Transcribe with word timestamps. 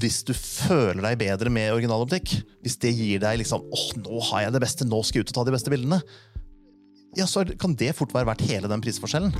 hvis 0.00 0.20
du 0.26 0.32
føler 0.36 1.02
deg 1.04 1.20
bedre 1.20 1.52
med 1.52 1.72
originaloptikk, 1.74 2.34
hvis 2.64 2.78
det 2.82 2.94
gir 2.96 3.22
deg 3.22 3.40
liksom 3.42 3.66
åh, 3.68 3.86
nå 4.00 4.20
har 4.30 4.46
jeg 4.46 4.56
det 4.56 4.64
beste, 4.64 4.88
nå 4.88 5.02
skal 5.04 5.20
jeg 5.20 5.28
ut 5.28 5.34
og 5.34 5.40
ta 5.40 5.48
de 5.48 5.56
beste 5.56 5.72
bildene, 5.72 6.00
ja, 7.18 7.26
så 7.26 7.44
kan 7.58 7.74
det 7.74 7.96
fort 7.98 8.14
være 8.14 8.30
verdt 8.30 8.46
hele 8.46 8.70
den 8.70 8.82
prisforskjellen. 8.84 9.34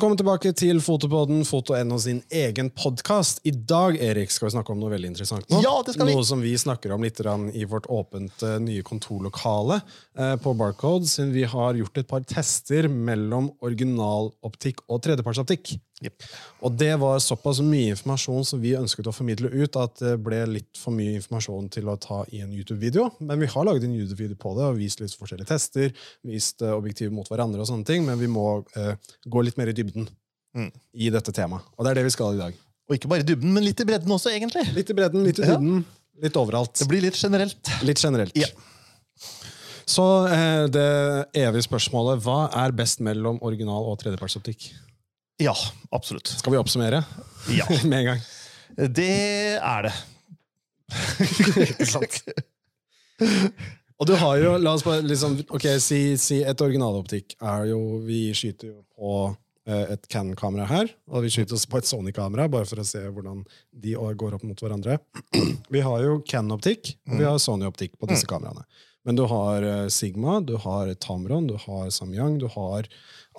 Velkommen 0.00 0.16
tilbake 0.16 0.50
til 0.56 0.78
Fotopodden, 0.80 1.42
Foto.no 1.44 1.98
sin 2.00 2.22
egen 2.32 2.70
podkast. 2.72 3.42
I 3.44 3.50
dag 3.52 3.98
Erik, 4.00 4.30
skal 4.32 4.46
vi 4.46 4.52
snakke 4.54 4.72
om 4.72 4.78
noe 4.80 4.94
veldig 4.94 5.10
interessant. 5.10 5.44
nå. 5.52 5.58
Ja, 5.60 5.74
det 5.84 5.92
skal 5.92 6.08
vi. 6.08 6.14
Noe 6.16 6.24
som 6.24 6.40
vi 6.40 6.54
snakker 6.56 6.94
om 6.94 7.04
litt 7.04 7.20
i 7.20 7.66
vårt 7.68 7.84
åpent 7.92 8.40
eh, 8.40 8.56
nye 8.64 8.80
kontorlokale 8.80 9.76
eh, 10.16 10.38
på 10.40 10.54
Barcode, 10.56 11.04
siden 11.04 11.34
vi 11.36 11.44
har 11.44 11.76
gjort 11.76 12.00
et 12.00 12.08
par 12.08 12.24
tester 12.24 12.88
mellom 12.88 13.50
originaloptikk 13.60 14.80
og 14.88 15.02
tredjepartsoptikk. 15.04 15.74
Jepp. 16.00 16.22
Og 16.64 16.72
det 16.80 16.94
var 17.00 17.18
såpass 17.20 17.58
mye 17.60 17.90
informasjon 17.92 18.46
som 18.48 18.60
vi 18.62 18.70
ønsket 18.78 19.08
å 19.10 19.12
formidle 19.12 19.50
ut, 19.52 19.76
at 19.76 19.98
det 20.00 20.14
ble 20.24 20.38
litt 20.48 20.78
for 20.80 20.96
mye 20.96 21.18
informasjon 21.18 21.68
til 21.74 21.90
å 21.92 21.98
ta 22.00 22.22
i 22.32 22.40
en 22.40 22.54
YouTube-video. 22.56 23.10
Men 23.20 23.38
vi 23.42 23.46
har 23.52 23.66
laget 23.68 23.84
en 23.84 23.92
YouTube-video 23.98 24.38
på 24.40 24.54
det 24.56 24.64
og 24.70 24.78
vist 24.80 25.02
litt 25.04 25.12
forskjellige 25.20 25.50
tester, 25.52 25.92
vist 26.24 26.62
eh, 26.64 26.72
objektiv 26.72 27.12
mot 27.12 27.28
hverandre 27.28 27.60
og 27.60 27.68
sånne 27.68 27.84
ting, 27.84 28.06
men 28.08 28.16
vi 28.22 28.30
må 28.32 28.46
eh, 28.80 28.94
gå 29.28 29.42
litt 29.44 29.60
mer 29.60 29.68
i 29.72 29.76
dybden 29.76 30.08
Mm. 30.50 30.72
i 30.98 31.06
dette 31.14 31.30
temaet. 31.30 31.62
Og 31.78 31.84
det 31.86 31.90
er 31.92 31.94
det 32.00 32.02
vi 32.08 32.10
skal 32.10 32.34
i 32.34 32.38
dag. 32.40 32.54
Og 32.90 32.96
ikke 32.96 33.06
bare 33.12 33.22
i 33.22 33.26
dybden, 33.28 33.52
men 33.54 33.62
litt 33.62 33.78
i 33.78 33.84
bredden 33.86 34.10
også, 34.10 34.32
egentlig. 34.34 34.64
Litt 34.74 34.88
i 34.90 34.96
bredden, 34.98 35.22
litt 35.22 35.38
i 35.38 35.44
Ja. 35.46 35.54
dybden, 35.54 35.84
litt 36.24 36.34
overalt. 36.40 36.72
Det 36.74 36.88
blir 36.90 37.04
litt 37.04 37.14
generelt. 37.14 37.70
Litt 37.86 38.02
generelt. 38.02 38.34
Ja. 38.34 38.48
Så 39.86 40.04
eh, 40.26 40.64
det 40.74 40.86
evige 41.38 41.62
spørsmålet, 41.68 42.18
hva 42.26 42.48
er 42.64 42.74
best 42.74 42.98
mellom 42.98 43.38
original 43.46 43.86
og 43.92 44.00
tredjepartsoptikk? 44.02 44.72
Ja, 45.40 45.54
absolutt. 45.96 46.28
Skal 46.28 46.52
vi 46.54 46.60
oppsummere 46.60 47.02
Ja, 47.54 47.66
med 47.88 47.98
en 48.02 48.08
gang? 48.12 48.22
det 48.76 49.10
er 49.58 49.88
det. 49.88 49.92
Ikke 51.70 51.86
sant? 51.88 52.20
Og 54.00 54.08
du 54.08 54.14
har 54.16 54.38
jo, 54.40 54.54
la 54.62 54.72
oss 54.76 54.84
bare 54.86 55.04
liksom, 55.04 55.34
ok, 55.52 55.66
si, 55.82 56.00
si 56.20 56.38
et 56.46 56.62
originaloptikk 56.64 57.34
er 57.36 57.66
jo, 57.72 57.80
vi 58.06 58.30
skyter 58.36 58.70
jo 58.70 58.78
på 58.96 59.10
eh, 59.68 59.92
et 59.96 60.06
Canon-kamera 60.12 60.64
her, 60.70 60.92
og 61.12 61.26
vi 61.26 61.32
skyter 61.34 61.58
oss 61.58 61.66
på 61.68 61.82
et 61.82 61.88
Sony-kamera, 61.90 62.48
bare 62.52 62.68
for 62.70 62.80
å 62.80 62.86
se 62.86 63.02
hvordan 63.04 63.42
de 63.84 63.92
går 64.22 64.38
opp 64.38 64.46
mot 64.48 64.64
hverandre. 64.64 64.96
Vi 65.74 65.82
har 65.84 66.00
jo 66.06 66.16
Canon-optikk, 66.26 66.94
og 67.10 67.20
vi 67.20 67.26
har 67.28 67.36
Sony-optikk 67.38 67.92
på 68.00 68.08
disse 68.10 68.26
kameraene. 68.26 68.64
Men 69.06 69.16
du 69.16 69.22
har 69.30 69.62
eh, 69.64 69.86
Sigma, 69.88 70.40
du 70.44 70.56
har 70.60 70.90
Tamron, 71.00 71.46
du 71.48 71.56
har 71.56 71.88
Samyang, 71.94 72.38
du 72.42 72.46
har 72.52 72.88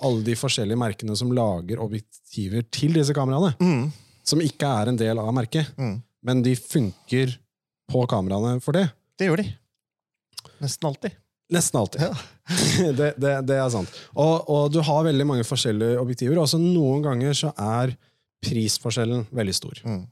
alle 0.02 0.24
de 0.26 0.34
forskjellige 0.34 0.78
merkene 0.80 1.14
som 1.16 1.30
lager 1.36 1.78
objektiver 1.84 2.64
til 2.74 2.92
disse 2.96 3.14
kameraene, 3.14 3.52
Mm. 3.62 3.92
som 4.24 4.40
ikke 4.42 4.66
er 4.82 4.88
en 4.90 4.96
del 4.98 5.18
av 5.22 5.32
merket, 5.34 5.70
Mm. 5.78 6.02
men 6.24 6.42
de 6.42 6.54
funker 6.56 7.36
på 7.90 8.06
kameraene 8.10 8.60
for 8.62 8.72
det. 8.72 8.88
Det 9.18 9.28
gjør 9.28 9.42
de. 9.44 9.54
Nesten 10.62 10.88
alltid. 10.88 11.12
Nesten 11.52 11.78
alltid. 11.78 12.00
det, 12.98 13.10
det, 13.20 13.32
det 13.46 13.56
er 13.60 13.68
sant. 13.70 13.90
Og, 14.16 14.48
og 14.50 14.72
du 14.72 14.80
har 14.82 15.04
veldig 15.04 15.26
mange 15.28 15.44
forskjellige 15.46 15.98
objektiver. 16.00 16.38
Også 16.40 16.58
noen 16.58 17.02
ganger 17.04 17.34
så 17.36 17.52
er 17.60 17.92
prisforskjellen 18.42 19.26
veldig 19.30 19.54
stor. 19.54 19.78
Mm. 19.86 20.06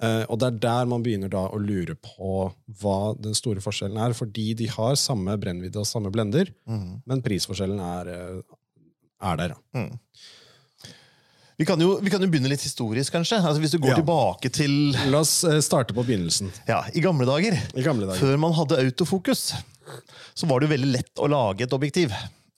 Eh, 0.00 0.24
og 0.30 0.38
det 0.38 0.46
er 0.46 0.58
der 0.62 0.84
man 0.86 1.02
begynner 1.02 1.28
da 1.32 1.48
å 1.50 1.58
lure 1.58 1.96
på 1.96 2.52
hva 2.80 3.16
den 3.18 3.34
store 3.34 3.58
forskjellen 3.64 3.98
er, 3.98 4.12
fordi 4.14 4.54
de 4.54 4.66
har 4.70 4.94
samme 4.94 5.34
brennvidde 5.42 5.76
og 5.82 5.86
samme 5.90 6.12
blender, 6.14 6.52
Mm. 6.68 7.02
men 7.04 7.22
prisforskjellen 7.22 7.80
er, 7.82 8.08
eh, 8.08 8.42
er 9.32 9.36
der. 9.36 9.54
Mm. 9.74 9.98
Vi 11.58 11.66
kan, 11.66 11.80
jo, 11.82 11.96
vi 11.98 12.10
kan 12.12 12.22
jo 12.22 12.28
begynne 12.30 12.46
litt 12.52 12.62
historisk, 12.62 13.10
kanskje. 13.16 13.40
Altså, 13.42 13.58
hvis 13.58 13.72
du 13.74 13.80
går 13.82 13.90
Ja. 13.96 13.96
tilbake 13.98 14.52
til 14.54 14.92
La 15.10 15.18
oss 15.24 15.42
eh, 15.42 15.58
starte 15.58 15.92
på 15.92 16.04
begynnelsen. 16.06 16.52
ja, 16.68 16.84
i 16.94 17.00
gamle 17.02 17.26
dager, 17.26 17.58
I 17.74 17.82
gamle 17.82 18.06
dager. 18.06 18.20
før 18.20 18.38
man 18.38 18.52
hadde 18.54 18.78
autofokus, 18.78 19.54
så 20.36 20.46
var 20.46 20.60
det 20.60 20.68
jo 20.70 20.76
veldig 20.76 20.92
lett 20.92 21.14
å 21.18 21.26
lage 21.28 21.62
et 21.62 21.70
objektiv. 21.74 22.12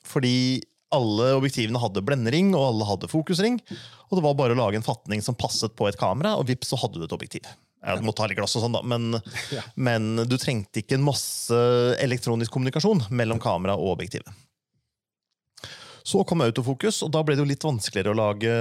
Fordi 0.05 0.61
alle 0.95 1.33
objektivene 1.39 1.81
hadde 1.83 2.03
blendering, 2.07 2.53
og 2.59 2.67
alle 2.73 2.87
hadde 2.89 3.11
fokusring. 3.11 3.59
Og 4.11 4.19
det 4.19 4.25
var 4.27 4.37
bare 4.39 4.57
å 4.57 4.61
lage 4.61 4.81
en 4.81 4.87
fatning 4.87 5.23
som 5.23 5.37
passet 5.39 5.75
på 5.79 5.87
et 5.89 5.99
kamera, 6.01 6.37
og 6.41 6.49
vips, 6.51 6.73
så 6.73 6.79
hadde 6.83 6.99
du 6.99 7.07
et 7.07 7.15
objektiv. 7.17 7.47
Du 7.81 8.05
måtte 8.05 8.21
ha 8.21 8.29
litt 8.29 8.37
glass 8.37 8.59
og 8.59 8.67
sånn, 8.67 8.75
da, 8.77 8.83
men, 8.85 9.15
Ja. 9.57 9.63
men 9.81 10.27
du 10.29 10.37
trengte 10.37 10.83
ikke 10.83 10.99
en 10.99 11.07
masse 11.07 11.57
elektronisk 12.03 12.53
kommunikasjon 12.53 13.07
mellom 13.15 13.41
kamera 13.41 13.79
og 13.79 13.95
objektivet. 13.95 14.29
Så 16.11 16.23
kom 16.27 16.43
autofokus, 16.43 17.03
og 17.07 17.13
da 17.15 17.23
ble 17.25 17.37
det 17.37 17.45
jo 17.45 17.49
litt 17.53 17.65
vanskeligere 17.65 18.13
å 18.15 18.19
lage 18.19 18.53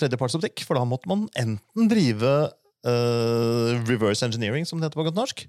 tredjepartsoptikk. 0.00 0.64
For 0.66 0.78
da 0.78 0.84
måtte 0.88 1.08
man 1.10 1.26
enten 1.38 1.90
drive 1.92 2.32
uh, 2.88 3.78
reverse 3.88 4.24
engineering, 4.26 4.66
som 4.66 4.80
det 4.80 4.88
heter 4.88 4.98
på 5.00 5.06
godt 5.10 5.20
norsk, 5.20 5.44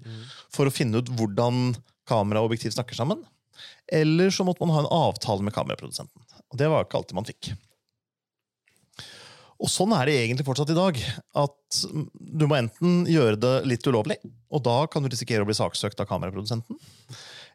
for 0.52 0.68
å 0.68 0.74
finne 0.74 1.00
ut 1.00 1.10
hvordan 1.18 1.72
kamera 2.10 2.42
og 2.44 2.50
objektiv 2.50 2.76
snakker 2.76 2.98
sammen. 2.98 3.24
Eller 3.90 4.30
så 4.30 4.46
måtte 4.46 4.62
man 4.64 4.74
ha 4.76 4.84
en 4.84 4.92
avtale 4.94 5.44
med 5.46 5.54
kameraprodusenten. 5.56 6.22
Og 6.50 6.58
det 6.58 6.68
var 6.70 6.86
ikke 6.86 7.00
alltid 7.00 7.18
man 7.18 7.28
fikk. 7.28 7.52
Og 9.60 9.68
sånn 9.68 9.92
er 9.92 10.08
det 10.08 10.16
egentlig 10.22 10.46
fortsatt 10.46 10.72
i 10.72 10.78
dag. 10.78 10.98
At 11.36 11.80
du 12.14 12.46
må 12.48 12.56
enten 12.56 13.02
gjøre 13.10 13.38
det 13.40 13.54
litt 13.68 13.86
ulovlig, 13.86 14.16
og 14.48 14.64
da 14.64 14.78
kan 14.90 15.04
du 15.04 15.10
risikere 15.12 15.44
å 15.44 15.48
bli 15.48 15.56
saksøkt 15.58 16.00
av 16.00 16.08
kameraprodusenten. 16.08 16.78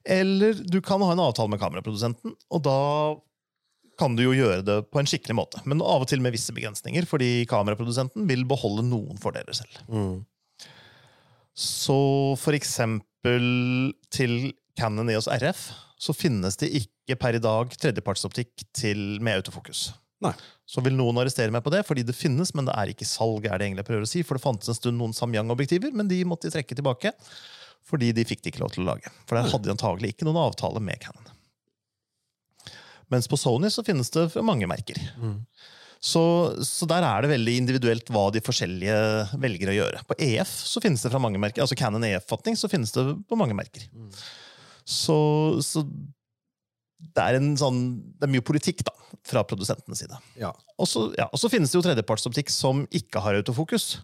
Eller 0.05 0.59
du 0.61 0.77
kan 0.85 1.01
ha 1.01 1.15
en 1.15 1.23
avtale 1.23 1.49
med 1.49 1.61
kameraprodusenten, 1.63 2.35
og 2.53 2.61
da 2.67 2.81
kan 3.97 4.13
du 4.17 4.25
jo 4.25 4.35
gjøre 4.35 4.61
det 4.67 4.77
på 4.91 5.01
en 5.01 5.09
skikkelig 5.09 5.37
måte. 5.39 5.63
Men 5.65 5.81
av 5.81 6.03
og 6.03 6.09
til 6.11 6.21
med 6.21 6.35
visse 6.35 6.53
begrensninger, 6.53 7.07
fordi 7.09 7.47
kameraprodusenten 7.49 8.27
vil 8.29 8.45
beholde 8.47 8.85
noen 8.85 9.17
fordeler 9.21 9.55
selv. 9.57 9.79
Mm. 9.89 10.19
Så 11.55 11.97
for 12.37 12.57
eksempel 12.57 13.49
til 14.13 14.51
Canon 14.77 15.09
EOS 15.09 15.29
RF 15.31 15.69
så 15.97 16.13
finnes 16.15 16.57
det 16.61 16.71
ikke 16.81 17.17
per 17.19 17.37
i 17.37 17.43
dag 17.43 17.71
tredjepartsoptikk 17.79 18.65
til, 18.75 19.21
med 19.23 19.41
autofokus. 19.41 19.87
Nei. 20.23 20.33
Så 20.67 20.81
vil 20.83 20.95
noen 20.97 21.19
arrestere 21.21 21.53
meg 21.53 21.63
på 21.65 21.71
det, 21.73 21.83
fordi 21.87 22.05
det 22.07 22.15
finnes, 22.17 22.53
men 22.57 22.67
det 22.67 22.75
er 22.75 22.91
ikke 22.91 23.07
salg. 23.07 23.45
er 23.45 23.59
det 23.59 23.67
egentlig 23.67 23.85
jeg 23.85 23.91
prøver 23.91 24.07
å 24.07 24.09
si, 24.09 24.23
For 24.25 24.37
det 24.37 24.45
fantes 24.45 24.71
en 24.71 24.77
stund 24.77 24.99
noen 24.99 25.13
Samyang-objektiver, 25.15 25.93
men 25.95 26.09
de 26.09 26.23
måtte 26.27 26.49
de 26.49 26.55
trekke 26.55 26.77
tilbake. 26.77 27.13
Fordi 27.85 28.09
de 28.17 28.25
fikk 28.25 28.41
det 28.41 28.53
ikke 28.53 28.63
lov 28.63 28.73
til 28.73 28.85
å 28.85 28.89
lage. 28.93 29.11
For 29.29 29.37
der 29.37 29.51
hadde 29.51 29.67
de 29.67 29.75
antagelig 29.75 30.15
ikke 30.15 30.27
noen 30.27 30.41
avtale 30.41 30.81
med 30.81 30.99
Canon. 31.03 31.31
Mens 33.13 33.29
på 33.29 33.37
Sony 33.37 33.69
så 33.69 33.83
finnes 33.85 34.09
det 34.09 34.31
mange 34.41 34.65
merker. 34.65 34.97
Mm. 35.21 35.43
Så, 36.05 36.21
så 36.65 36.87
der 36.89 37.05
er 37.05 37.23
det 37.23 37.31
veldig 37.31 37.53
individuelt 37.59 38.09
hva 38.13 38.27
de 38.33 38.41
forskjellige 38.45 38.97
velger 39.41 39.71
å 39.71 39.77
gjøre. 39.77 40.01
På 40.09 40.17
EF 40.21 40.49
så 40.49 40.81
finnes 40.81 41.05
det 41.05 41.11
fra 41.13 41.21
mange 41.21 41.41
merker, 41.41 41.63
altså 41.63 41.77
Canon 41.77 42.05
EF-fatning 42.05 42.57
så 42.59 42.69
finnes 42.69 42.93
det 42.93 43.05
på 43.29 43.37
mange 43.39 43.57
merker. 43.57 43.85
Mm. 43.93 44.09
Så, 44.85 45.17
så 45.65 45.83
det 47.15 47.21
er 47.21 47.39
en 47.39 47.55
sånn, 47.59 47.79
det 48.17 48.27
er 48.27 48.33
mye 48.35 48.45
politikk 48.45 48.83
da, 48.87 48.93
fra 49.25 49.43
produsentenes 49.47 50.03
side. 50.03 50.17
Ja. 50.39 50.53
Og 50.77 50.89
så 50.89 51.07
ja, 51.17 51.27
og 51.31 51.41
så 51.41 51.49
finnes 51.51 51.73
det 51.73 51.79
jo 51.79 51.85
tredjepartsoptikk 51.85 52.51
som 52.53 52.85
ikke 52.95 53.23
har 53.25 53.37
autofokus. 53.41 53.95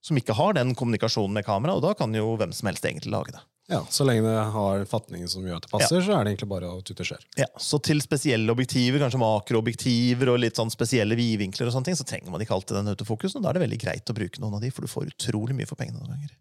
Som 0.00 0.16
ikke 0.16 0.32
har 0.32 0.54
den 0.56 0.70
kommunikasjonen 0.72 1.34
med 1.36 1.44
kamera, 1.44 1.74
og 1.76 1.82
da 1.84 1.90
kan 1.92 2.14
jo 2.16 2.30
hvem 2.40 2.54
som 2.56 2.70
helst 2.70 2.86
egentlig 2.88 3.10
lage 3.12 3.34
det. 3.34 3.40
ja, 3.68 3.82
Så 3.92 4.06
lenge 4.08 4.24
det 4.24 4.46
har 4.54 4.84
fatningen 4.88 5.28
som 5.28 5.44
gjør 5.44 5.58
at 5.58 5.66
det 5.66 5.72
passer, 5.74 6.00
så 6.00 6.14
er 6.16 6.24
det 6.24 6.32
egentlig 6.32 6.48
bare 6.48 6.70
å 6.72 6.78
tute 6.80 7.04
skjer. 7.04 7.26
Ja, 7.36 7.44
så 7.60 7.76
til 7.84 8.00
spesielle 8.00 8.48
objektiver, 8.48 9.02
kanskje 9.04 9.20
makroobjektiver 9.20 10.32
og 10.32 10.40
litt 10.40 10.56
sånn 10.56 10.72
spesielle 10.72 11.18
vidvinkler, 11.20 11.68
og 11.68 11.76
sånne 11.76 11.90
ting, 11.90 12.00
så 12.00 12.08
trenger 12.08 12.32
man 12.32 12.40
ikke 12.40 12.56
alltid 12.56 12.78
den 12.80 12.94
autofokusen. 12.94 13.42
og 13.42 13.44
Da 13.44 13.52
er 13.52 13.60
det 13.60 13.66
veldig 13.66 13.80
greit 13.84 14.08
å 14.08 14.16
bruke 14.16 14.40
noen 14.40 14.56
av 14.56 14.64
de, 14.64 14.72
for 14.72 14.88
du 14.88 14.94
får 14.94 15.12
utrolig 15.12 15.58
mye 15.60 15.68
for 15.68 15.76
pengene 15.76 16.00
noen 16.00 16.14
ganger. 16.16 16.32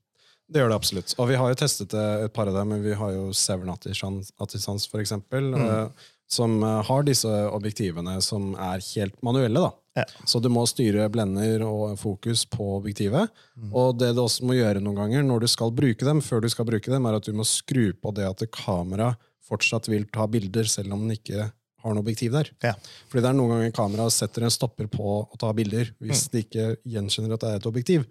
Det 0.50 0.62
gjør 0.62 0.72
det 0.72 0.78
absolutt. 0.80 1.14
Og 1.22 1.30
vi 1.30 1.38
har 1.38 1.52
jo 1.52 1.58
testet 1.62 1.94
et 1.94 2.34
par 2.34 2.50
av 2.50 2.56
dem. 2.58 2.74
Vi 2.82 2.96
har 2.98 3.12
jo 3.14 3.28
Severn 3.38 3.70
Attisans, 3.74 4.88
for 4.90 5.02
eksempel, 5.02 5.52
eh, 5.54 6.08
som 6.30 6.58
eh, 6.64 6.80
har 6.88 7.06
disse 7.06 7.30
objektivene 7.54 8.18
som 8.26 8.56
er 8.58 8.82
helt 8.96 9.22
manuelle. 9.26 9.68
da. 9.68 9.72
Ja. 10.00 10.06
Så 10.26 10.42
du 10.42 10.50
må 10.54 10.64
styre 10.70 11.10
blender 11.12 11.64
og 11.68 11.98
fokus 12.00 12.46
på 12.50 12.66
objektivet. 12.80 13.30
Og 13.70 13.98
det 14.00 14.14
du 14.16 14.24
også 14.24 14.48
må 14.48 14.58
gjøre 14.58 14.82
noen 14.82 14.98
ganger 15.02 15.26
når 15.28 15.44
du 15.44 15.50
skal 15.52 15.74
bruke 15.76 16.06
dem, 16.08 16.22
før 16.24 16.42
du 16.46 16.50
skal 16.50 16.68
bruke 16.70 16.92
dem, 16.92 17.06
er 17.06 17.18
at 17.20 17.28
du 17.28 17.36
må 17.36 17.46
skru 17.48 17.92
på 17.94 18.14
det 18.16 18.28
at 18.30 18.46
kamera 18.56 19.14
fortsatt 19.50 19.90
vil 19.90 20.06
ta 20.14 20.28
bilder, 20.30 20.70
selv 20.70 20.94
om 20.94 21.06
den 21.06 21.18
ikke 21.18 21.50
har 21.80 21.96
noe 21.96 22.04
objektiv 22.04 22.34
der. 22.36 22.52
Ja. 22.64 22.76
Fordi 23.10 23.24
det 23.24 23.32
er 23.32 23.38
noen 23.38 23.54
ganger 23.56 23.76
kamera 23.76 24.08
setter 24.14 24.46
en 24.46 24.54
stopper 24.54 24.90
på 24.92 25.20
å 25.24 25.40
ta 25.40 25.52
bilder 25.56 25.94
hvis 26.04 26.28
det 26.34 26.46
ikke 26.48 26.74
gjenkjenner 26.90 27.36
at 27.36 27.46
det 27.46 27.52
er 27.52 27.62
et 27.62 27.70
objektiv. 27.70 28.08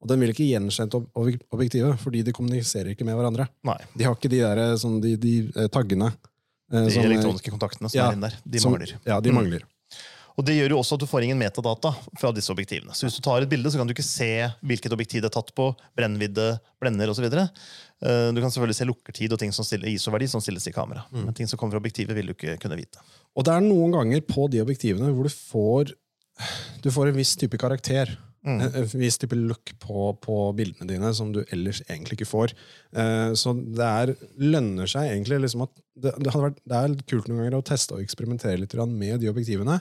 Og 0.00 0.08
den 0.08 0.20
vil 0.20 0.30
ikke 0.30 0.46
gjenkjenne 0.46 0.94
ob- 0.94 1.08
ob- 1.18 1.42
objektivet, 1.56 1.98
fordi 1.98 2.22
de 2.22 2.32
kommuniserer 2.32 2.92
ikke 2.94 3.04
med 3.04 3.16
hverandre. 3.18 3.48
Nei, 3.66 3.78
De 3.96 4.04
har 4.04 4.14
ikke 4.14 4.30
de, 4.30 4.38
der, 4.44 4.58
eh, 4.58 4.76
sånn, 4.78 5.00
de, 5.02 5.16
de 5.16 5.32
eh, 5.56 5.66
taggene. 5.68 6.12
eh, 6.70 6.84
de 6.84 6.90
som, 6.94 7.02
eh, 7.02 7.08
elektroniske 7.10 7.50
kontaktene 7.50 7.90
som 7.90 7.98
ja, 7.98 8.10
er 8.10 8.12
inne 8.14 8.28
der, 8.30 8.36
de 8.46 8.58
som- 8.60 8.72
mangler. 8.72 8.92
Ja, 9.06 9.20
de 9.20 9.30
Mm. 9.30 9.34
mangler. 9.42 9.62
Og 10.38 10.44
Det 10.44 10.54
gjør 10.54 10.70
jo 10.70 10.78
også 10.78 10.94
at 10.94 11.00
du 11.00 11.06
får 11.06 11.24
ingen 11.24 11.36
metadata 11.38 11.90
fra 12.16 12.30
disse 12.30 12.48
objektivene. 12.54 12.94
Så 12.94 13.08
Hvis 13.08 13.16
du 13.16 13.22
tar 13.22 13.42
et 13.42 13.48
bilde, 13.48 13.66
så 13.72 13.76
kan 13.76 13.88
du 13.88 13.92
ikke 13.92 14.04
se 14.06 14.46
hvilket 14.62 14.92
objektiv 14.94 15.20
det 15.22 15.24
er 15.34 15.34
tatt 15.42 15.50
på, 15.52 15.74
brennvidde, 15.98 16.60
blender 16.80 17.08
osv. 17.10 17.26
Du 17.28 18.40
kan 18.40 18.50
selvfølgelig 18.54 18.76
se 18.76 18.84
lukkertid 18.86 19.32
og 19.32 19.38
ting 19.40 19.50
som 19.52 19.64
stiller 19.64 19.88
ISO-verdi 19.90 20.28
som 20.28 20.40
stilles 20.40 20.64
i 20.68 20.70
kamera. 20.70 21.02
Men 21.10 21.34
ting 21.34 21.48
som 21.48 21.58
kommer 21.58 21.72
fra 21.72 21.80
objektivet, 21.82 22.14
vil 22.14 22.26
du 22.26 22.34
ikke 22.34 22.56
kunne 22.60 22.76
vite. 22.78 22.98
Og 23.34 23.42
det 23.44 23.52
er 23.52 23.60
noen 23.66 23.90
ganger 23.90 24.20
på 24.20 24.48
de 24.48 24.60
objektivene 24.62 25.10
hvor 25.12 25.24
du 25.24 25.28
får, 25.34 25.92
du 26.82 26.88
får 26.94 27.08
en 27.08 27.16
viss 27.18 27.34
type 27.34 27.58
karakter. 27.58 28.16
En, 28.46 28.60
en 28.62 28.86
viss 29.00 29.18
type 29.18 29.36
look 29.36 29.72
på, 29.82 30.12
på 30.22 30.36
bildene 30.56 30.86
dine 30.88 31.10
som 31.16 31.32
du 31.34 31.40
ellers 31.50 31.80
egentlig 31.88 32.20
ikke 32.20 32.28
får. 32.30 32.54
Eh, 32.94 33.32
så 33.38 33.54
det 33.58 33.88
er, 33.88 34.12
lønner 34.38 34.90
seg 34.90 35.10
egentlig 35.10 35.40
liksom 35.42 35.64
at 35.66 35.72
det, 35.98 36.12
det, 36.22 36.30
hadde 36.30 36.44
vært, 36.44 36.60
det 36.62 36.78
er 36.78 36.94
kult 37.10 37.26
noen 37.28 37.42
ganger 37.42 37.58
å 37.58 37.64
teste 37.66 37.96
og 37.96 38.04
eksperimentere 38.04 38.60
litt 38.60 38.76
med 38.92 39.18
de 39.20 39.30
objektivene. 39.32 39.80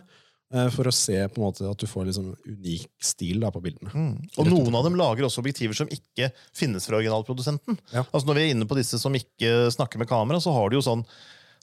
eh, 0.54 0.68
For 0.74 0.90
å 0.90 0.96
se 0.96 1.20
på 1.30 1.38
en 1.42 1.46
måte 1.46 1.70
at 1.70 1.78
du 1.78 1.86
får 1.88 2.10
en 2.10 2.18
sånn 2.18 2.34
unik 2.50 2.90
stil 3.14 3.46
da, 3.46 3.54
på 3.54 3.62
bildene. 3.62 3.94
Og 4.42 4.50
noen 4.50 4.76
av 4.80 4.88
dem 4.90 4.98
lager 4.98 5.30
også 5.30 5.44
objektiver 5.46 5.78
som 5.78 5.94
ikke 5.94 6.32
finnes 6.58 6.90
fra 6.90 6.98
originalprodusenten. 6.98 7.78
Ja. 7.94 8.08
Altså 8.10 8.26
Når 8.32 8.40
vi 8.40 8.46
er 8.48 8.56
inne 8.56 8.68
på 8.70 8.80
disse 8.80 8.98
som 9.02 9.16
ikke 9.16 9.68
snakker 9.78 10.02
med 10.02 10.10
kamera, 10.10 10.42
så 10.42 10.56
har 10.58 10.70
du 10.74 10.80
jo 10.80 10.86
sånn 10.90 11.06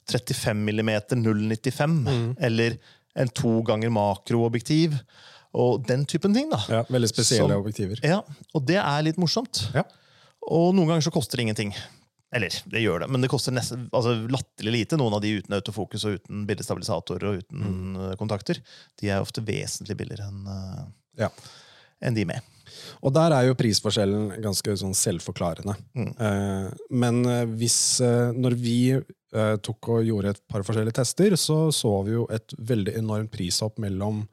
35 0.05 0.59
mm 0.69 0.91
095, 1.17 2.35
eller 2.39 2.77
en 3.15 3.31
to 3.31 3.61
ganger 3.65 3.89
makroobjektiv, 3.95 4.93
og 5.55 5.85
den 5.87 6.03
typen 6.05 6.33
ting. 6.35 6.49
da. 6.51 6.59
Ja, 6.69 6.83
veldig 6.91 7.09
spesielle 7.11 7.49
Som- 7.55 7.61
objektiver. 7.63 8.01
Ja, 8.03 8.21
Og 8.53 8.65
det 8.67 8.75
er 8.81 9.01
litt 9.07 9.17
morsomt. 9.21 9.65
Ja. 9.73 9.83
Og 10.51 10.73
noen 10.75 10.87
ganger 10.91 11.01
så 11.07 11.13
koster 11.15 11.37
det 11.39 11.47
ingenting. 11.47 11.73
Eller, 12.35 12.51
det 12.67 12.81
gjør 12.83 12.99
det, 13.05 13.09
men 13.13 13.21
det 13.23 13.29
koster 13.31 13.53
nesten, 13.55 13.85
altså, 13.95 14.11
latterlig 14.27 14.73
lite. 14.81 14.97
Noen 14.99 15.13
av 15.15 15.21
de 15.23 15.37
uten 15.39 15.55
autofokus 15.55 16.03
og 16.05 16.17
uten 16.19 16.41
bildestabilisator 16.49 17.23
og 17.23 17.37
uten 17.39 17.61
Mm. 17.63 17.95
eh, 18.11 18.15
kontakter. 18.19 18.59
De 18.99 19.07
er 19.09 19.21
ofte 19.23 19.39
vesentlig 19.45 19.95
billigere 19.95 20.27
enn 20.27 20.45
eh, 20.47 20.85
Ja. 21.23 21.29
en 22.01 22.13
de 22.13 22.25
med. 22.25 22.41
Og 23.03 23.13
der 23.13 23.31
er 23.31 23.45
jo 23.47 23.53
prisforskjellen 23.55 24.41
ganske 24.43 24.75
sånn 24.75 24.93
selvforklarende. 24.93 25.77
Eh, 25.95 26.71
men 26.91 27.25
eh, 27.25 27.45
hvis 27.45 28.01
Når 28.35 28.53
vi 28.59 28.91
eh, 28.91 29.55
tok 29.57 29.87
og 29.89 30.03
gjorde 30.05 30.29
et 30.35 30.41
par 30.49 30.61
forskjellige 30.63 30.93
tester, 30.99 31.31
så 31.39 31.71
så 31.71 32.03
vi 32.05 32.11
jo 32.17 32.27
et 32.29 32.53
veldig 32.59 32.97
enormt 32.97 33.31
prishopp 33.31 33.77
mellom 33.79 34.27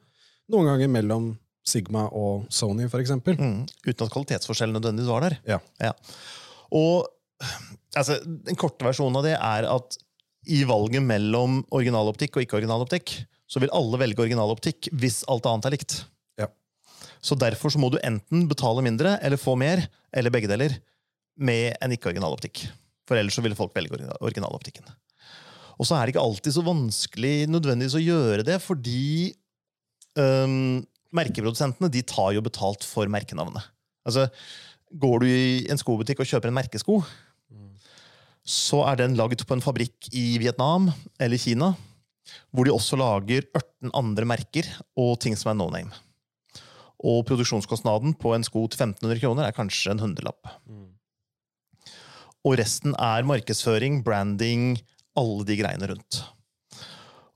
Noen 0.53 0.69
ganger 0.69 0.91
mellom 0.93 1.33
Sigma 1.65 2.09
og 2.13 2.47
Sony, 2.53 2.89
eksempel. 2.99 3.39
Mm. 3.39 3.65
Uten 3.87 4.07
at 4.07 4.13
kvalitetsforskjellen 4.13 4.77
nødvendigvis 4.77 5.11
var 5.11 5.25
der. 5.25 5.37
Ja. 5.49 5.93
Og 6.75 7.07
altså, 7.97 8.19
Den 8.25 8.59
korte 8.59 8.87
versjonen 8.87 9.21
av 9.21 9.27
det 9.27 9.37
er 9.39 9.69
at 9.71 9.99
i 10.51 10.65
valget 10.67 11.05
mellom 11.07 11.61
originaloptikk 11.71 12.37
og 12.37 12.45
ikke-originaloptikk, 12.45 13.15
så 13.47 13.61
vil 13.63 13.71
alle 13.77 14.01
velge 14.01 14.25
originaloptikk 14.25 14.89
hvis 14.99 15.21
alt 15.31 15.47
annet 15.47 15.69
er 15.69 15.77
likt. 15.77 15.99
Ja. 16.41 16.49
Så 17.23 17.39
derfor 17.39 17.71
så 17.71 17.79
må 17.79 17.93
du 17.93 18.01
enten 18.03 18.49
betale 18.51 18.83
mindre 18.83 19.19
eller 19.23 19.39
få 19.39 19.55
mer, 19.61 19.85
eller 20.11 20.35
begge 20.35 20.51
deler, 20.51 20.75
med 21.39 21.79
en 21.81 21.95
ikke-originaloptikk. 21.95 22.65
For 23.07 23.19
ellers 23.19 23.39
så 23.39 23.45
ville 23.45 23.59
folk 23.59 23.75
velge 23.77 23.95
originaloptikken. 24.19 24.89
Og 25.79 25.87
så 25.89 25.97
er 25.97 26.05
det 26.05 26.15
ikke 26.15 26.27
alltid 26.27 26.55
så 26.55 26.65
vanskelig 26.67 27.37
nødvendigvis 27.51 27.97
å 27.99 28.03
gjøre 28.03 28.45
det, 28.47 28.59
fordi 28.63 29.33
øhm, 30.21 30.83
merkeprodusentene 31.13 31.91
de 31.93 32.03
tar 32.03 32.33
jo 32.37 32.43
betalt 32.45 32.85
for 32.85 33.09
merkenavnet. 33.11 33.65
Altså, 34.07 34.29
Går 34.93 35.23
du 35.23 35.27
i 35.27 35.69
en 35.73 35.81
skobutikk 35.81 36.21
og 36.21 36.29
kjøper 36.29 36.51
en 36.51 36.59
merkesko, 36.59 36.99
så 38.45 38.83
er 38.91 38.99
den 39.01 39.15
lagd 39.17 39.41
på 39.47 39.57
en 39.57 39.63
fabrikk 39.65 40.11
i 40.13 40.37
Vietnam 40.43 40.91
eller 41.23 41.41
Kina, 41.41 41.71
hvor 42.53 42.67
de 42.67 42.75
også 42.75 42.99
lager 43.01 43.47
18 43.55 43.93
andre 43.97 44.27
merker 44.29 44.69
og 44.99 45.15
ting 45.23 45.37
som 45.39 45.53
er 45.53 45.59
no 45.59 45.71
name. 45.73 45.95
Og 47.03 47.25
produksjonskostnaden 47.27 48.15
på 48.21 48.35
en 48.37 48.45
sko 48.47 48.67
til 48.71 48.83
1500 48.85 49.23
kroner 49.23 49.49
er 49.49 49.57
kanskje 49.57 49.95
en 49.95 50.03
hundrelapp. 50.03 50.51
Og 52.43 52.59
resten 52.59 52.95
er 52.99 53.27
markedsføring, 53.27 54.03
branding, 54.05 54.77
alle 55.19 55.47
de 55.47 55.57
greiene 55.59 55.89
rundt. 55.91 56.21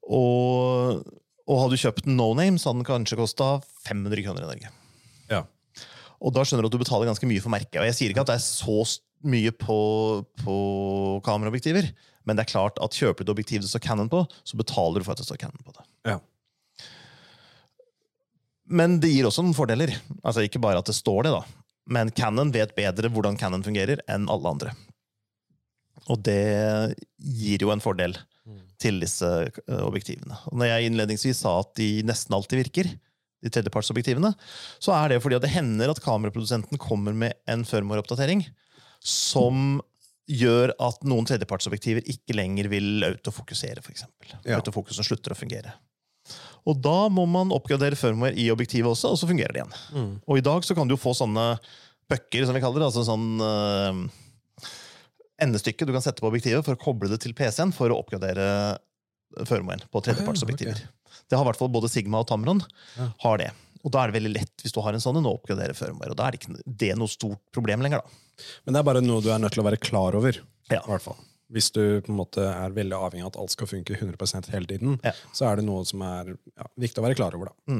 Og, 0.06 1.02
og 1.46 1.60
hadde 1.62 1.76
du 1.76 1.82
kjøpt 1.82 2.08
en 2.08 2.16
no 2.18 2.32
name, 2.34 2.58
så 2.58 2.70
hadde 2.70 2.82
den 2.82 2.88
kanskje 2.88 3.18
kosta 3.20 3.56
500 3.86 4.24
kroner 4.26 4.42
i 4.42 4.48
Norge. 4.50 4.70
Ja. 5.30 5.44
Og 6.18 6.32
da 6.34 6.42
skjønner 6.42 6.66
du 6.66 6.70
at 6.70 6.74
du 6.74 6.82
betaler 6.82 7.08
ganske 7.08 7.28
mye 7.28 7.42
for 7.44 7.54
merket. 7.54 7.78
Og 7.78 7.86
jeg 7.86 7.96
sier 7.98 8.12
ikke 8.12 8.24
at 8.24 8.32
det 8.32 8.38
er 8.38 8.46
så 8.46 8.80
mye 9.26 9.52
på, 9.54 9.78
på 10.42 10.56
kameraobjektiver, 11.26 11.90
men 12.26 12.38
det 12.38 12.44
er 12.46 12.50
klart 12.50 12.80
at 12.82 12.98
kjøper 12.98 13.22
du 13.22 13.30
et 13.30 13.34
objektiv 13.36 13.62
det 13.62 13.70
står 13.70 13.84
Canon 13.84 14.10
på, 14.10 14.24
så 14.42 14.58
betaler 14.58 15.00
du 15.00 15.06
for 15.06 15.14
at 15.14 15.22
det 15.22 15.28
står 15.28 15.38
Canon 15.44 15.62
på 15.62 15.76
det. 15.76 15.86
Ja. 16.10 16.18
Men 18.66 18.98
det 19.02 19.12
gir 19.12 19.28
også 19.28 19.44
noen 19.46 19.54
fordeler. 19.56 19.92
Altså 20.26 20.42
Ikke 20.42 20.62
bare 20.62 20.82
at 20.82 20.90
det 20.90 20.96
står 20.98 21.28
det, 21.28 21.36
da. 21.36 21.44
Men 21.86 22.10
Canon 22.10 22.50
vet 22.54 22.74
bedre 22.74 23.10
hvordan 23.14 23.38
Canon 23.38 23.62
fungerer 23.62 24.02
enn 24.10 24.26
alle 24.32 24.50
andre. 24.50 24.74
Og 26.10 26.18
det 26.26 26.96
gir 27.16 27.62
jo 27.62 27.70
en 27.70 27.82
fordel 27.82 28.16
til 28.82 29.00
disse 29.02 29.28
eh, 29.46 29.82
objektivene. 29.82 30.38
Og 30.50 30.60
når 30.60 30.72
jeg 30.72 30.90
innledningsvis 30.90 31.42
sa 31.44 31.58
at 31.62 31.74
de 31.78 31.90
nesten 32.06 32.36
alltid 32.36 32.64
virker, 32.64 32.92
de 33.44 33.52
tredjepartsobjektivene, 33.52 34.32
så 34.82 34.94
er 34.96 35.12
det 35.12 35.20
fordi 35.22 35.38
det 35.42 35.52
hender 35.52 35.92
at 35.92 36.00
kameraprodusenten 36.02 36.80
kommer 36.80 37.14
med 37.16 37.36
en 37.50 37.66
firmware-oppdatering 37.68 38.46
som 39.06 39.80
gjør 40.26 40.72
at 40.82 41.04
noen 41.06 41.28
tredjepartsobjektiver 41.28 42.08
ikke 42.10 42.34
lenger 42.34 42.70
vil 42.72 43.04
autofokusere, 43.06 43.84
f.eks. 43.84 44.06
Ja. 44.32 44.56
Autofokusen 44.58 45.06
slutter 45.06 45.36
å 45.36 45.38
fungere. 45.38 45.76
Og 46.66 46.80
da 46.82 47.06
må 47.12 47.22
man 47.30 47.52
oppgradere 47.54 47.98
firmware 47.98 48.34
i 48.34 48.48
objektivet 48.50 48.90
også, 48.90 49.12
og 49.14 49.20
så 49.20 49.28
fungerer 49.30 49.54
det 49.54 49.62
igjen. 49.62 49.76
Og 50.26 50.40
i 50.40 50.46
dag 50.48 50.66
så 50.66 50.74
kan 50.74 50.90
du 50.90 50.96
få 50.98 51.14
sånne 51.14 51.52
pucker, 52.10 52.46
som 52.48 52.56
vi 52.56 52.62
kaller 52.64 52.82
det, 52.82 52.88
altså 52.88 53.04
sånn 53.06 54.08
uh, 55.38 55.44
endestykke 55.44 55.86
du 55.86 55.92
kan 55.92 56.02
sette 56.04 56.20
på 56.24 56.30
objektivet 56.30 56.64
for 56.64 56.76
å 56.76 56.80
koble 56.80 57.08
det 57.12 57.20
til 57.24 57.34
PC-en 57.36 57.72
for 57.76 57.92
å 57.92 57.98
oppgradere 58.00 58.78
føremålen 59.46 59.82
på 59.92 60.00
tredjepartsobjektiver. 60.06 60.80
Det 61.28 61.36
har 61.36 61.44
i 61.44 61.48
hvert 61.50 61.58
fall 61.60 61.72
både 61.72 61.90
Sigma 61.92 62.20
og 62.22 62.28
Tamron. 62.30 62.62
Ja. 62.96 63.10
har 63.24 63.38
det. 63.42 63.50
Og 63.84 63.92
da 63.94 64.02
er 64.02 64.10
det 64.10 64.16
veldig 64.18 64.32
lett 64.34 64.62
hvis 64.64 64.74
du 64.74 64.80
har 64.82 64.96
en 64.96 65.02
sånn, 65.02 65.18
å 65.22 65.32
oppgradere 65.36 65.74
firmware. 65.76 66.10
Og 66.14 66.18
da 66.18 66.26
er 66.26 66.34
det 66.34 66.40
ikke 66.40 66.56
det 66.66 66.90
er 66.92 66.98
noe 66.98 67.10
stort 67.10 67.38
problem 67.54 67.82
lenger. 67.84 68.02
da. 68.02 68.44
Men 68.66 68.74
det 68.74 68.80
er 68.80 68.86
bare 68.88 69.02
noe 69.04 69.22
du 69.22 69.30
er 69.30 69.38
nødt 69.42 69.54
til 69.54 69.62
å 69.62 69.66
være 69.68 69.78
klar 69.82 70.16
over. 70.18 70.40
Ja. 70.70 70.80
i 70.82 70.90
hvert 70.90 71.04
fall. 71.04 71.18
Hvis 71.54 71.68
du 71.70 72.00
på 72.02 72.10
en 72.10 72.18
måte 72.18 72.42
er 72.42 72.72
veldig 72.74 72.96
avhengig 72.98 73.22
av 73.22 73.30
at 73.34 73.36
alt 73.38 73.52
skal 73.54 73.68
funke 73.70 73.94
100% 73.94 74.48
hele 74.50 74.66
tiden, 74.66 74.96
Ja. 75.06 75.12
så 75.32 75.46
er 75.50 75.56
det 75.60 75.66
noe 75.68 75.84
som 75.86 76.02
er 76.02 76.32
ja, 76.34 76.66
viktig 76.76 76.98
å 76.98 77.06
være 77.06 77.14
klar 77.18 77.36
over. 77.38 77.52
da. 77.52 77.76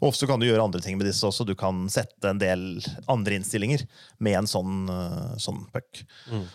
Og 0.00 0.10
ofte 0.10 0.28
kan 0.30 0.40
du 0.40 0.46
gjøre 0.46 0.64
andre 0.64 0.82
ting 0.84 0.98
med 1.00 1.08
disse 1.08 1.26
også. 1.26 1.46
Du 1.48 1.54
kan 1.58 1.84
sette 1.92 2.30
en 2.30 2.40
del 2.40 2.64
andre 3.10 3.38
innstillinger 3.38 3.84
med 4.24 4.40
en 4.40 4.50
sånn, 4.50 4.88
uh, 4.90 5.34
sånn 5.40 5.64
puck. 5.74 6.02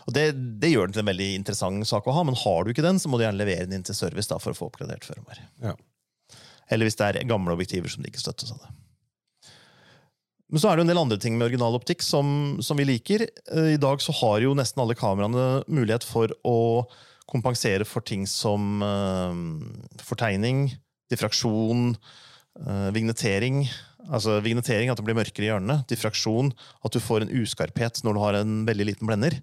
Og 0.08 0.16
det, 0.16 0.32
det 0.62 0.74
gjør 0.74 0.90
den 0.90 0.98
til 0.98 1.06
en 1.06 1.12
veldig 1.12 1.30
interessant 1.38 1.90
sak 1.90 2.10
å 2.10 2.16
ha, 2.18 2.26
men 2.28 2.38
har 2.40 2.66
du 2.66 2.74
ikke 2.74 2.86
den, 2.86 3.02
så 3.02 3.12
må 3.12 3.20
du 3.20 3.26
gjerne 3.26 3.42
levere 3.42 3.70
den 3.70 3.80
inn 3.80 3.88
til 3.88 3.98
service 3.98 4.32
da, 4.32 4.42
for 4.42 4.54
å 4.54 4.60
få 4.60 4.70
oppgradert 4.72 5.08
firmware. 5.08 5.48
Ja. 5.64 5.78
Eller 6.70 6.86
hvis 6.86 7.00
det 7.00 7.08
er 7.08 7.26
gamle 7.30 7.56
objektiver 7.56 7.92
som 7.92 8.06
de 8.06 8.12
ikke 8.12 8.22
støttes 8.22 8.54
av 8.54 8.62
det. 8.64 8.76
Men 10.50 10.62
så 10.62 10.72
er 10.72 10.78
det 10.78 10.88
en 10.88 10.90
del 10.90 11.02
andre 11.02 11.20
ting 11.22 11.36
med 11.38 11.46
originaloptikk 11.50 12.02
som, 12.02 12.58
som 12.66 12.80
vi 12.80 12.88
liker. 12.90 13.28
Eh, 13.54 13.76
I 13.76 13.82
dag 13.82 14.02
så 14.02 14.16
har 14.24 14.42
jo 14.42 14.56
nesten 14.58 14.82
alle 14.82 14.98
kameraene 14.98 15.62
mulighet 15.70 16.06
for 16.08 16.34
å 16.48 16.88
kompensere 17.30 17.86
for 17.86 18.02
ting 18.02 18.24
som 18.26 18.82
uh, 18.82 19.30
fortegning, 20.02 20.72
diffraksjon, 21.14 21.92
eh, 21.94 22.29
vignettering. 22.96 23.64
Altså 24.10 24.40
vignettering, 24.44 24.90
at 24.90 25.00
det 25.00 25.06
blir 25.06 25.18
mørkere 25.18 25.46
i 25.46 25.50
hjørnene. 25.52 25.82
Diffraksjon, 25.90 26.52
at 26.86 26.96
du 26.96 27.02
får 27.04 27.26
en 27.26 27.34
uskarphet 27.42 28.02
når 28.06 28.16
du 28.16 28.22
har 28.24 28.40
en 28.40 28.56
veldig 28.68 28.90
liten 28.92 29.10
blender. 29.10 29.38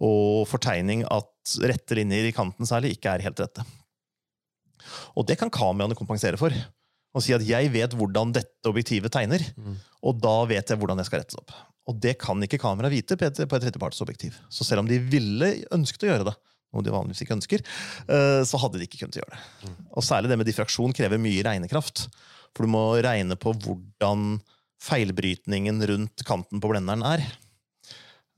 Og 0.00 0.48
fortegning, 0.48 1.04
at 1.08 1.56
rette 1.66 1.96
linjer 1.98 2.28
i 2.28 2.34
kanten 2.34 2.68
særlig 2.68 2.94
ikke 2.96 3.14
er 3.14 3.24
helt 3.26 3.40
rette. 3.42 3.64
Og 5.18 5.26
det 5.28 5.38
kan 5.40 5.52
kameraene 5.52 5.98
kompensere 5.98 6.40
for. 6.40 6.54
Og 7.10 7.24
si 7.24 7.34
at 7.34 7.42
jeg 7.42 7.72
vet 7.74 7.94
hvordan 7.98 8.32
dette 8.36 8.70
objektivet 8.70 9.10
tegner, 9.12 9.42
og 10.06 10.20
da 10.22 10.36
vet 10.46 10.70
jeg 10.70 10.78
hvordan 10.78 11.00
jeg 11.02 11.08
skal 11.08 11.22
rette 11.22 11.34
det 11.34 11.42
opp. 11.42 11.56
Og 11.90 11.96
det 11.98 12.14
kan 12.22 12.38
ikke 12.44 12.60
kamera 12.62 12.90
vite 12.92 13.16
på 13.18 13.26
et 13.26 13.40
på 13.50 13.56
et 13.56 13.64
tredjepartsobjektiv. 13.66 14.36
Så 14.52 14.66
selv 14.66 14.84
om 14.84 14.90
de 14.90 15.00
ville 15.02 15.48
ønsket 15.74 16.06
å 16.06 16.10
gjøre 16.12 16.28
det, 16.28 16.36
noe 16.70 16.86
de 16.86 16.92
vanligvis 16.94 17.24
ikke 17.24 17.34
ønsker, 17.34 17.64
eh, 18.06 18.42
så 18.46 18.60
hadde 18.62 18.78
de 18.78 18.86
ikke 18.86 19.00
kunnet 19.02 19.18
gjøre 19.18 19.34
det. 19.34 19.72
Og 19.90 20.06
særlig 20.06 20.30
det 20.30 20.38
med 20.38 20.46
diffraksjon 20.46 20.94
krever 20.94 21.18
mye 21.18 21.42
regnekraft. 21.42 22.06
For 22.56 22.66
du 22.66 22.72
må 22.72 22.84
regne 23.04 23.36
på 23.40 23.52
hvordan 23.54 24.40
feilbrytningen 24.80 25.82
rundt 25.90 26.24
kanten 26.26 26.60
på 26.62 26.70
blenderen 26.72 27.04
er. 27.06 27.24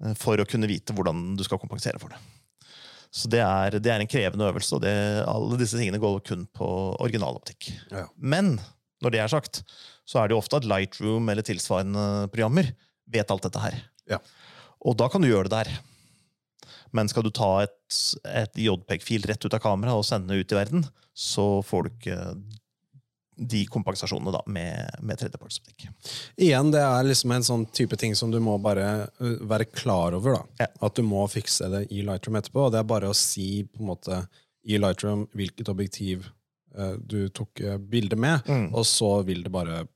eh, 0.05 0.15
For 0.19 0.41
å 0.41 0.49
kunne 0.49 0.71
vite 0.71 0.95
hvordan 0.97 1.37
du 1.39 1.45
skal 1.47 1.61
kompensere 1.63 2.01
for 2.03 2.13
det. 2.13 2.21
Så 3.13 3.29
det 3.29 3.43
er, 3.45 3.77
det 3.77 3.91
er 3.93 4.01
en 4.01 4.09
krevende 4.09 4.47
øvelse, 4.49 4.73
og 4.77 4.81
det, 4.87 4.93
alle 5.29 5.59
disse 5.61 5.77
tingene 5.77 6.01
går 6.01 6.23
kun 6.25 6.47
på 6.57 6.69
originaloptikk. 7.05 7.69
Ja. 7.93 8.07
Men 8.17 8.55
når 9.05 9.13
det 9.13 9.21
er 9.21 9.29
sagt, 9.29 9.61
så 10.09 10.23
er 10.23 10.29
det 10.29 10.37
jo 10.37 10.41
ofte 10.41 10.57
at 10.57 10.69
Lightroom 10.69 11.29
eller 11.29 11.45
tilsvarende 11.45 12.31
programmer 12.33 12.71
vet 13.13 13.31
alt 13.35 13.45
dette 13.45 13.61
her. 13.61 13.77
Ja. 14.09 14.19
Og 14.81 14.97
da 14.97 15.11
kan 15.13 15.21
du 15.21 15.29
gjøre 15.29 15.51
det 15.51 15.59
der. 15.61 15.75
Men 16.97 17.09
skal 17.13 17.27
du 17.27 17.31
ta 17.35 17.51
et, 17.67 17.77
et 18.33 18.57
JPEG-fil 18.65 19.29
rett 19.29 19.45
ut 19.45 19.55
av 19.57 19.61
kameraet 19.65 20.01
og 20.01 20.09
sende 20.09 20.33
det 20.33 20.47
ut 20.47 20.55
i 20.55 20.59
verden, 20.59 20.87
så 21.13 21.47
får 21.69 21.85
du 21.85 21.93
ikke 21.93 22.19
de 23.37 23.63
kompensasjonene 23.67 24.33
da, 24.35 24.43
med, 24.47 24.91
med 25.01 25.19
tredjepartsoptikk. 25.19 25.87
Igjen, 26.37 26.71
det 26.75 26.83
er 26.85 27.07
liksom 27.09 27.33
en 27.33 27.47
sånn 27.47 27.65
type 27.73 27.97
ting 27.99 28.15
som 28.19 28.31
du 28.31 28.39
må 28.45 28.59
bare 28.63 29.09
være 29.19 29.65
klar 29.73 30.13
over. 30.19 30.37
da. 30.37 30.67
Ja. 30.67 30.69
At 30.89 30.95
du 30.99 31.03
må 31.07 31.25
fikse 31.33 31.71
det 31.73 31.87
i 31.91 32.03
Lightroom 32.05 32.37
etterpå. 32.39 32.67
og 32.67 32.73
Det 32.75 32.83
er 32.83 32.91
bare 32.93 33.09
å 33.11 33.17
si 33.17 33.65
på 33.65 33.81
en 33.81 33.91
måte 33.95 34.21
i 34.69 34.77
Lightroom 34.79 35.25
hvilket 35.35 35.69
objektiv 35.73 36.29
uh, 36.79 36.95
du 37.01 37.29
tok 37.35 37.61
uh, 37.65 37.79
bilde 37.79 38.17
med, 38.17 38.45
Mm. 38.47 38.69
og 38.75 38.85
så 38.87 39.23
vil 39.27 39.43
det 39.43 39.51
bare 39.53 39.87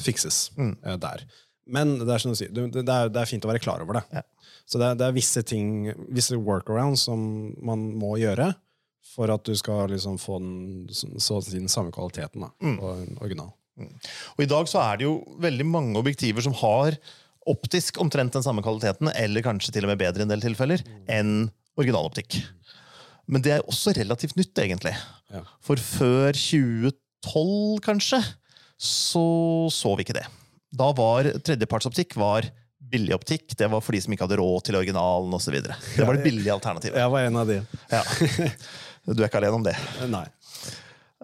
fikses 0.00 0.50
Mm. 0.56 0.76
uh, 0.86 0.96
der. 0.96 1.24
Men 1.66 1.98
det 1.98 2.08
er 2.12 2.20
sånn 2.20 2.36
sier, 2.36 2.50
det, 2.52 2.82
er, 2.88 3.08
det 3.08 3.20
er 3.22 3.28
fint 3.28 3.44
å 3.44 3.48
være 3.52 3.62
klar 3.62 3.80
over 3.84 3.94
det. 4.00 4.04
Ja. 4.12 4.22
Så 4.66 4.78
det 4.80 4.86
er, 4.90 4.94
det 5.00 5.06
er 5.06 5.12
visse 5.16 5.42
ting, 5.44 5.92
visse 6.12 6.36
workarounds 6.36 7.04
som 7.08 7.54
man 7.64 7.86
må 7.96 8.16
gjøre 8.20 8.54
for 9.14 9.30
at 9.34 9.44
du 9.46 9.52
skal 9.58 9.88
liksom 9.92 10.16
få 10.18 10.38
den, 10.40 10.88
så 11.20 11.40
den 11.50 11.68
samme 11.70 11.92
kvaliteten 11.94 12.40
da, 12.46 12.50
Mm. 12.62 12.78
på 12.80 12.92
en 13.02 13.18
original. 13.20 13.52
Og 14.38 14.40
i 14.44 14.46
dag 14.50 14.68
så 14.70 14.78
er 14.80 14.96
det 15.00 15.06
jo 15.08 15.16
veldig 15.42 15.66
mange 15.66 15.98
objektiver 15.98 16.42
som 16.42 16.54
har 16.54 16.96
optisk 17.46 17.98
omtrent 18.00 18.32
den 18.32 18.42
samme 18.42 18.62
kvaliteten, 18.64 19.10
eller 19.14 19.42
kanskje 19.44 19.72
til 19.74 19.84
og 19.84 19.90
med 19.92 19.98
bedre 20.00 20.22
i 20.22 20.26
en 20.26 20.30
del 20.32 20.40
tilfeller, 20.40 20.80
enn 21.10 21.50
originaloptikk. 21.76 22.38
Men 23.26 23.42
det 23.42 23.52
er 23.56 23.66
også 23.68 23.92
relativt 23.96 24.36
nytt, 24.38 24.54
egentlig. 24.62 24.94
Ja. 25.32 25.42
For 25.64 25.76
før 25.76 26.32
2012, 26.38 27.80
kanskje, 27.84 28.20
så 28.78 29.24
så 29.72 29.94
vi 29.96 30.04
ikke 30.06 30.16
det. 30.18 30.26
Da 30.74 30.90
var 30.96 31.28
tredjepartsoptikk 31.46 32.16
var 32.20 32.46
billig 32.94 33.14
optikk. 33.16 33.54
Det 33.58 33.68
var 33.70 33.80
for 33.82 33.92
de 33.96 34.00
som 34.04 34.12
ikke 34.14 34.26
hadde 34.26 34.38
råd 34.40 34.64
til 34.66 34.76
originalen 34.78 35.32
osv. 35.34 35.56
Det 35.64 36.04
var 36.06 36.18
det 36.18 36.24
billige 36.26 36.52
alternativet. 36.54 36.98
Jeg 37.00 37.10
var 37.14 37.26
en 37.28 37.36
av 37.42 37.46
de. 37.50 37.60
Ja. 37.90 38.02
Du 39.06 39.20
er 39.20 39.28
ikke 39.28 39.40
alene 39.42 39.58
om 39.58 39.64
det. 39.66 39.74
Nei. 40.08 40.24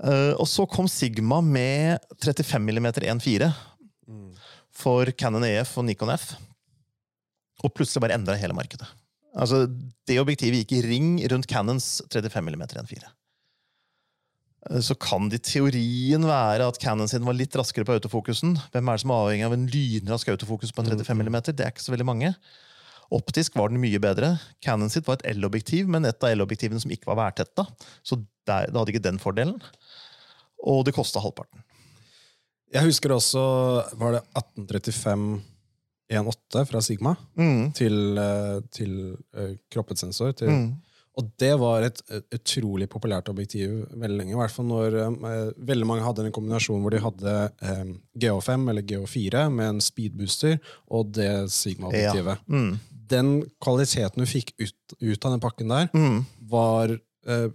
Eh, 0.00 0.32
og 0.40 0.46
så 0.49 0.66
kom 0.68 0.88
Sigma 0.88 1.40
med 1.44 2.00
35 2.20 2.60
mm 2.60 2.88
1.4 2.92 3.50
for 4.80 5.10
Canon 5.18 5.44
EF 5.44 5.76
og 5.80 5.87
Nikon 5.88 6.12
F. 6.14 6.32
Og 7.64 7.72
plutselig 7.76 8.02
bare 8.04 8.16
endra 8.16 8.38
hele 8.40 8.56
markedet. 8.56 8.88
Altså, 9.37 9.66
Det 10.06 10.18
objektivet 10.18 10.64
gikk 10.64 10.78
i 10.78 10.87
ring 10.88 11.08
rundt 11.30 11.49
Canons 11.49 12.00
35 12.10 12.49
mm 12.49 12.62
1.4. 12.66 13.10
Eh, 14.70 14.80
Så 14.80 14.96
kan 14.99 15.28
det 15.28 15.40
i 15.40 15.44
teorien 15.52 16.25
være 16.25 16.66
at 16.68 16.80
Canon 16.80 17.08
sin 17.08 17.25
var 17.25 17.37
litt 17.37 17.54
raskere 17.56 17.84
på 17.84 17.96
autofokusen. 17.99 18.56
Hvem 18.72 18.88
er 18.88 18.96
det 18.96 19.04
som 19.04 19.12
er 19.12 19.22
avhengig 19.25 19.46
av 19.46 19.54
en 19.56 19.68
lynrask 19.68 20.28
autofokus 20.28 20.72
på 20.72 20.82
en 20.82 20.90
35 20.96 21.28
mm? 21.28 21.40
Det 21.52 21.60
er 21.60 21.72
ikke 21.72 21.84
så 21.84 21.92
veldig 21.94 22.08
mange. 22.08 22.34
Optisk 23.11 23.57
var 23.59 23.73
den 23.73 23.81
mye 23.83 23.99
bedre. 24.02 24.35
Canon 24.62 24.90
sitt 24.93 25.07
var 25.09 25.19
et 25.19 25.26
L-objektiv, 25.37 25.88
men 25.90 26.05
et 26.07 26.23
av 26.23 26.31
L-objektivene 26.37 26.81
som 26.83 26.93
ikke 26.95 27.11
var 27.11 27.19
værtetta. 27.25 27.67
Så 28.07 28.21
der, 28.47 28.69
det 28.71 28.76
hadde 28.79 28.93
ikke 28.95 29.02
den 29.09 29.19
fordelen. 29.23 29.57
Og 30.62 30.85
det 30.87 30.95
kosta 30.95 31.23
halvparten. 31.25 31.62
Jeg 32.71 32.87
husker 32.87 33.11
også 33.17 33.40
var 33.99 34.14
det 34.14 34.21
1835 34.38 35.40
1.8 36.11 36.64
fra 36.67 36.81
Sigma 36.83 37.17
Mm. 37.38 37.73
til, 37.75 38.19
eh, 38.19 38.61
til 38.75 39.17
eh, 39.35 39.57
kroppet 39.71 39.99
sensor. 39.99 40.33
Til, 40.35 40.49
Mm. 40.50 40.76
Og 41.19 41.26
det 41.38 41.59
var 41.59 41.83
et, 41.83 42.00
utrolig 42.33 42.87
populært 42.88 43.29
objektiv 43.29 43.87
veldig 43.99 44.17
lenge. 44.19 44.33
I 44.33 44.38
hvert 44.38 44.50
fall 44.55 44.67
når 44.67 44.95
eh, 44.95 45.52
veldig 45.59 45.87
mange 45.87 46.02
hadde 46.07 46.25
en 46.26 46.33
kombinasjon 46.33 46.81
hvor 46.81 46.90
de 46.95 47.00
hadde 47.02 47.35
eh, 47.62 47.85
GH5 48.17 48.71
eller 48.71 48.83
GH4 48.83 49.50
med 49.50 49.69
en 49.69 49.81
speedbooster 49.81 50.59
og 50.88 51.12
det 51.12 51.50
Sigma-objektivet. 51.50 52.38
Mm. 52.47 52.79
Den 53.11 53.31
kvaliteten 53.62 54.23
du 54.23 54.26
fikk 54.31 54.52
ut, 54.62 54.76
ut 55.00 55.25
av 55.26 55.33
den 55.35 55.40
pakken 55.43 55.69
der, 55.73 55.88
Mm. 55.95 56.25
var 56.50 56.93
eh, 57.26 57.49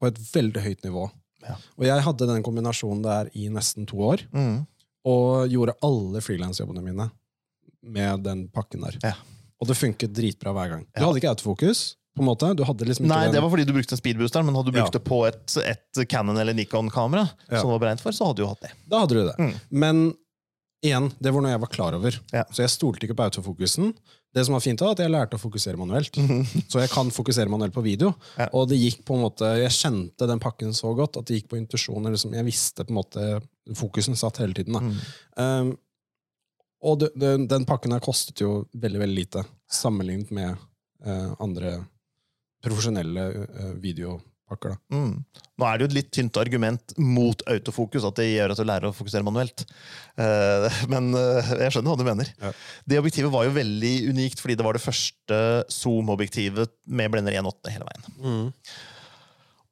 på 0.00 0.06
et 0.06 0.18
veldig 0.32 0.62
høyt 0.62 0.84
nivå. 0.84 1.10
Ja. 1.42 1.54
Og 1.78 1.84
jeg 1.86 2.02
hadde 2.04 2.26
den 2.28 2.42
kombinasjonen 2.46 3.02
der 3.02 3.30
i 3.34 3.48
nesten 3.48 3.86
to 3.88 3.96
år, 4.04 4.20
Mm. 4.32 4.66
og 5.08 5.48
gjorde 5.48 5.74
alle 5.82 6.20
frilansjobbene 6.20 6.82
mine 6.84 7.10
med 7.82 8.22
den 8.24 8.48
pakken 8.48 8.82
der. 8.84 8.98
Ja. 9.02 9.14
Og 9.60 9.66
det 9.66 9.76
funket 9.78 10.12
dritbra 10.14 10.52
hver 10.54 10.68
gang. 10.70 10.84
Du 10.94 11.02
hadde 11.04 11.18
ikke 11.20 11.32
autofokus, 11.34 11.96
på 12.16 12.22
en 12.22 12.28
måte. 12.28 12.50
Liksom 12.54 13.06
Nei, 13.06 13.24
den- 13.26 13.34
det 13.34 13.42
var 13.42 13.50
fordi 13.50 13.64
du 13.66 13.72
brukte 13.72 13.92
en 13.92 13.98
speedbooster, 13.98 14.42
men 14.44 14.54
hadde 14.54 14.72
du 14.72 14.78
brukt 14.78 14.92
det 14.92 15.04
på 15.04 15.26
et, 15.26 15.56
et 15.56 16.08
Canon 16.08 16.36
eller 16.36 16.52
Nikon-kamera, 16.54 17.28
som 17.48 17.70
det 17.70 17.78
var 17.78 17.78
beregnet 17.78 18.00
for, 18.00 18.10
så 18.12 18.26
hadde 18.26 18.36
du 18.42 18.46
hatt 18.46 18.60
det. 18.60 18.72
Da 18.88 19.00
hadde 19.00 19.14
du 19.14 19.26
det. 19.26 19.36
Mm. 19.38 19.54
Men 19.70 20.14
igjen, 20.84 21.12
det 21.20 21.32
var 21.32 21.42
noe 21.42 21.50
jeg 21.50 21.60
var 21.60 21.68
klar 21.74 21.94
over. 21.94 22.18
Ja. 22.32 22.44
Så 22.50 22.62
jeg 22.62 22.70
stolte 22.70 23.06
ikke 23.06 23.16
på 23.18 23.24
autofokusen. 23.30 23.94
Det 24.34 24.44
som 24.44 24.54
var 24.54 24.60
fint, 24.60 24.80
var 24.84 24.92
at 24.92 25.00
jeg 25.00 25.10
lærte 25.10 25.38
å 25.38 25.40
fokusere 25.40 25.80
manuelt. 25.80 26.18
Så 26.70 26.82
jeg 26.82 26.90
kan 26.92 27.10
fokusere 27.14 27.50
manuelt 27.50 27.74
på 27.74 27.84
video. 27.84 28.12
Ja. 28.36 28.50
Og 28.52 28.68
det 28.70 28.78
gikk 28.80 29.02
på 29.08 29.16
en 29.16 29.24
måte, 29.24 29.50
jeg 29.62 29.74
kjente 29.74 30.28
den 30.28 30.42
pakken 30.42 30.74
så 30.76 30.92
godt 30.96 31.16
at 31.20 31.28
det 31.28 31.40
gikk 31.40 31.50
på 31.52 31.58
intuisjon. 31.60 32.10
Liksom, 32.12 32.36
jeg 32.36 32.46
visste 32.46 32.84
på 32.84 32.94
en 32.94 33.00
måte 33.00 33.28
Fokusen 33.76 34.16
satt 34.16 34.38
hele 34.40 34.56
tiden. 34.56 34.78
Mm. 34.80 34.92
Um, 35.36 35.70
og 36.88 37.00
det, 37.02 37.10
det, 37.20 37.34
den 37.50 37.66
pakken 37.68 37.92
her 37.92 38.00
kostet 38.00 38.40
jo 38.40 38.62
veldig 38.72 39.02
veldig 39.02 39.16
lite, 39.18 39.42
sammenlignet 39.68 40.30
med 40.32 40.54
uh, 41.04 41.34
andre 41.42 41.74
profesjonelle 42.64 43.24
eh, 43.44 43.74
videopakker. 44.48 44.74
Da. 44.74 44.96
Mm. 44.96 45.24
Nå 45.58 45.66
er 45.66 45.78
det 45.78 45.84
jo 45.84 45.88
et 45.90 45.96
litt 45.96 46.10
tynt 46.14 46.36
argument 46.40 46.94
mot 46.98 47.42
autofokus, 47.48 48.04
at 48.04 48.16
det 48.16 48.28
gjør 48.30 48.52
at 48.52 48.58
du 48.58 48.64
lærer 48.64 48.88
å 48.88 48.96
fokusere 48.96 49.26
manuelt. 49.26 49.64
Uh, 50.18 50.68
men 50.92 51.12
uh, 51.14 51.54
jeg 51.64 51.74
skjønner 51.74 51.92
hva 51.92 51.98
du 51.98 52.06
mener. 52.08 52.32
Ja. 52.40 52.52
Det 52.88 53.00
objektivet 53.00 53.32
var 53.32 53.46
jo 53.46 53.56
veldig 53.56 53.94
unikt, 54.10 54.40
fordi 54.40 54.56
det 54.58 54.66
var 54.66 54.76
det 54.76 54.84
første 54.84 55.40
Zoom-objektivet 55.72 56.72
med 56.86 57.12
blender 57.12 57.36
1.8 57.40 57.74
hele 57.74 57.88
veien. 57.88 58.52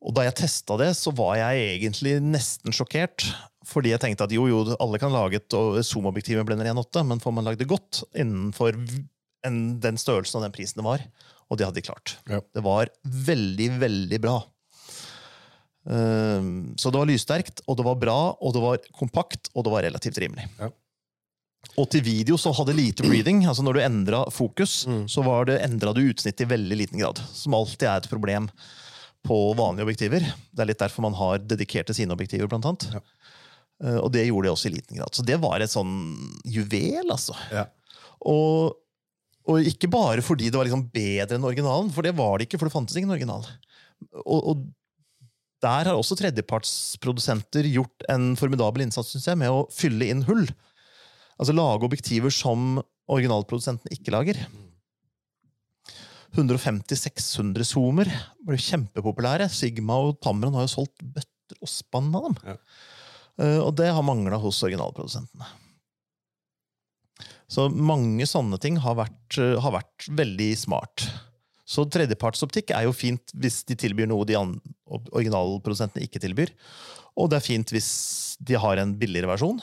Og 0.07 0.15
da 0.15 0.27
jeg 0.27 0.39
testa 0.39 0.77
det, 0.79 0.93
så 0.95 1.11
var 1.17 1.39
jeg 1.41 1.77
egentlig 1.77 2.19
nesten 2.23 2.75
sjokkert. 2.75 3.25
Fordi 3.67 3.91
jeg 3.91 3.99
tenkte 3.99 4.29
at 4.29 4.35
jo, 4.35 4.45
jo, 4.47 4.61
alle 4.79 5.01
kan 5.03 5.11
lage 5.11 5.41
et 5.41 5.55
zoom-objektiv 5.89 6.39
med 6.39 6.47
blender 6.47 6.69
1.8, 6.71 7.03
men 7.09 7.23
får 7.23 7.35
man 7.35 7.49
lagd 7.49 7.59
det 7.59 7.67
godt 7.71 8.05
innenfor 8.15 8.77
en, 9.47 9.57
den 9.83 9.99
størrelsen 9.99 10.39
og 10.39 10.47
den 10.47 10.55
prisen 10.55 10.79
det 10.79 10.87
var, 10.87 11.03
og 11.51 11.59
det 11.59 11.67
hadde 11.67 11.81
de 11.81 11.87
klart. 11.89 12.15
Ja. 12.31 12.39
Det 12.55 12.63
var 12.63 12.93
veldig, 13.03 13.69
veldig 13.83 14.21
bra. 14.23 14.37
Um, 15.87 16.75
så 16.77 16.91
det 16.91 16.99
var 16.99 17.07
lyssterkt, 17.07 17.61
og 17.71 17.77
det 17.79 17.85
var 17.87 17.99
bra, 18.01 18.17
og 18.43 18.55
det 18.57 18.63
var 18.65 18.81
kompakt, 18.99 19.51
og 19.55 19.65
det 19.67 19.73
var 19.73 19.87
relativt 19.87 20.19
rimelig. 20.19 20.49
Ja. 20.59 20.71
Og 21.79 21.89
til 21.91 22.03
video 22.07 22.37
så 22.39 22.53
hadde 22.55 22.75
lite 22.77 23.03
breathing. 23.07 23.45
altså 23.47 23.63
Når 23.67 23.75
du 23.75 23.81
endra 23.83 24.25
fokus, 24.31 24.85
Mm. 24.87 25.07
så 25.11 25.23
var 25.27 25.45
det, 25.47 25.61
endra 25.63 25.93
du 25.95 26.01
utsnittet 26.11 26.43
i 26.47 26.51
veldig 26.51 26.77
liten 26.79 26.99
grad. 26.99 27.19
Som 27.35 27.55
alltid 27.55 27.89
er 27.89 27.97
et 28.03 28.09
problem 28.11 28.49
på 29.27 29.55
vanlige 29.59 29.83
objektiver. 29.87 30.21
Det 30.55 30.63
er 30.63 30.67
litt 30.71 30.79
derfor 30.79 31.03
man 31.03 31.15
har 31.19 31.39
dedikerte 31.39 31.95
sine 31.95 32.15
objektiver, 32.15 32.47
blant 32.49 32.65
annet. 32.71 32.87
Ja. 32.95 33.01
Eh, 33.85 33.99
Og 33.99 34.13
det 34.13 34.27
gjorde 34.29 34.47
det 34.47 34.53
også 34.55 34.71
i 34.71 34.75
liten 34.77 34.97
grad. 34.97 35.11
Så 35.15 35.25
det 35.27 35.41
var 35.43 35.61
et 35.61 35.71
sånn 35.71 36.15
juvel, 36.47 37.11
altså. 37.11 37.35
Ja. 37.53 37.67
Og, 38.25 38.77
og 39.47 39.59
ikke 39.67 39.91
bare 39.91 40.23
fordi 40.23 40.51
det 40.51 40.55
var 40.59 40.65
liksom 40.67 40.89
bedre 40.95 41.35
enn 41.37 41.45
originalen, 41.45 41.91
for 41.93 42.03
det 42.03 42.15
var 42.17 42.39
det 42.39 42.47
ikke, 42.49 42.59
for 42.59 42.67
det 42.71 42.73
fantes 42.79 42.97
ingen 42.97 43.11
original. 43.11 43.45
Og, 44.25 44.41
og 44.55 44.65
der 45.67 45.91
har 45.91 45.97
også 45.99 46.17
tredjepartsprodusenter 46.21 47.67
gjort 47.75 48.07
en 48.13 48.31
formidabel 48.39 48.87
innsats 48.87 49.13
synes 49.15 49.27
jeg, 49.33 49.41
med 49.43 49.51
å 49.53 49.67
fylle 49.75 50.09
inn 50.13 50.23
hull. 50.29 50.47
Altså 51.37 51.53
lage 51.57 51.85
objektiver 51.89 52.33
som 52.33 52.79
originalprodusenten 53.13 53.93
ikke 53.95 54.15
lager. 54.15 54.39
150-600 56.37 57.65
zoomer 57.67 58.11
ble 58.47 58.59
kjempepopulære. 58.61 59.49
Sigma 59.53 59.99
og 60.05 60.19
Tamron 60.25 60.57
har 60.57 60.67
jo 60.67 60.75
solgt 60.75 61.05
bøtter 61.05 61.61
og 61.63 61.71
spann 61.71 62.11
av 62.17 62.29
dem. 62.29 62.39
Ja. 62.45 62.57
Eh, 63.37 63.61
og 63.63 63.73
det 63.79 63.91
har 63.93 64.05
mangla 64.05 64.41
hos 64.41 64.63
originalprodusentene. 64.67 65.49
Så 67.47 67.69
mange 67.71 68.27
sånne 68.27 68.59
ting 68.61 68.81
har 68.83 68.97
vært, 68.99 69.39
eh, 69.39 69.55
har 69.61 69.77
vært 69.77 70.09
veldig 70.11 70.51
smart. 70.59 71.07
Så 71.67 71.85
tredjepartsoptikk 71.91 72.73
er 72.75 72.87
jo 72.87 72.93
fint 72.93 73.33
hvis 73.35 73.65
de 73.67 73.77
tilbyr 73.79 74.09
noe 74.11 74.27
de 74.27 74.35
an- 74.39 74.61
originalprodusentene 74.89 76.05
ikke 76.07 76.23
tilbyr. 76.23 76.53
Og 77.17 77.31
det 77.33 77.39
er 77.41 77.47
fint 77.47 77.73
hvis 77.75 77.91
de 78.45 78.59
har 78.61 78.79
en 78.83 78.95
billigere 79.01 79.31
versjon. 79.31 79.61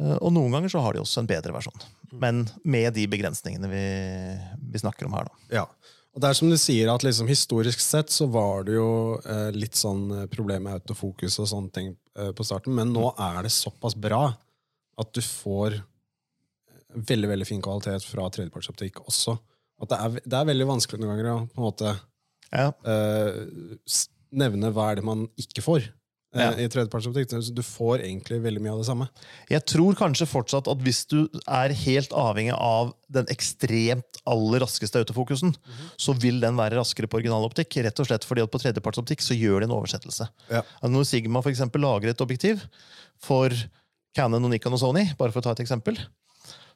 Eh, 0.00 0.16
Og 0.20 0.32
noen 0.32 0.52
ganger 0.56 0.72
så 0.72 0.80
har 0.84 0.96
de 0.96 1.02
også 1.04 1.22
en 1.22 1.28
bedre 1.30 1.52
versjon. 1.56 1.84
Men 2.12 2.46
med 2.64 2.94
de 2.96 3.06
begrensningene 3.10 3.68
vi, 3.70 3.84
vi 4.72 4.78
snakker 4.82 5.06
om 5.08 5.16
her. 5.18 5.28
da. 5.28 5.60
Ja. 5.62 5.66
Og 6.16 6.22
det 6.24 6.30
er 6.30 6.36
som 6.38 6.48
du 6.48 6.56
sier, 6.56 6.88
at 6.88 7.02
liksom 7.04 7.28
historisk 7.28 7.82
sett 7.84 8.08
så 8.14 8.24
var 8.32 8.64
det 8.64 8.78
jo 8.78 9.18
eh, 9.20 9.50
litt 9.52 9.76
sånn 9.76 10.06
eh, 10.22 10.26
problem 10.32 10.64
med 10.64 10.78
autofokus 10.78 11.36
og 11.42 11.50
sånne 11.50 11.72
ting 11.76 11.90
eh, 12.16 12.30
på 12.32 12.46
starten, 12.46 12.72
men 12.78 12.88
nå 12.94 13.10
er 13.20 13.42
det 13.44 13.52
såpass 13.52 13.92
bra 14.00 14.30
at 14.96 15.10
du 15.12 15.20
får 15.20 15.76
eh, 15.76 16.96
veldig 17.10 17.28
veldig 17.34 17.48
fin 17.50 17.60
kvalitet 17.60 18.06
fra 18.08 18.30
tredjepartsoptikk 18.32 19.02
også. 19.04 19.36
At 19.84 19.92
det 19.92 19.98
er, 20.06 20.16
det 20.24 20.38
er 20.40 20.48
veldig 20.54 20.70
vanskelig 20.72 21.02
noen 21.04 21.12
ganger 21.18 21.28
å 21.34 21.36
på 21.52 21.60
en 21.60 21.66
måte 21.66 21.92
Ja. 22.48 22.70
eh, 22.88 23.42
nevne 24.32 24.72
hva 24.74 24.90
er 24.92 24.96
det 25.00 25.04
man 25.04 25.28
ikke 25.38 25.62
får. 25.62 25.92
eh, 26.34 26.40
Ja. 26.42 26.50
i 26.52 26.68
tredjepartsoptikk. 26.68 27.30
Du 27.54 27.62
får 27.62 28.02
egentlig 28.04 28.42
veldig 28.42 28.60
mye 28.60 28.72
av 28.72 28.78
det 28.82 28.86
samme. 28.86 29.08
Jeg 29.48 29.64
tror 29.64 29.94
kanskje 29.96 30.26
fortsatt 30.28 30.68
at 30.68 30.78
hvis 30.84 31.06
du 31.08 31.28
er 31.48 31.72
helt 31.72 32.10
avhengig 32.10 32.52
av 32.52 32.92
den 33.08 33.24
ekstremt 33.32 34.18
aller 34.26 34.60
raskeste 34.60 35.00
autofokusen, 35.00 35.54
så 35.96 36.12
vil 36.20 36.38
den 36.40 36.54
være 36.58 36.76
raskere 36.76 37.08
på 37.08 37.22
originaloptikk. 37.22 37.78
Rett 37.82 37.98
og 38.00 38.06
slett 38.10 38.24
fordi 38.28 38.42
at 38.42 38.50
på 38.52 38.60
tredjepartsoptikk 38.60 39.20
så 39.24 39.32
gjør 39.38 39.60
de 39.60 39.64
en 39.70 39.76
oversettelse. 39.78 40.28
Ja. 40.50 40.60
Altså 40.82 40.92
Når 40.92 41.06
Sigma 41.06 41.40
for 41.42 41.50
eksempel 41.50 41.80
lager 41.80 42.10
et 42.10 42.20
objektiv 42.20 42.60
for 43.18 43.48
Canon, 44.14 44.44
og 44.44 44.50
Nikon 44.50 44.72
og 44.76 44.80
Sony, 44.80 45.06
bare 45.16 45.32
for 45.32 45.40
å 45.40 45.44
ta 45.44 45.50
et 45.56 45.64
eksempel, 45.64 45.96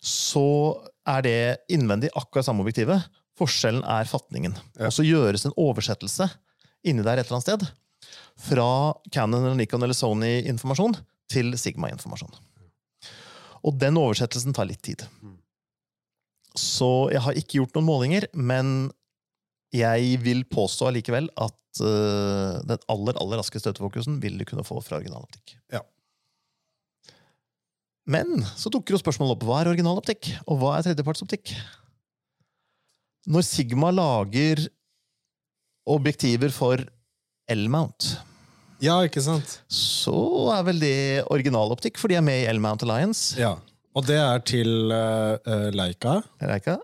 så 0.00 0.80
er 1.06 1.22
det 1.26 1.58
innvendig 1.68 2.08
akkurat 2.16 2.46
samme 2.46 2.64
objektivet. 2.64 3.04
Forskjellen 3.38 3.84
er 3.84 4.04
fatningen. 4.08 4.54
Ja. 4.78 4.86
Og 4.88 4.92
så 4.96 5.04
gjøres 5.04 5.44
en 5.44 5.52
oversettelse 5.58 6.30
inni 6.86 7.04
der 7.04 7.20
et 7.20 7.28
eller 7.28 7.40
annet 7.40 7.48
sted 7.48 7.66
fra 8.40 8.68
Canon, 9.12 9.44
eller 9.44 9.58
Nikon 9.58 9.84
eller 9.84 9.96
Sony-informasjon 9.96 10.96
til 11.30 11.52
Sigma-informasjon. 11.60 12.32
Og 13.68 13.76
den 13.76 13.98
oversettelsen 14.00 14.56
tar 14.56 14.68
litt 14.70 14.80
tid. 14.86 15.04
Så 16.56 17.10
jeg 17.12 17.22
har 17.22 17.36
ikke 17.36 17.60
gjort 17.60 17.76
noen 17.76 17.88
målinger, 17.90 18.26
men 18.34 18.90
jeg 19.76 20.16
vil 20.24 20.42
påstå 20.50 20.88
allikevel 20.88 21.28
at 21.38 21.82
uh, 21.84 22.58
den 22.66 22.80
aller 22.90 23.20
aller 23.20 23.38
raskeste 23.38 23.68
støtefokusen 23.68 24.18
vil 24.22 24.40
du 24.40 24.46
kunne 24.48 24.66
få 24.66 24.80
fra 24.82 24.98
originaloptikk. 24.98 25.54
Ja. 25.70 25.84
Men 28.10 28.42
så 28.58 28.72
dukker 28.72 28.96
jo 28.96 29.02
spørsmålet 29.02 29.36
opp 29.36 29.46
hva 29.46 29.60
er 29.60 29.70
originaloptikk, 29.70 30.32
og 30.48 30.58
hva 30.58 30.74
er 30.78 30.88
tredjepartsoptikk? 30.88 31.52
Når 33.30 33.44
Sigma 33.46 33.92
lager 33.94 34.64
objektiver 35.96 36.52
for 36.54 36.82
L-mount, 37.50 38.12
Ja, 38.80 39.00
ikke 39.04 39.20
sant? 39.24 39.58
så 39.68 40.14
er 40.54 40.62
vel 40.68 40.78
det 40.80 40.94
originaloptikk, 41.28 41.98
for 42.00 42.08
de 42.08 42.16
er 42.16 42.24
med 42.24 42.44
i 42.44 42.48
L-mount 42.52 42.84
Alliance. 42.86 43.34
Ja. 43.40 43.56
Og 43.94 44.06
det 44.06 44.16
er 44.22 44.38
til 44.46 44.92
eh, 44.94 45.34
eh, 45.50 45.66
Leica 45.74 46.20
Leica, 46.46 46.76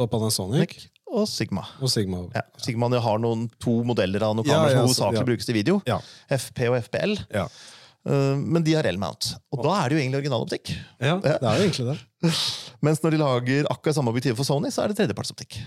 og 0.00 0.08
Panasonic 0.10 0.60
Nick 0.64 0.90
og 1.14 1.28
Sigma. 1.30 1.62
og 1.78 1.90
Sigma. 1.92 2.24
Ja, 2.34 2.42
Sigma 2.58 2.88
har 2.98 3.20
noen 3.22 3.44
to 3.62 3.82
modeller 3.86 4.24
av 4.26 4.34
noen 4.34 4.48
Ja, 4.48 4.56
kameraer 4.56 4.72
ja, 4.72 4.80
som 4.80 4.88
hovedsakelig 4.88 5.20
ja. 5.20 5.26
brukes 5.28 5.46
til 5.46 5.54
video. 5.54 5.76
FP 6.32 6.64
og 6.72 6.78
FPL. 6.88 7.14
Ja. 7.36 7.44
Uh, 8.04 8.34
men 8.36 8.64
de 8.66 8.74
har 8.74 8.84
L-mount. 8.90 9.30
Og 9.54 9.62
da 9.64 9.76
er 9.78 9.88
det 9.92 9.96
jo 9.96 10.02
egentlig 10.02 10.18
originaloptikk. 10.24 10.72
ja, 11.00 11.14
det 11.22 11.36
er 11.38 11.60
jo 11.60 11.68
egentlig 11.68 11.86
det. 11.92 12.32
Mens 12.84 13.00
når 13.04 13.14
de 13.14 13.20
lager 13.22 13.70
akkurat 13.70 13.96
samme 13.96 14.10
objektiv 14.10 14.34
for 14.40 14.48
Sony, 14.48 14.72
så 14.74 14.82
er 14.82 14.90
det 14.90 14.98
tredjepartsoptikk. 14.98 15.60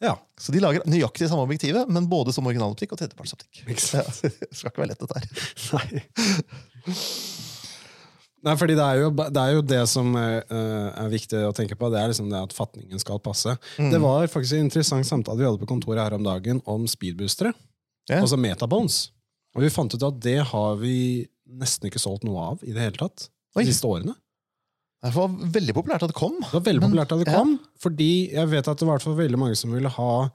Ja. 0.00 0.14
Så 0.40 0.52
de 0.54 0.62
lager 0.62 0.86
nøyaktig 0.88 1.28
samme 1.28 1.44
objektivet, 1.44 1.88
men 1.92 2.08
både 2.08 2.32
som 2.32 2.46
originaloptikk 2.48 2.94
og 2.94 3.02
tredjepartsoptikk. 3.02 3.62
Ja, 3.68 4.04
skal 4.56 4.72
ikke 4.72 4.82
være 4.82 4.94
lett, 4.94 5.04
dette 5.04 5.20
her. 5.20 5.28
Nei. 5.76 6.96
Nei, 8.40 8.54
fordi 8.56 8.76
det 8.78 8.84
er 8.84 9.02
jo 9.02 9.10
det, 9.12 9.40
er 9.42 9.52
jo 9.52 9.64
det 9.68 9.80
som 9.92 10.14
eh, 10.16 10.38
er 10.48 11.10
viktig 11.12 11.42
å 11.44 11.52
tenke 11.56 11.76
på. 11.76 11.90
Det 11.92 12.00
er 12.00 12.12
liksom 12.12 12.30
det 12.32 12.40
at 12.40 12.54
fatningen 12.56 13.02
skal 13.02 13.20
passe. 13.20 13.52
Mm. 13.76 13.90
Det 13.92 14.00
var 14.00 14.30
faktisk 14.32 14.56
en 14.56 14.70
interessant 14.70 15.08
samtale 15.08 15.42
vi 15.42 15.48
hadde 15.48 15.60
på 15.60 15.68
kontoret 15.68 16.06
her 16.06 16.16
om 16.16 16.24
dagen 16.24 16.62
om 16.64 16.86
speedboostere. 16.88 17.52
Yeah. 18.08 18.22
Altså 18.22 18.40
metabones. 18.40 19.10
Og 19.56 19.66
vi 19.66 19.72
fant 19.74 19.92
ut 19.92 20.06
at 20.06 20.22
det 20.24 20.38
har 20.48 20.80
vi 20.80 21.26
nesten 21.60 21.90
ikke 21.90 22.00
solgt 22.00 22.24
noe 22.24 22.52
av 22.54 22.64
i 22.64 22.72
det 22.72 22.86
hele 22.86 22.96
tatt. 22.96 23.28
Oi. 23.58 23.66
De 23.66 23.74
siste 23.74 23.88
årene. 23.90 24.16
Det 25.02 25.14
var 25.14 25.28
veldig 25.28 25.74
populært 25.74 26.02
at 26.04 26.10
det 26.12 26.16
kom. 26.18 26.34
Det 26.44 26.52
var 26.52 26.60
veldig 26.66 26.80
Men- 26.82 26.90
populært 26.90 27.12
at 27.12 27.24
det 27.24 27.32
ja. 27.32 27.38
kom, 27.38 27.54
fordi 27.80 28.08
jeg 28.34 28.48
vet 28.52 28.68
at 28.68 28.78
det 28.78 28.86
var 28.88 28.98
veldig 28.98 29.38
mange 29.40 29.56
som 29.56 29.72
ville 29.72 29.88
ha 29.88 30.30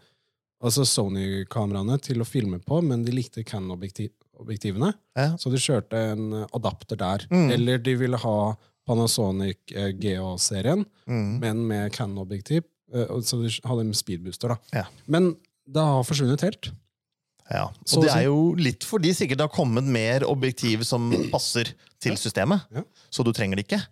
altså 0.64 0.86
Sony-kameraene 0.88 2.00
til 2.02 2.22
å 2.24 2.26
filme 2.26 2.58
på, 2.64 2.82
men 2.82 3.04
de 3.06 3.12
likte 3.12 3.44
Canon-objektivene, 3.46 4.94
Ja. 5.16 5.36
så 5.38 5.52
de 5.52 5.58
kjørte 5.58 5.94
en 6.14 6.32
adapter 6.54 6.96
der. 6.98 7.28
Mm. 7.30 7.52
Eller 7.52 7.78
de 7.78 7.96
ville 7.96 8.18
ha 8.18 8.56
Panasonic 8.88 9.58
eh, 9.76 9.92
GA-serien, 9.92 10.86
Mm. 11.08 11.40
men 11.40 11.68
med 11.68 11.92
Canon-objektiv, 11.94 12.64
eh, 12.94 13.06
så 13.22 13.42
de 13.44 13.50
hadde 13.68 13.82
en 13.82 13.94
speedbooster. 13.94 14.48
da. 14.50 14.58
Ja. 14.74 14.84
Men 15.08 15.36
det 15.68 15.82
har 15.84 16.04
forsvunnet 16.04 16.42
helt. 16.42 16.72
Ja, 17.52 17.70
Så 17.86 17.98
og 17.98 18.04
det 18.06 18.12
er 18.16 18.24
jo 18.24 18.54
litt 18.56 18.80
fordi 18.84 19.10
sikkert 19.14 19.38
det 19.38 19.42
har 19.42 19.50
kommet 19.50 19.84
mer 19.84 20.22
objektiv 20.22 20.84
som 20.84 21.12
passer 21.32 21.66
til 22.02 22.14
systemet. 22.18 22.64
Ja. 22.74 22.82
Så 23.12 23.24
du 23.24 23.32
trenger 23.32 23.58
det 23.58 23.68
ikke. 23.68 23.84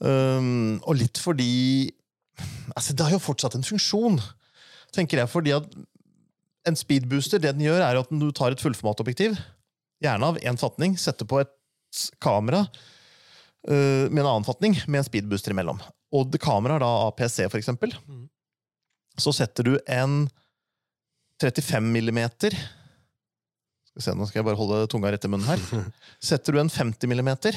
Um, 0.00 0.76
og 0.84 0.98
litt 1.00 1.16
fordi 1.16 1.88
altså 2.76 2.92
Det 2.92 3.06
har 3.06 3.14
jo 3.14 3.20
fortsatt 3.22 3.54
en 3.56 3.64
funksjon, 3.64 4.18
tenker 4.92 5.22
jeg. 5.22 5.30
Fordi 5.32 5.54
at 5.56 5.68
en 6.68 6.76
speedbooster 6.76 7.40
det 7.40 7.54
den 7.56 7.64
gjør, 7.64 7.80
er 7.80 8.00
at 8.02 8.10
du 8.12 8.26
tar 8.36 8.52
et 8.52 8.60
fullformatobjektiv, 8.60 9.38
gjerne 10.04 10.28
av 10.32 10.36
én 10.42 10.58
fatning, 10.60 10.96
setter 11.00 11.24
på 11.30 11.38
et 11.40 11.52
kamera 12.20 12.66
uh, 12.66 14.06
med 14.10 14.20
en 14.20 14.26
annen 14.28 14.44
fatning, 14.48 14.76
med 14.86 15.00
en 15.00 15.06
speedbooster 15.08 15.54
imellom. 15.54 15.80
Og 16.12 16.28
det 16.32 16.42
kameraet 16.44 16.84
da 16.84 16.90
APC, 17.08 17.46
for 17.48 17.58
eksempel, 17.60 17.94
Mhm. 18.06 18.26
så 19.18 19.32
setter 19.32 19.64
du 19.64 19.78
en 19.88 20.26
35 21.40 21.80
millimeter 21.92 22.52
Skal 23.96 24.02
se, 24.02 24.12
Nå 24.16 24.26
skal 24.28 24.40
jeg 24.42 24.44
bare 24.44 24.56
holde 24.60 24.86
tunga 24.92 25.08
rett 25.12 25.24
i 25.24 25.28
munnen 25.32 25.48
her. 25.48 25.60
Setter 26.20 26.52
du 26.52 26.60
en 26.60 26.68
50 26.68 27.08
millimeter 27.08 27.56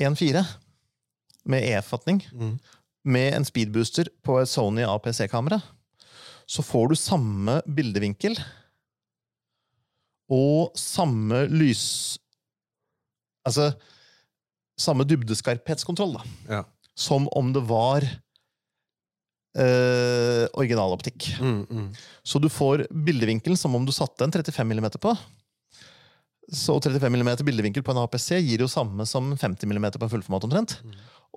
1.4 0.00 0.40
med 1.50 1.64
E-fatning 1.64 2.22
med 3.08 3.34
en 3.34 3.46
speedbooster 3.46 4.10
på 4.24 4.38
et 4.40 4.50
Sony 4.50 4.84
APC-kamera, 4.84 5.60
så 6.48 6.64
får 6.64 6.88
du 6.90 6.96
samme 6.98 7.58
bildevinkel 7.66 8.38
og 10.32 10.72
samme 10.78 11.46
lys... 11.52 12.18
Altså 13.48 13.72
samme 14.78 15.06
dybdeskarphetskontroll, 15.08 16.18
da. 16.18 16.22
Ja. 16.48 16.62
Som 16.98 17.28
om 17.36 17.52
det 17.54 17.62
var 17.66 18.04
eh, 19.58 20.44
originaloptikk. 20.52 21.30
Mm, 21.40 21.66
mm. 21.66 21.88
Så 22.22 22.38
du 22.42 22.48
får 22.52 22.86
bildevinkelen 22.92 23.58
som 23.58 23.74
om 23.74 23.86
du 23.86 23.92
satte 23.94 24.24
en 24.24 24.34
35 24.34 24.74
mm 24.74 24.90
på. 25.02 25.16
Så 26.48 26.78
35 26.80 27.12
mm 27.12 27.30
bildevinkel 27.44 27.84
på 27.84 27.92
en 27.92 28.00
APC 28.00 28.38
gir 28.40 28.62
jo 28.64 28.70
samme 28.70 29.04
som 29.06 29.34
50 29.36 29.68
mm 29.68 29.90
på 29.98 30.04
en 30.06 30.12
fullformat 30.14 30.46
omtrent. 30.48 30.78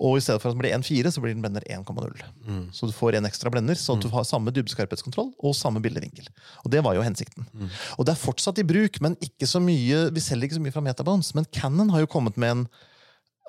Og 0.02 0.15
i 0.17 0.21
stedet 0.24 0.39
for 0.41 0.50
at 0.50 0.56
den 0.56 0.62
blir 0.63 0.74
1,4, 0.74 1.12
så 1.12 1.21
blir 1.21 1.36
den 1.36 1.43
blender 1.43 1.65
1,0. 1.69 2.21
Mm. 2.47 2.62
Så 2.74 2.88
du 2.88 2.93
får 2.95 3.17
en 3.17 3.28
ekstra 3.28 3.52
blender, 3.54 3.78
så 3.78 3.97
du 4.00 4.08
har 4.13 4.24
samme 4.26 4.54
dybdeskarphetskontroll 4.56 5.34
og 5.38 5.58
samme 5.58 5.82
bildevinkel. 5.84 6.30
Og 6.63 6.71
det 6.74 6.82
var 6.86 6.95
jo 6.95 7.04
hensikten. 7.06 7.45
Mm. 7.52 7.67
Og 8.00 8.08
det 8.08 8.15
er 8.15 8.21
fortsatt 8.24 8.62
i 8.63 8.65
bruk, 8.65 9.02
men 9.04 9.17
ikke 9.21 9.50
så 9.50 9.62
mye, 9.62 10.08
vi 10.15 10.24
selger 10.24 10.47
ikke 10.47 10.58
så 10.58 10.63
mye 10.63 10.76
fra 10.78 10.86
Metabones. 10.86 11.34
Men 11.38 11.50
Canon 11.54 11.91
har 11.93 12.06
jo 12.06 12.10
kommet 12.10 12.39
med 12.39 12.56
en 12.56 12.63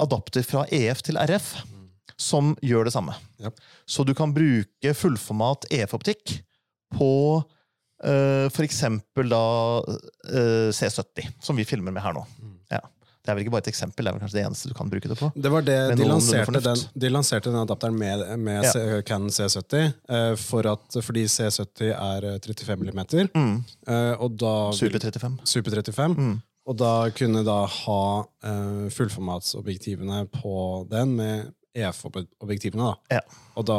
adapter 0.02 0.44
fra 0.44 0.66
EF 0.74 1.04
til 1.06 1.20
RF 1.20 1.54
som 2.20 2.52
gjør 2.62 2.88
det 2.88 2.94
samme. 2.94 3.14
Yep. 3.42 3.62
Så 3.86 4.04
du 4.04 4.12
kan 4.18 4.34
bruke 4.34 4.94
fullformat 4.98 5.66
EF-optikk 5.72 6.40
på 6.98 7.12
for 8.02 8.64
eksempel 8.66 9.30
da 9.30 9.44
eh, 10.30 10.70
C70, 10.74 11.28
som 11.40 11.58
vi 11.58 11.66
filmer 11.68 11.94
med 11.94 12.02
her 12.02 12.16
nå. 12.16 12.24
Mm. 12.40 12.56
Ja. 12.74 12.82
Det 13.22 13.30
er 13.30 13.36
vel 13.36 13.44
ikke 13.44 13.52
bare 13.54 13.62
et 13.62 13.70
eksempel, 13.70 14.02
det 14.02 14.10
er 14.10 14.16
vel 14.16 14.22
kanskje 14.24 14.38
det 14.40 14.44
eneste 14.48 14.70
du 14.72 14.74
kan 14.74 14.88
bruke 14.90 15.10
det 15.10 15.16
på. 15.20 15.28
Det 15.38 15.50
var 15.54 15.62
det 15.62 15.76
de 15.94 16.06
lanserte, 16.08 16.62
den, 16.64 16.80
de 17.04 17.10
lanserte 17.12 17.52
den 17.52 17.60
adapteren 17.60 17.94
med, 17.94 18.24
med 18.42 18.66
Ja. 18.66 18.98
Canon 19.06 19.30
C70, 19.30 19.92
eh, 20.10 20.32
for 20.42 20.66
at, 20.66 20.96
fordi 21.06 21.28
C70 21.30 21.92
er 21.92 22.26
eh, 22.32 22.40
35 22.42 22.90
mm. 22.90 23.04
Mm. 23.38 23.54
eh, 23.86 24.14
og 24.18 24.34
da 24.42 24.54
Super 24.74 24.98
35. 24.98 25.38
Super 25.46 25.78
35. 25.78 26.18
Mm. 26.18 26.40
Og 26.66 26.78
da 26.78 26.92
kunne 27.14 27.42
da 27.46 27.64
ha 27.66 28.02
uh, 28.22 28.86
fullformatsobjektivene 28.94 30.20
på 30.30 30.52
den 30.90 31.16
med 31.18 31.50
EF-objektivene. 31.74 32.84
da. 32.92 33.16
Ja. 33.16 33.20
Og 33.56 33.64
da 33.68 33.76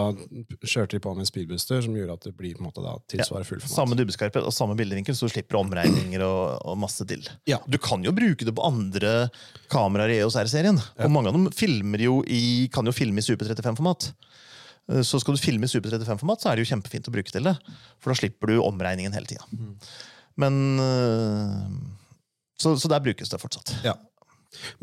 kjørte 0.66 0.96
de 0.98 1.02
på 1.04 1.14
med 1.18 1.28
speedbooster 1.30 1.82
som 1.86 1.96
gjorde 1.98 2.16
at 2.18 2.26
det 2.28 2.34
blir 2.38 2.56
på 2.58 2.64
en 2.64 2.68
måte 2.70 2.82
da 2.84 2.96
tilsvarer 3.12 3.46
fullformat. 3.48 3.74
Samme 3.76 3.98
dybdeskarphet 4.00 4.46
og 4.50 4.54
samme 4.56 4.76
bildevinkel, 4.80 5.16
så 5.18 5.30
du 5.30 5.34
slipper 5.36 5.60
omregninger 5.62 6.24
og, 6.26 6.58
og 6.66 6.78
masse 6.82 7.06
til. 7.10 7.26
Ja. 7.50 7.60
Du 7.70 7.78
kan 7.82 8.04
jo 8.06 8.14
bruke 8.16 8.46
det 8.48 8.54
på 8.58 8.66
andre 8.66 9.14
kameraer 9.74 10.16
i 10.16 10.20
EOS 10.24 10.38
R-serien. 10.44 10.82
Og 10.98 11.14
mange 11.14 11.30
av 11.30 11.38
dem 11.38 11.50
filmer 11.54 12.02
jo 12.06 12.20
i, 12.26 12.68
kan 12.74 12.86
jo 12.90 12.96
filme 12.96 13.22
i 13.22 13.26
Super 13.26 13.50
35-format. 13.54 14.10
Eh, 14.92 15.04
Så 15.06 15.22
skal 15.22 15.38
du 15.38 15.42
filme 15.44 15.70
i 15.70 15.72
Super 15.72 15.94
35-format, 15.94 16.42
så 16.44 16.50
er 16.52 16.58
det 16.60 16.66
jo 16.66 16.72
kjempefint 16.74 17.08
å 17.10 17.14
bruke 17.14 17.32
til 17.34 17.46
det. 17.50 17.58
For 18.02 18.14
da 18.14 18.20
slipper 18.20 18.54
du 18.54 18.58
omregningen 18.66 19.14
hele 19.16 19.30
tida. 19.30 19.46
Mm. 19.54 19.76
Men 20.44 20.64
eh, 20.82 21.68
så, 22.58 22.74
så 22.80 22.90
der 22.90 23.04
brukes 23.06 23.30
det 23.30 23.40
fortsatt. 23.42 23.76
Ja. 23.86 23.94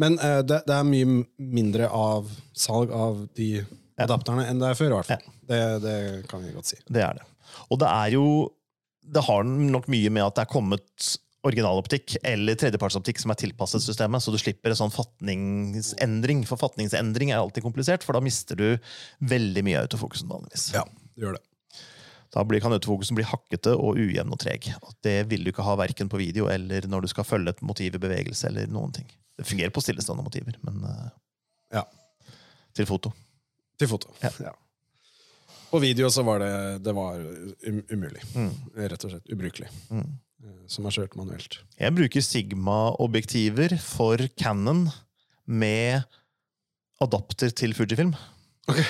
Men 0.00 0.18
uh, 0.22 0.40
det, 0.46 0.62
det 0.68 0.76
er 0.76 0.88
mye 0.88 1.22
mindre 1.38 1.90
av 1.94 2.30
salg 2.56 2.92
av 2.94 3.24
de 3.38 3.52
adapterne 4.00 4.46
enn 4.48 4.60
det 4.62 4.70
er 4.70 4.78
før. 4.78 4.94
i 4.94 4.98
hvert 4.98 5.10
fall. 5.10 5.26
Det, 5.50 5.60
det 5.84 5.96
kan 6.30 6.44
vi 6.44 6.54
godt 6.54 6.72
si. 6.72 6.78
Det 6.88 7.02
er 7.04 7.18
det. 7.20 7.26
Og 7.70 7.80
det 7.82 7.90
er 7.90 8.14
jo 8.14 8.26
Det 9.10 9.22
har 9.26 9.42
nok 9.42 9.88
mye 9.90 10.10
med 10.12 10.22
at 10.22 10.36
det 10.36 10.42
er 10.44 10.52
kommet 10.52 11.10
originaloptikk 11.46 12.18
eller 12.26 12.58
tredjepartsoptikk 12.60 13.20
som 13.22 13.32
er 13.32 13.38
tilpasset 13.40 13.82
systemet, 13.82 14.22
så 14.22 14.32
du 14.32 14.38
slipper 14.38 14.72
en 14.72 14.78
sånn 14.82 14.92
fatningsendring. 14.92 16.44
For 16.48 16.60
fatningsendring 16.60 17.32
er 17.32 17.40
alltid 17.40 17.64
komplisert, 17.64 18.04
for 18.04 18.16
da 18.16 18.22
mister 18.24 18.60
du 18.60 18.66
veldig 19.32 19.64
mye 19.66 19.80
av 19.80 19.88
autofokusen 19.88 20.28
vanligvis. 20.30 20.68
Ja, 20.76 20.84
det 21.16 21.24
gjør 21.24 21.38
det. 21.38 21.44
Da 22.30 22.44
blir, 22.46 22.60
kan 22.62 22.72
autofokusen 22.72 23.16
bli 23.18 23.24
hakkete 23.26 23.72
og 23.74 23.98
ujevn 23.98 24.30
og 24.30 24.38
treg. 24.38 24.68
Og 24.86 24.92
det 25.02 25.16
vil 25.30 25.42
du 25.44 25.50
ikke 25.50 25.64
ha 25.66 25.74
verken 25.80 26.08
på 26.12 26.20
video 26.20 26.46
eller 26.52 26.86
når 26.86 27.02
du 27.02 27.08
skal 27.10 27.26
følge 27.26 27.50
et 27.56 27.62
motiv 27.66 27.96
i 27.98 28.02
bevegelse. 28.02 28.46
eller 28.46 28.70
noen 28.70 28.92
ting. 28.94 29.08
Det 29.38 29.46
fungerer 29.48 29.72
på 29.74 29.82
stillestående 29.82 30.22
motiver, 30.26 30.54
men 30.62 30.84
eh, 30.84 31.08
Ja. 31.80 31.84
til 32.76 32.86
foto. 32.86 33.12
Til 33.78 33.88
foto. 33.88 34.12
Ja. 34.22 34.30
Ja. 34.40 34.52
På 35.70 35.78
video 35.82 36.08
så 36.10 36.22
var 36.26 36.38
det, 36.42 36.82
det 36.84 36.92
var 36.94 37.18
um, 37.22 37.82
umulig. 37.90 38.22
Mm. 38.34 38.50
Rett 38.76 39.04
og 39.06 39.12
slett 39.12 39.30
ubrukelig. 39.32 39.68
Mm. 39.90 40.06
Eh, 40.44 40.56
Som 40.70 40.86
er 40.86 40.94
kjørt 40.96 41.14
manuelt. 41.18 41.60
Jeg 41.78 41.94
bruker 41.94 42.20
Sigma-objektiver 42.26 43.76
for 43.82 44.22
Canon 44.38 44.88
med 45.46 46.02
adapter 47.00 47.50
til 47.54 47.74
Fujifilm. 47.74 48.14
Ok. 48.68 48.82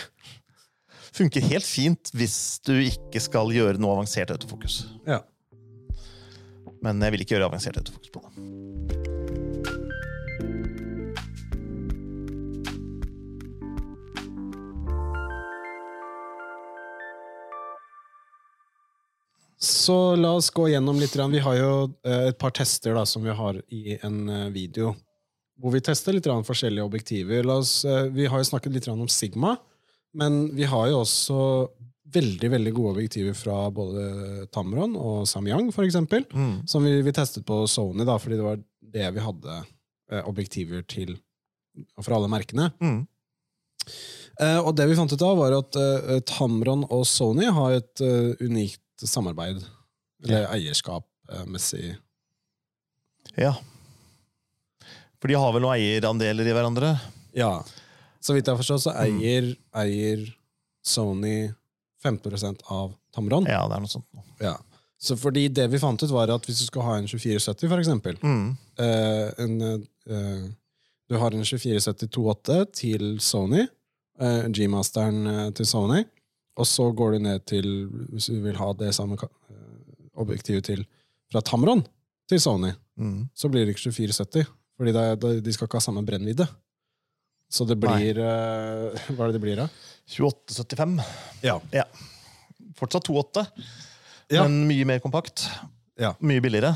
Funker 1.12 1.44
helt 1.50 1.66
fint 1.66 2.12
hvis 2.14 2.60
du 2.66 2.76
ikke 2.78 3.22
skal 3.22 3.50
gjøre 3.54 3.80
noe 3.82 3.98
avansert 3.98 4.32
autofokus. 4.34 4.84
Ja. 5.08 5.22
Men 6.80 7.02
jeg 7.04 7.16
vil 7.16 7.26
ikke 7.26 7.36
gjøre 7.36 7.50
avansert 7.50 7.80
autofokus 7.80 8.14
på 8.14 8.24
det. 8.24 8.60
Så 19.60 20.16
la 20.16 20.30
oss 20.32 20.48
gå 20.50 20.70
gjennom 20.72 20.96
litt. 21.00 21.16
Vi 21.16 21.40
har 21.44 21.56
jo 21.58 21.72
eh, 22.06 22.30
et 22.30 22.38
par 22.40 22.54
tester 22.56 22.94
da, 22.96 23.04
som 23.04 23.24
vi 23.26 23.34
har 23.36 23.58
i 23.68 23.98
en 24.00 24.22
eh, 24.28 24.46
video. 24.54 24.94
Hvor 25.60 25.74
vi 25.74 25.82
tester 25.84 26.16
litt 26.16 26.24
forskjellige 26.24 26.86
objektiver. 26.86 27.44
Oss, 27.52 27.84
eh, 27.84 28.06
vi 28.08 28.24
har 28.30 28.40
jo 28.40 28.48
snakket 28.48 28.72
litt 28.72 28.88
om 28.88 29.04
Sigma, 29.12 29.58
men 30.16 30.42
vi 30.56 30.66
har 30.68 30.88
jo 30.90 31.02
også 31.04 31.40
veldig 32.10 32.50
veldig 32.50 32.72
gode 32.74 32.94
objektiver 32.96 33.36
fra 33.38 33.56
både 33.74 34.46
Tamron 34.54 34.96
og 34.98 35.28
Samyang, 35.30 35.70
eksempel. 35.84 36.26
Mm. 36.32 36.66
Som 36.68 36.86
vi, 36.86 36.96
vi 37.06 37.14
testet 37.14 37.46
på 37.46 37.62
Sony, 37.70 38.04
da, 38.06 38.18
fordi 38.18 38.40
det 38.40 38.46
var 38.46 38.62
det 38.90 39.10
vi 39.14 39.22
hadde 39.22 39.58
eh, 40.10 40.22
objektiver 40.26 40.82
til 40.90 41.14
for 42.00 42.16
alle 42.16 42.30
merkene. 42.32 42.70
Mm. 42.82 43.04
Eh, 44.40 44.58
og 44.58 44.74
det 44.76 44.88
vi 44.90 44.96
fant 44.98 45.12
ut 45.12 45.26
av, 45.26 45.38
var 45.38 45.56
at 45.60 45.78
eh, 45.78 46.22
Tamron 46.28 46.86
og 46.88 47.04
Sony 47.08 47.46
har 47.46 47.78
et 47.78 48.04
eh, 48.04 48.32
unikt 48.42 49.06
samarbeid. 49.06 49.62
Eller 50.24 50.48
eierskapmessig. 50.52 51.94
Ja. 53.38 53.54
For 55.20 55.30
de 55.30 55.38
har 55.38 55.52
vel 55.54 55.64
noen 55.64 55.78
eierandeler 55.78 56.48
i 56.48 56.56
hverandre? 56.56 56.94
Ja. 57.36 57.60
Så 58.20 58.34
vidt 58.36 58.46
jeg 58.50 58.56
forstår, 58.60 58.78
så 58.84 58.92
eier, 59.00 59.54
eier 59.80 60.26
Sony 60.84 61.50
15% 62.04 62.60
av 62.72 62.92
Tamron. 63.14 63.46
Ja, 63.48 63.62
det 63.68 63.76
er 63.78 63.80
noe 63.84 63.92
sånt. 63.92 64.06
Ja. 64.40 64.54
Så 65.00 65.16
fordi 65.16 65.46
det 65.48 65.66
vi 65.72 65.78
fant 65.80 66.02
ut, 66.02 66.10
var 66.12 66.28
at 66.32 66.44
hvis 66.48 66.60
du 66.60 66.66
skal 66.68 66.84
ha 66.84 66.94
en 67.00 67.06
2470, 67.08 67.68
for 67.68 67.80
eksempel 67.80 68.18
Mm. 68.22 68.56
eh, 68.78 69.30
en, 69.38 69.60
eh, 70.06 70.48
Du 71.10 71.16
har 71.18 71.32
en 71.34 71.42
2470 71.42 72.06
2.8 72.08 72.72
til 72.72 73.18
Sony, 73.18 73.66
eh, 74.20 74.44
G-masteren 74.48 75.26
eh, 75.26 75.50
til 75.50 75.66
Sony, 75.66 76.04
og 76.56 76.66
så 76.66 76.92
går 76.94 77.12
du 77.12 77.18
ned 77.24 77.44
til, 77.46 77.88
hvis 78.12 78.26
du 78.30 78.40
vil 78.44 78.54
ha 78.56 78.72
det 78.74 78.94
samme 78.94 79.16
eh, 79.16 79.56
objektivet 80.16 80.64
til 80.64 80.86
fra 81.32 81.40
Tamron 81.40 81.84
til 82.28 82.38
Sony, 82.40 82.72
Mm. 83.00 83.28
så 83.34 83.48
blir 83.48 83.64
det 83.64 83.74
ikke 83.74 83.90
2470, 83.90 84.46
fordi 84.76 84.92
det, 84.92 85.20
det, 85.20 85.44
de 85.44 85.52
skal 85.52 85.66
ikke 85.66 85.78
ha 85.78 85.80
samme 85.80 86.04
brennvidde. 86.06 86.46
Så 87.50 87.64
det 87.66 87.76
blir 87.82 88.18
uh, 88.22 88.94
Hva 89.10 89.26
er 89.26 89.32
det 89.32 89.36
det 89.40 89.42
blir, 89.42 89.58
da? 89.58 89.68
2875. 90.10 91.00
Ja. 91.42 91.84
Fortsatt 92.78 93.08
2.8, 93.08 93.46
Ja. 94.30 94.44
men 94.46 94.66
mye 94.68 94.86
mer 94.86 95.00
kompakt. 95.02 95.48
Ja. 95.98 96.12
Mye 96.22 96.40
billigere. 96.40 96.74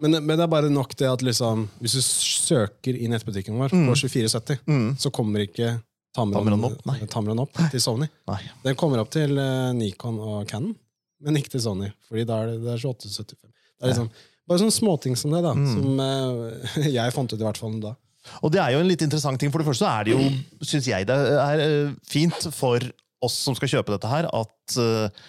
Men, 0.00 0.18
men 0.26 0.36
det 0.38 0.44
er 0.44 0.50
bare 0.50 0.70
nok 0.70 0.94
det 0.98 1.06
at 1.10 1.22
liksom, 1.22 1.66
hvis 1.82 1.94
du 1.98 2.02
søker 2.04 2.96
i 2.98 3.08
nettbutikken 3.10 3.56
vår 3.58 3.72
Mm. 3.74 3.88
på 3.88 3.94
2470, 3.98 4.58
Mm. 4.66 4.96
så 4.98 5.10
kommer 5.10 5.40
ikke 5.46 5.80
Tamron, 6.14 6.44
Tamron 6.44 6.64
opp, 6.68 6.84
nei. 6.86 6.98
Tamron 7.10 7.40
opp 7.42 7.58
til 7.70 7.80
Sony. 7.82 8.06
Nei. 8.30 8.40
Den 8.62 8.76
kommer 8.78 9.00
opp 9.02 9.10
til 9.10 9.34
uh, 9.38 9.72
Nikon 9.74 10.18
og 10.22 10.46
Canon, 10.48 10.74
men 11.20 11.36
ikke 11.36 11.50
til 11.56 11.60
Sony. 11.64 11.90
Fordi 12.08 12.24
da 12.28 12.42
er 12.42 12.46
det, 12.52 12.60
det 12.62 12.72
er 12.74 12.78
2875. 12.84 13.40
Det 13.42 13.82
er 13.82 13.90
liksom, 13.90 14.10
bare 14.46 14.58
sånne 14.62 14.76
småting 14.78 15.16
som 15.18 15.34
det, 15.34 15.42
da. 15.42 15.54
Mm. 15.58 15.72
Som 15.74 15.98
uh, 15.98 16.88
jeg 16.98 17.12
fant 17.16 17.32
ut 17.34 17.40
i 17.40 17.44
hvert 17.44 17.58
fall 17.58 17.80
da. 17.82 17.94
Og 18.42 18.52
det 18.54 18.60
er 18.62 18.74
jo 18.74 18.82
en 18.82 18.88
litt 18.88 19.04
interessant 19.04 19.40
ting. 19.40 19.52
For 19.52 19.62
det 19.62 19.68
første 19.68 19.88
er 19.88 20.06
det 20.06 20.14
jo, 20.14 20.28
syns 20.64 20.88
jeg 20.88 21.08
det 21.08 21.16
er 21.16 21.62
eh, 21.64 21.94
fint 22.08 22.48
for 22.54 22.84
oss 23.24 23.38
som 23.46 23.56
skal 23.56 23.70
kjøpe 23.76 23.94
dette 23.94 24.10
her, 24.10 24.28
at 24.28 24.78
eh, 24.80 25.24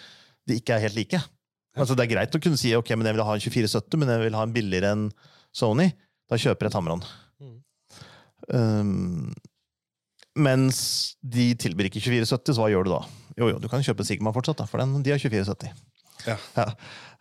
de 0.49 0.59
ikke 0.59 0.75
er 0.75 0.85
helt 0.87 0.99
like. 0.99 1.21
Altså 1.75 1.95
Det 1.97 2.05
er 2.05 2.13
greit 2.13 2.35
å 2.35 2.41
kunne 2.41 2.59
si 2.59 2.71
ok, 2.75 2.93
men 2.95 3.09
jeg 3.09 3.17
vil 3.17 3.25
ha 3.27 3.35
en 3.35 3.43
2470, 3.43 3.99
men 3.99 4.13
jeg 4.13 4.23
vil 4.23 4.37
ha 4.37 4.45
en 4.47 4.55
billigere 4.55 4.93
enn 4.95 5.09
Sony. 5.55 5.89
Da 6.31 6.39
kjøper 6.39 6.67
jeg 6.67 6.75
Tamron. 6.75 7.03
Mm. 7.43 7.57
Um, 8.55 9.33
mens 10.35 10.79
de 11.19 11.51
tilbyr 11.59 11.89
ikke 11.89 12.01
2470, 12.03 12.55
så 12.55 12.63
hva 12.63 12.71
gjør 12.71 12.87
du 12.87 12.93
da? 12.95 13.01
Jo, 13.35 13.49
jo, 13.51 13.59
du 13.59 13.67
kan 13.71 13.83
kjøpe 13.83 14.05
Sigma 14.07 14.31
fortsatt, 14.35 14.61
da, 14.61 14.67
for 14.69 14.79
den, 14.81 14.95
de 15.03 15.11
har 15.11 15.19
2470. 15.19 15.75
Ja. 16.25 16.37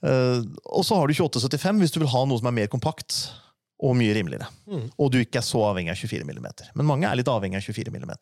Uh, 0.05 0.47
og 0.71 0.87
så 0.87 0.97
har 1.01 1.11
du 1.11 1.17
2875 1.17 1.83
hvis 1.83 1.95
du 1.95 2.01
vil 2.03 2.13
ha 2.15 2.23
noe 2.29 2.41
som 2.41 2.49
er 2.51 2.59
mer 2.63 2.71
kompakt 2.73 3.25
og 3.85 3.95
mye 3.99 4.17
rimeligere. 4.17 4.49
Mm. 4.71 4.89
Og 4.97 5.13
du 5.13 5.21
ikke 5.21 5.41
er 5.41 5.47
så 5.47 5.61
avhengig 5.69 5.93
av 5.93 6.01
24 6.01 6.27
mm. 6.27 6.51
Men 6.79 6.89
mange 6.89 7.09
er 7.09 7.21
litt 7.21 7.31
avhengig 7.31 7.61
av 7.61 7.67
24 7.69 7.93
mm. 7.93 8.13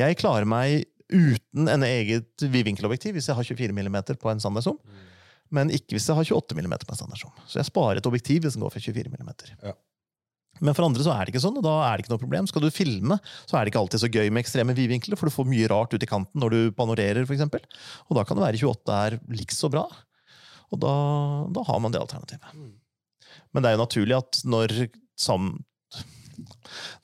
Jeg 0.00 0.20
klarer 0.20 0.48
meg 0.48 0.84
uten 1.12 1.68
en 1.68 1.84
eget 1.86 2.44
vidvinkelobjektiv 2.48 3.18
hvis 3.18 3.28
jeg 3.28 3.36
har 3.36 3.46
24 3.46 3.74
mm 3.76 3.98
på 4.20 4.30
en 4.30 4.40
standardzoom, 4.40 4.78
men 5.54 5.70
ikke 5.74 5.98
hvis 5.98 6.08
jeg 6.08 6.16
har 6.16 6.26
28 6.26 6.56
mm 6.56 6.76
på 6.80 6.94
en 6.94 7.00
standardzoom. 7.00 7.34
Så 7.46 7.60
jeg 7.60 7.68
sparer 7.68 8.00
et 8.00 8.08
objektiv 8.08 8.46
hvis 8.46 8.56
den 8.56 8.64
går 8.64 8.72
for 8.72 8.84
24 8.84 9.12
mm. 9.12 9.34
Ja. 9.62 9.74
Men 10.62 10.76
for 10.76 10.86
andre 10.86 11.02
så 11.02 11.10
er 11.12 11.26
det 11.26 11.34
ikke 11.34 11.42
sånn, 11.42 11.58
og 11.58 11.66
da 11.66 11.74
er 11.88 11.96
det 11.96 12.04
ikke 12.04 12.14
noe 12.14 12.22
problem. 12.22 12.46
Skal 12.46 12.62
du 12.62 12.70
filme, 12.72 13.18
så 13.44 13.58
er 13.58 13.64
det 13.64 13.72
ikke 13.72 13.82
alltid 13.82 14.04
så 14.04 14.10
gøy 14.10 14.30
med 14.30 14.44
ekstreme 14.44 14.76
vidvinkler, 14.76 15.18
for 15.18 15.28
du 15.28 15.34
får 15.34 15.48
mye 15.50 15.68
rart 15.70 15.94
ut 15.96 16.06
i 16.06 16.08
kanten 16.08 16.40
når 16.40 16.54
du 16.54 16.60
panorerer, 16.78 17.26
eksempel. 17.26 17.64
Og 18.06 18.18
da 18.18 18.24
kan 18.26 18.38
det 18.38 18.46
være 18.46 18.62
28 18.62 19.00
er 19.00 19.18
likså 19.34 19.70
bra. 19.74 19.84
Og 20.72 20.80
da, 20.82 20.94
da 21.58 21.66
har 21.66 21.82
man 21.82 21.94
det 21.94 22.02
alternativet. 22.02 22.54
Men 23.52 23.64
det 23.64 23.70
er 23.70 23.76
jo 23.76 23.84
naturlig 23.84 24.16
at 24.18 24.40
når, 24.48 24.74
sam, 25.18 25.52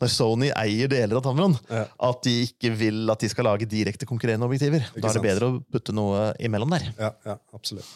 når 0.02 0.12
Sony 0.12 0.50
eier 0.52 0.90
deler 0.90 1.20
av 1.20 1.24
Tamron, 1.26 1.56
Ja. 1.70 1.86
at 2.10 2.22
de 2.26 2.36
ikke 2.48 2.72
vil 2.76 3.10
at 3.12 3.22
de 3.22 3.30
skal 3.32 3.48
lage 3.48 3.68
direkte 3.70 4.08
konkurrerende 4.08 4.48
objektiver. 4.48 4.86
Ikke 4.90 5.04
da 5.06 5.12
er 5.12 5.18
det 5.20 5.26
bedre 5.28 5.50
å 5.50 5.58
putte 5.72 5.94
noe 5.96 6.30
imellom 6.42 6.76
der. 6.76 6.90
Ja, 6.98 7.14
ja 7.26 7.38
absolutt. 7.56 7.88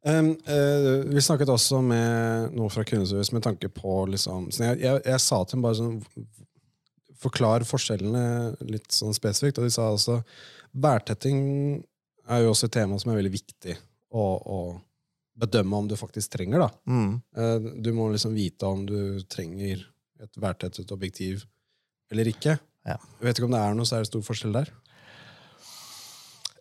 Um, 0.00 0.30
uh, 0.48 1.04
vi 1.12 1.20
snakket 1.20 1.50
også 1.52 1.82
med 1.84 2.54
noe 2.56 2.72
fra 2.72 2.86
kundeservice 2.88 3.34
med 3.36 3.44
tanke 3.44 3.68
på 3.68 4.06
liksom, 4.08 4.46
jeg, 4.48 4.78
jeg, 4.80 5.02
jeg 5.04 5.20
sa 5.20 5.42
til 5.44 5.58
dem 5.58 5.66
bare 5.66 5.76
sånn 5.76 5.98
Forklar 7.20 7.66
forskjellene 7.68 8.54
litt 8.64 8.94
sånn 8.96 9.12
spesifikt. 9.12 9.58
Og 9.60 9.66
de 9.66 9.74
sa 9.74 9.90
altså 9.90 10.22
værtetting 10.72 11.42
er 12.24 12.44
jo 12.46 12.54
også 12.54 12.70
et 12.70 12.78
tema 12.78 12.96
som 12.96 13.10
er 13.12 13.18
veldig 13.18 13.32
viktig 13.34 13.74
å, 14.16 14.24
å 14.40 14.60
bedømme 15.40 15.78
om 15.80 15.88
du 15.90 15.96
faktisk 15.98 16.32
trenger. 16.36 16.66
da. 16.66 16.68
Mm. 16.90 17.14
Eh, 17.36 17.70
Du 17.82 17.92
må 17.96 18.10
liksom 18.12 18.34
vite 18.36 18.66
om 18.68 18.84
du 18.86 19.20
trenger 19.30 19.82
et 20.20 20.36
værtettet 20.40 20.90
objektiv 20.92 21.44
eller 22.12 22.28
ikke. 22.28 22.58
Ja. 22.86 22.96
Jeg 23.20 23.26
vet 23.28 23.38
ikke 23.38 23.48
om 23.48 23.54
det 23.56 23.60
er 23.64 23.74
noe 23.78 23.88
særlig 23.88 24.10
stor 24.10 24.22
forskjell 24.26 24.52
der. 24.56 24.70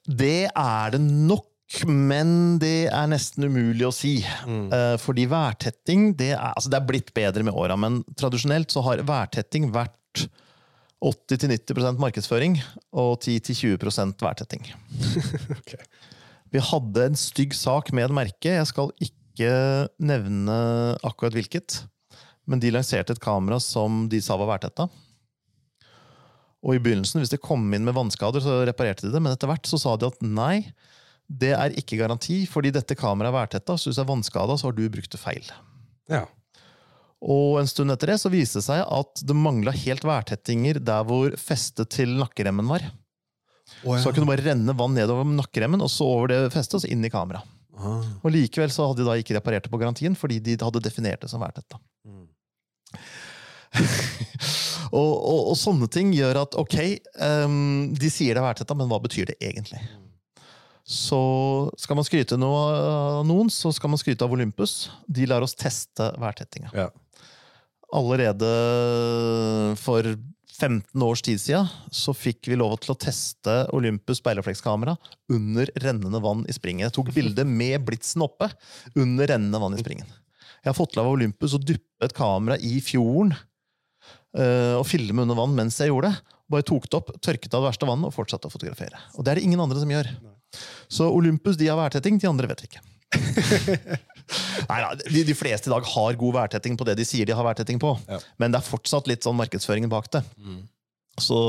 Det 0.10 0.50
er 0.50 0.92
det 0.96 1.02
nok, 1.06 1.46
men 1.86 2.58
det 2.62 2.88
er 2.90 3.08
nesten 3.12 3.46
umulig 3.46 3.86
å 3.86 3.94
si. 3.94 4.16
Mm. 4.48 4.72
Fordi 5.04 5.28
værtetting 5.30 6.12
det 6.18 6.32
er, 6.34 6.54
altså 6.56 6.72
det 6.74 6.80
er 6.80 6.88
blitt 6.90 7.12
bedre 7.14 7.44
med 7.46 7.54
åra, 7.54 7.78
men 7.78 8.02
tradisjonelt 8.18 8.72
så 8.74 8.82
har 8.88 9.04
værtetting 9.06 9.70
vært 9.76 9.96
80-90% 11.00 12.00
markedsføring 12.02 12.58
og 12.92 13.20
10-20 13.24 14.18
værtetting. 14.24 14.66
Ok. 15.60 15.76
Vi 16.54 16.62
hadde 16.64 17.06
en 17.06 17.18
stygg 17.20 17.54
sak 17.58 17.92
med 17.94 18.08
et 18.08 18.16
merke. 18.16 18.56
Jeg 18.56 18.70
skal 18.70 18.92
ikke 19.04 19.52
nevne 20.02 20.58
akkurat 21.06 21.36
hvilket. 21.38 21.84
Men 22.50 22.62
de 22.62 22.72
lanserte 22.74 23.14
et 23.14 23.22
kamera 23.22 23.60
som 23.62 24.08
de 24.10 24.22
sa 24.24 24.38
var 24.40 24.50
værtetta. 24.56 24.88
Og 26.66 26.76
i 26.76 26.82
begynnelsen, 26.84 27.22
hvis 27.22 27.32
det 27.32 27.44
kom 27.44 27.62
inn 27.76 27.86
med 27.88 27.96
vannskader, 27.96 28.44
så 28.44 28.64
reparerte 28.68 29.06
de 29.06 29.14
det. 29.14 29.22
Men 29.22 29.36
etter 29.36 29.52
hvert 29.52 29.70
så 29.70 29.80
sa 29.80 29.94
de 29.96 30.10
at 30.10 30.18
nei, 30.26 30.66
det 31.30 31.54
er 31.56 31.76
ikke 31.78 32.00
garanti, 32.02 32.42
fordi 32.50 32.74
dette 32.76 32.98
kameraet 32.98 33.32
er 33.32 33.38
værtetta. 33.38 33.78
Så 33.78 33.92
hvis 33.92 34.02
det 34.02 34.04
er 34.04 34.12
vannskada, 34.12 34.58
så 34.58 34.70
har 34.70 34.76
du 34.76 34.84
brukt 34.92 35.14
det 35.14 35.22
feil. 35.22 35.54
Ja. 36.12 36.26
Og 37.20 37.60
en 37.60 37.70
stund 37.70 37.94
etter 37.94 38.14
det 38.14 38.20
så 38.22 38.32
viste 38.32 38.62
det 38.62 38.66
seg 38.66 38.82
at 38.82 39.24
det 39.28 39.36
mangla 39.36 39.74
helt 39.76 40.06
værtettinger 40.08 40.80
der 40.82 41.06
hvor 41.08 41.36
festet 41.40 41.92
til 41.94 42.16
nakkeremmen 42.18 42.68
var. 42.72 42.88
Så 43.84 44.10
da 44.10 44.12
kunne 44.12 44.26
det 44.26 44.34
bare 44.34 44.48
renne 44.50 44.76
vann 44.78 44.98
nedover 44.98 45.28
nakkeremmen, 45.28 45.82
og 45.86 45.92
så 45.94 46.08
over 46.08 46.32
det 46.32 46.40
festet, 46.54 46.80
og 46.80 46.84
så 46.84 46.92
inn 46.92 47.06
i 47.06 47.12
kamera. 47.14 47.44
Ah. 47.80 48.04
Og 48.26 48.34
likevel 48.34 48.72
så 48.74 48.90
hadde 48.90 49.04
de 49.04 49.08
da 49.08 49.16
ikke 49.20 49.38
reparert 49.38 49.66
det 49.66 49.72
på 49.72 49.80
garantien, 49.80 50.18
fordi 50.20 50.42
de 50.44 50.58
hadde 50.60 50.84
definert 50.84 51.24
det 51.24 51.32
som 51.32 51.44
værtetta. 51.44 51.80
Mm. 52.08 52.28
og, 55.00 55.12
og, 55.14 55.42
og 55.54 55.56
sånne 55.60 55.88
ting 55.94 56.12
gjør 56.16 56.42
at 56.44 56.58
ok, 56.60 56.78
um, 57.46 57.90
de 57.96 58.12
sier 58.12 58.36
det 58.36 58.44
er 58.44 58.62
dette, 58.62 58.78
men 58.78 58.90
hva 58.92 59.00
betyr 59.04 59.32
det 59.32 59.38
egentlig? 59.40 59.80
Så 60.90 61.22
skal 61.78 62.00
man 62.00 62.08
skryte 62.08 62.38
noe 62.40 62.62
av 62.74 63.28
noen, 63.30 63.52
så 63.54 63.70
skal 63.76 63.92
man 63.94 64.02
skryte 64.02 64.26
av 64.26 64.34
Olympus. 64.34 64.90
De 65.06 65.28
lar 65.30 65.46
oss 65.46 65.54
teste 65.54 66.08
værtettinga. 66.18 66.72
Ja. 66.74 66.88
Allerede 67.94 68.50
for 69.82 70.06
15 70.60 71.04
års 71.06 71.22
tid 71.26 71.40
siden 71.42 71.68
så 71.96 72.14
fikk 72.16 72.50
vi 72.52 72.58
lov 72.60 72.76
til 72.84 72.94
å 72.94 72.98
teste 73.00 73.54
Olympus 73.76 74.20
speilreflekskamera 74.20 74.96
under 75.32 75.72
rennende 75.84 76.22
vann 76.24 76.46
i 76.50 76.56
springen. 76.56 76.86
Jeg 76.88 76.96
tok 76.98 77.14
bilde 77.16 77.46
med 77.48 77.86
blitsen 77.88 78.26
oppe 78.26 78.50
under 79.00 79.32
rennende 79.32 79.62
vann 79.62 79.78
i 79.78 79.82
springen. 79.82 80.10
Jeg 80.60 80.72
har 80.72 80.78
fått 80.78 80.98
lov 81.00 81.08
av 81.08 81.16
Olympus 81.16 81.56
å 81.56 81.62
duppe 81.64 82.08
et 82.08 82.16
kamera 82.16 82.60
i 82.60 82.82
fjorden 82.84 83.32
eh, 84.36 84.76
og 84.76 84.84
filme 84.90 85.24
under 85.24 85.40
vann 85.40 85.56
mens 85.56 85.80
jeg 85.80 85.94
gjorde 85.94 86.12
det. 86.12 86.36
Bare 86.50 86.66
tok 86.66 86.90
det 86.90 87.00
opp, 87.00 87.14
tørket 87.24 87.54
av 87.54 87.64
det 87.64 87.70
verste 87.70 87.88
vannet 87.88 88.10
og 88.10 88.16
fortsatte 88.16 88.50
å 88.50 88.54
fotografere. 88.54 89.00
Og 89.16 89.24
det 89.24 89.32
er 89.32 89.40
det 89.40 89.48
ingen 89.48 89.62
andre 89.64 89.80
som 89.80 89.92
gjør. 89.94 90.12
Så 90.90 91.08
Olympus 91.14 91.60
de 91.60 91.70
har 91.70 91.78
værtetting, 91.80 92.18
de 92.20 92.30
andre 92.30 92.50
vet 92.50 92.66
vi 92.66 92.72
ikke. 92.72 92.82
Nei, 94.70 94.80
de, 95.06 95.24
de 95.26 95.36
fleste 95.38 95.70
i 95.70 95.74
dag 95.74 95.86
har 95.94 96.20
god 96.20 96.36
værtetting 96.36 96.76
på 96.80 96.86
det 96.88 96.98
de 97.00 97.06
sier 97.08 97.28
de 97.28 97.36
har 97.36 97.46
værtetting 97.48 97.80
på. 97.82 97.96
Ja. 98.10 98.20
Men 98.42 98.54
det 98.54 98.62
er 98.62 98.68
fortsatt 98.68 99.10
litt 99.10 99.26
sånn 99.26 99.40
markedsføringen 99.40 99.92
bak 99.92 100.12
det. 100.14 100.24
Så 101.20 101.40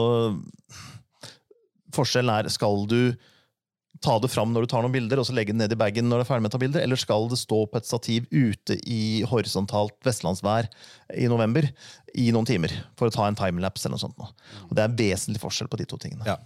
forskjellen 1.94 2.32
er 2.32 2.48
skal 2.52 2.86
du 2.90 3.12
ta 4.00 4.14
det 4.22 4.30
fram 4.32 4.54
når 4.54 4.64
du 4.64 4.70
tar 4.72 4.84
noen 4.84 4.94
bilder, 4.94 5.20
og 5.20 5.26
så 5.28 5.34
legge 5.36 5.52
det 5.52 5.60
ned 5.60 5.74
i 5.74 5.78
bagen 5.78 6.06
når 6.08 6.22
du 6.22 6.24
er 6.24 6.28
ferdig 6.30 6.44
med 6.46 6.52
å 6.52 6.54
ta 6.54 6.60
bilder, 6.62 6.84
eller 6.84 7.00
skal 7.00 7.26
det 7.28 7.36
stå 7.40 7.58
på 7.68 7.80
et 7.80 7.88
stativ 7.88 8.28
ute 8.32 8.78
i 8.88 9.20
horisontalt 9.28 9.98
vestlandsvær 10.06 10.70
i 11.20 11.26
november 11.28 11.68
i 12.16 12.30
noen 12.32 12.48
timer 12.48 12.72
for 12.98 13.10
å 13.10 13.14
ta 13.14 13.26
en 13.28 13.36
timelapse 13.38 13.86
eller 13.86 13.98
noe 13.98 14.04
sånt. 14.06 14.16
nå. 14.16 14.30
Og 14.70 14.72
det 14.72 14.84
er 14.84 14.88
en 14.88 14.96
vesentlig 15.02 15.42
forskjell 15.42 15.68
på 15.68 15.82
de 15.82 15.88
to 15.90 16.00
tingene. 16.00 16.24
Ja. 16.28 16.38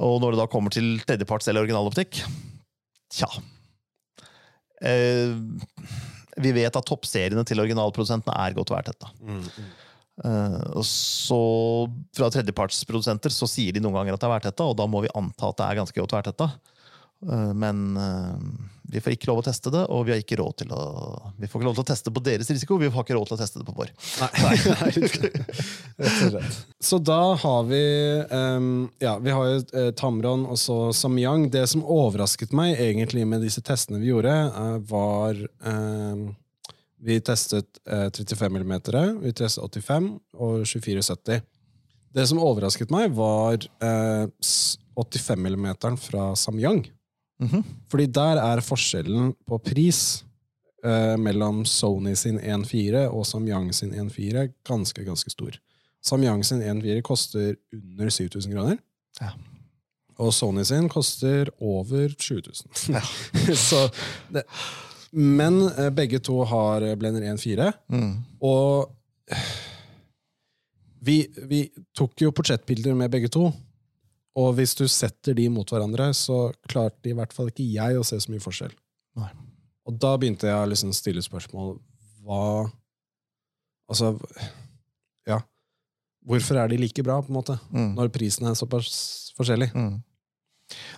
Og 0.00 0.22
når 0.22 0.34
det 0.34 0.40
da 0.40 0.48
kommer 0.50 0.72
til 0.74 0.96
tredjeparts 1.04 1.52
eller 1.52 1.66
originaloptikk, 1.66 2.22
tja 3.14 3.28
Vi 4.84 6.50
vet 6.52 6.76
at 6.76 6.86
toppseriene 6.88 7.44
til 7.46 7.62
originalprodusentene 7.62 8.34
er 8.42 8.56
godt 8.56 8.72
værtetta. 8.74 9.10
Eh, 10.22 10.60
og 10.78 10.84
så 10.86 11.38
Fra 12.14 12.28
tredjepartsprodusenter 12.30 13.32
så 13.34 13.48
sier 13.50 13.74
de 13.74 13.82
noen 13.82 13.96
ganger 13.98 14.14
at 14.14 14.22
det 14.22 14.28
er 14.28 14.34
værtetta, 14.36 14.68
og 14.70 14.76
da 14.78 14.86
må 14.90 15.02
vi 15.02 15.10
anta 15.18 15.50
at 15.50 15.58
det 15.58 15.66
er 15.66 15.80
ganske 15.80 16.00
godt 16.00 16.14
værtetta. 16.14 16.50
Eh, 17.26 17.50
men 17.58 17.82
eh, 17.98 18.38
vi 18.94 19.00
får 19.02 19.16
ikke 19.16 19.26
lov 19.26 19.40
å 19.40 19.44
teste 19.48 19.72
det, 19.74 19.80
og 19.90 20.04
vi 20.06 20.12
har 20.14 20.20
ikke 20.22 20.36
råd 20.38 20.60
til 20.62 20.72
å 20.74 20.82
Vi 21.40 21.48
får 21.50 21.60
ikke 21.60 21.66
lov 21.66 21.74
til 21.74 21.82
å 21.82 21.88
teste 21.88 22.12
på 22.14 22.22
deres 22.22 22.50
risiko, 22.52 22.76
vi 22.78 22.90
har 22.94 23.02
ikke 23.02 23.16
råd 23.16 23.30
til 23.30 23.36
å 23.36 23.40
teste 23.40 23.58
det 23.58 23.66
på 23.66 23.74
vår. 23.74 23.90
Nei, 24.22 24.28
rett 26.04 26.20
og 26.28 26.30
slett. 26.30 26.60
Så 26.78 27.00
da 27.02 27.18
har 27.42 27.66
vi 27.66 27.82
um, 28.30 28.70
Ja, 29.02 29.16
vi 29.18 29.34
har 29.34 29.50
jo 29.50 29.58
eh, 29.74 29.90
Tamron 29.98 30.46
og 30.46 30.60
så 30.62 30.78
Samyang. 30.94 31.48
Det 31.50 31.64
som 31.72 31.82
overrasket 31.82 32.54
meg 32.54 32.78
egentlig 32.78 33.26
med 33.26 33.42
disse 33.42 33.64
testene 33.66 33.98
vi 34.02 34.12
gjorde, 34.12 34.30
eh, 34.30 34.78
var 34.86 35.42
um, 35.66 36.28
Vi 37.04 37.18
testet 37.20 37.82
uh, 37.90 38.06
35 38.14 38.62
mm, 38.62 38.74
vi 39.24 39.34
testet 39.34 39.64
85 39.82 40.12
og 40.38 40.62
2470. 40.62 41.42
Det 42.14 42.30
som 42.30 42.38
overrasket 42.38 42.94
meg, 42.94 43.10
var 43.18 43.58
uh, 43.82 44.28
85 45.02 45.48
mm 45.50 45.96
fra 45.98 46.30
Samyang. 46.38 46.84
Mhm. 47.42 47.64
Fordi 47.90 48.06
der 48.06 48.40
er 48.42 48.62
forskjellen 48.62 49.32
på 49.48 49.58
pris 49.58 50.24
eh, 50.84 51.16
mellom 51.20 51.64
Sony 51.66 52.14
sin 52.14 52.38
1.4 52.40 53.08
og 53.08 53.26
Samyang 53.26 53.72
sin 53.74 53.94
1.4 53.94 54.48
ganske, 54.66 55.04
ganske 55.04 55.30
stor. 55.30 55.58
Samyang 56.04 56.44
sin 56.44 56.62
1.4 56.62 57.00
koster 57.02 57.54
under 57.72 58.10
7000 58.10 58.52
kroner. 58.54 58.78
Ja. 59.20 59.32
Og 60.18 60.34
Sony 60.34 60.62
sin 60.62 60.88
koster 60.88 61.50
over 61.60 62.14
7000. 62.18 62.70
Ja. 62.94 63.02
Så 63.68 63.88
det, 64.30 64.44
men 65.14 65.62
eh, 65.78 65.90
begge 65.94 66.18
to 66.18 66.42
har 66.44 66.86
Blender 66.98 67.22
1.4. 67.34 67.70
Mm. 67.88 68.16
Og 68.42 68.90
vi, 71.04 71.18
vi 71.48 71.66
tok 71.96 72.22
jo 72.22 72.32
portrettbilder 72.34 72.96
med 72.96 73.12
begge 73.12 73.28
to. 73.28 73.50
Og 74.40 74.54
hvis 74.58 74.74
du 74.74 74.86
setter 74.90 75.36
de 75.38 75.46
mot 75.52 75.68
hverandre, 75.70 76.08
så 76.16 76.48
klarte 76.70 77.10
i 77.10 77.16
hvert 77.16 77.34
fall 77.34 77.52
ikke 77.52 77.66
jeg 77.76 77.98
å 77.98 78.06
se 78.06 78.18
så 78.20 78.32
mye 78.32 78.42
forskjell. 78.42 78.72
Nei. 79.20 79.30
Og 79.84 79.98
da 80.00 80.14
begynte 80.18 80.48
jeg 80.48 80.58
å 80.58 80.66
liksom 80.70 80.94
stille 80.96 81.22
spørsmål 81.22 81.76
Hva 82.24 82.64
Altså 83.92 84.14
Ja. 85.28 85.42
Hvorfor 86.24 86.58
er 86.58 86.72
de 86.72 86.78
like 86.80 87.04
bra, 87.04 87.20
på 87.22 87.30
en 87.30 87.36
måte? 87.36 87.58
Mm. 87.68 87.92
Når 87.98 88.10
prisen 88.14 88.48
er 88.48 88.56
såpass 88.58 89.32
forskjellig? 89.36 89.70
Mm. 89.76 89.98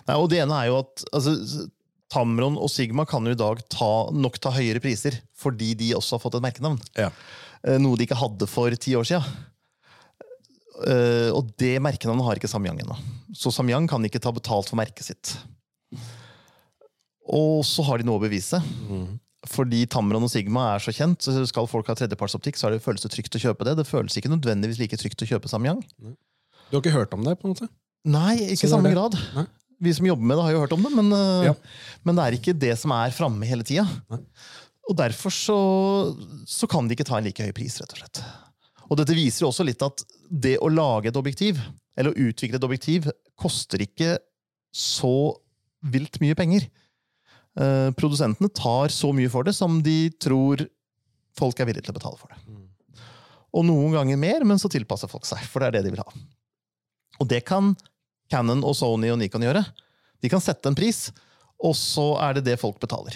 Nei, 0.07 0.15
og 0.15 0.29
det 0.31 0.39
ene 0.39 0.55
er 0.61 0.69
jo 0.69 0.79
at 0.79 1.03
altså, 1.11 1.67
Tamron 2.11 2.55
og 2.55 2.71
Sigma 2.71 3.03
kan 3.07 3.27
jo 3.27 3.35
i 3.35 3.39
dag 3.39 3.59
ta, 3.67 3.91
nok 4.15 4.39
ta 4.39 4.53
høyere 4.55 4.79
priser 4.83 5.19
fordi 5.37 5.73
de 5.77 5.91
også 5.97 6.15
har 6.15 6.23
fått 6.23 6.39
et 6.39 6.45
merkenavn. 6.47 6.79
Ja. 6.95 7.11
Eh, 7.67 7.75
Noe 7.81 7.99
de 7.99 8.07
ikke 8.07 8.17
hadde 8.17 8.47
for 8.49 8.71
ti 8.79 8.95
år 8.97 9.07
siden. 9.09 9.27
Eh, 10.87 11.29
og 11.35 11.51
det 11.59 11.75
merkenavnet 11.83 12.25
har 12.25 12.39
ikke 12.39 12.49
Samyang 12.51 12.79
ennå. 12.85 12.95
Så 13.35 13.51
Samyang 13.51 13.87
kan 13.89 14.03
ikke 14.07 14.21
ta 14.23 14.31
betalt 14.31 14.69
for 14.69 14.79
merket 14.79 15.03
sitt. 15.09 15.33
Og 17.27 17.63
så 17.67 17.83
har 17.87 17.99
de 17.99 18.07
noe 18.07 18.19
å 18.19 18.23
bevise. 18.23 18.59
Fordi 19.47 19.83
Tamron 19.91 20.23
og 20.25 20.31
Sigma 20.31 20.63
er 20.75 20.83
så 20.83 20.91
kjent, 20.95 21.21
så 21.23 21.43
skal 21.47 21.67
folk 21.69 21.87
ha 21.91 21.95
tredjepartsoptikk, 21.95 22.57
så 22.59 22.67
er 22.67 22.75
det 22.77 22.83
føles 22.83 23.03
det 23.03 23.11
trygt 23.13 23.35
å 23.37 23.41
kjøpe 23.43 23.67
det. 23.67 23.75
Det 23.79 23.87
føles 23.87 24.15
ikke 24.19 24.31
nødvendigvis 24.31 24.79
like 24.81 24.99
trygt 24.99 25.23
å 25.23 25.29
kjøpe 25.29 25.51
Samyang. 25.51 25.83
Du 25.99 26.75
har 26.77 26.81
ikke 26.81 26.95
hørt 26.95 27.13
om 27.15 27.23
det? 27.27 27.37
på 27.39 27.47
en 27.47 27.53
måte? 27.55 27.69
Nei, 28.07 28.33
ikke 28.55 28.67
i 28.67 28.71
samme 28.71 28.89
det. 28.89 28.95
grad. 28.97 29.15
Nei. 29.35 29.45
Vi 29.83 29.91
som 29.93 30.07
jobber 30.09 30.25
med 30.25 30.39
det, 30.39 30.43
har 30.47 30.55
jo 30.55 30.61
hørt 30.63 30.73
om 30.73 30.83
det, 30.87 30.91
men, 30.95 31.11
øh, 31.13 31.43
Ja. 31.45 31.53
men 32.03 32.15
det 32.17 32.23
er 32.25 32.35
ikke 32.39 32.57
det 32.57 32.73
som 32.79 32.91
er 32.95 33.11
framme 33.13 33.45
hele 33.45 33.63
tida. 33.67 33.85
Og 34.89 34.95
derfor 34.97 35.29
så, 35.29 35.57
så 36.47 36.67
kan 36.67 36.87
de 36.87 36.95
ikke 36.95 37.05
ta 37.05 37.17
en 37.19 37.27
like 37.27 37.43
høy 37.43 37.51
pris, 37.53 37.75
rett 37.79 37.93
og 37.93 37.99
slett. 38.01 38.23
Og 38.89 38.97
dette 38.97 39.13
viser 39.13 39.43
jo 39.45 39.51
også 39.51 39.65
litt 39.67 39.83
at 39.85 40.01
det 40.31 40.57
å 40.63 40.71
lage 40.71 41.11
et 41.11 41.19
objektiv, 41.19 41.59
eller 41.97 42.13
å 42.13 42.27
utvikle 42.29 42.59
et 42.59 42.67
objektiv, 42.67 43.09
koster 43.39 43.81
ikke 43.83 44.17
så 44.73 45.33
vilt 45.85 46.19
mye 46.21 46.37
penger. 46.37 46.67
Eh, 47.57 47.89
produsentene 47.97 48.49
tar 48.53 48.93
så 48.93 49.11
mye 49.15 49.31
for 49.33 49.47
det 49.47 49.55
som 49.57 49.79
de 49.83 50.11
tror 50.21 50.67
folk 51.37 51.59
er 51.59 51.69
villige 51.69 51.87
til 51.87 51.95
å 51.95 51.97
betale 51.97 52.19
for 52.19 52.33
det. 52.33 52.57
Og 53.57 53.65
noen 53.65 53.95
ganger 53.95 54.19
mer, 54.21 54.45
men 54.45 54.59
så 54.61 54.69
tilpasser 54.69 55.09
folk 55.09 55.25
seg, 55.25 55.41
for 55.49 55.63
det 55.63 55.69
er 55.69 55.77
det 55.77 55.87
de 55.87 55.95
vil 55.95 56.03
ha. 56.03 56.25
Og 57.17 57.29
det 57.29 57.41
kan 57.47 57.73
Canon 58.29 58.61
og 58.67 58.75
Sony 58.77 59.09
og 59.13 59.17
Nikon 59.21 59.45
gjøre. 59.45 59.63
De 60.21 60.29
kan 60.29 60.43
sette 60.43 60.69
en 60.69 60.77
pris, 60.77 61.07
og 61.57 61.73
så 61.77 62.11
er 62.27 62.37
det 62.37 62.47
det 62.49 62.59
folk 62.61 62.77
betaler. 62.81 63.15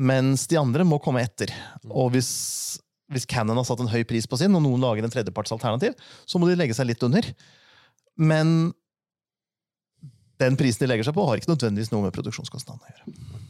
Mens 0.00 0.46
de 0.50 0.58
andre 0.58 0.86
må 0.86 0.98
komme 1.02 1.22
etter. 1.22 1.52
Og 1.90 2.14
hvis, 2.14 2.30
hvis 3.12 3.28
Canon 3.28 3.58
har 3.60 3.66
satt 3.68 3.82
en 3.84 3.90
høy 3.92 4.02
pris 4.08 4.26
på 4.26 4.38
sin, 4.40 4.54
og 4.56 4.64
noen 4.64 4.82
lager 4.82 5.06
en 5.06 5.12
tredjepartsalternativ, 5.12 5.98
så 6.24 6.40
må 6.40 6.48
de 6.48 6.56
legge 6.58 6.74
seg 6.74 6.88
litt 6.88 7.04
under. 7.06 7.26
Men 8.18 8.72
den 10.40 10.56
prisen 10.56 10.84
de 10.84 10.90
legger 10.90 11.06
seg 11.06 11.16
på, 11.16 11.26
har 11.28 11.40
ikke 11.40 11.52
nødvendigvis 11.52 11.92
noe 11.92 12.06
med 12.06 12.16
produksjonskostnadene 12.16 12.86
å 12.86 12.92
gjøre. 12.94 13.40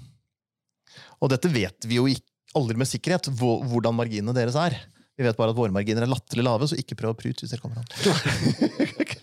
Og 1.20 1.30
dette 1.32 1.50
vet 1.52 1.86
vi 1.88 2.00
jo 2.00 2.08
ikke, 2.10 2.26
aldri 2.58 2.74
med 2.80 2.88
sikkerhet, 2.90 3.28
hvordan 3.38 3.94
marginene 3.94 4.32
deres 4.34 4.56
er. 4.58 4.74
Vi 5.14 5.22
vet 5.22 5.36
bare 5.38 5.52
at 5.52 5.58
våre 5.58 5.70
marginer 5.70 6.02
er 6.02 6.10
latterlig 6.10 6.42
lave, 6.42 6.66
så 6.66 6.74
ikke 6.80 6.96
prøv 6.98 7.12
å 7.12 7.16
prute 7.18 7.44
hvis 7.44 7.52
dere 7.52 7.62
kommer 7.62 7.78
an. 7.78 7.86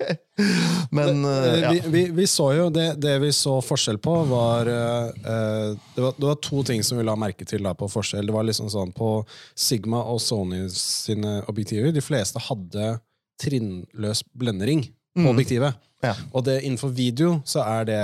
Men 0.95 1.26
eh, 1.26 1.56
ja. 1.60 1.71
vi, 1.73 1.82
vi, 1.91 2.04
vi 2.15 2.28
så 2.30 2.52
jo 2.54 2.67
det, 2.71 2.86
det 3.02 3.15
vi 3.19 3.34
så 3.36 3.58
forskjell 3.65 3.97
på, 4.00 4.13
var, 4.30 4.69
eh, 4.69 5.73
det 5.95 6.06
var 6.06 6.13
Det 6.15 6.28
var 6.30 6.39
to 6.45 6.62
ting 6.69 6.86
som 6.86 7.02
vi 7.02 7.08
la 7.08 7.17
merke 7.19 7.47
til 7.50 7.65
da 7.65 7.73
på 7.76 7.89
forskjell. 7.91 8.30
Det 8.30 8.36
var 8.36 8.45
liksom 8.47 8.69
sånn 8.71 8.93
På 8.95 9.10
Sigma 9.58 10.04
og 10.08 10.21
Sony 10.23 10.67
sine 10.71 11.41
objektiver, 11.50 11.91
de 11.91 12.06
fleste 12.06 12.45
hadde 12.45 12.93
trinnløs 13.41 14.23
blendering 14.38 14.86
på 15.17 15.25
Mm. 15.27 15.34
objektivet. 15.36 15.75
Ja. 16.06 16.13
Og 16.34 16.43
det, 16.45 16.62
innenfor 16.63 16.93
video 16.93 17.41
så 17.45 17.63
er 17.65 17.86
det 17.89 18.01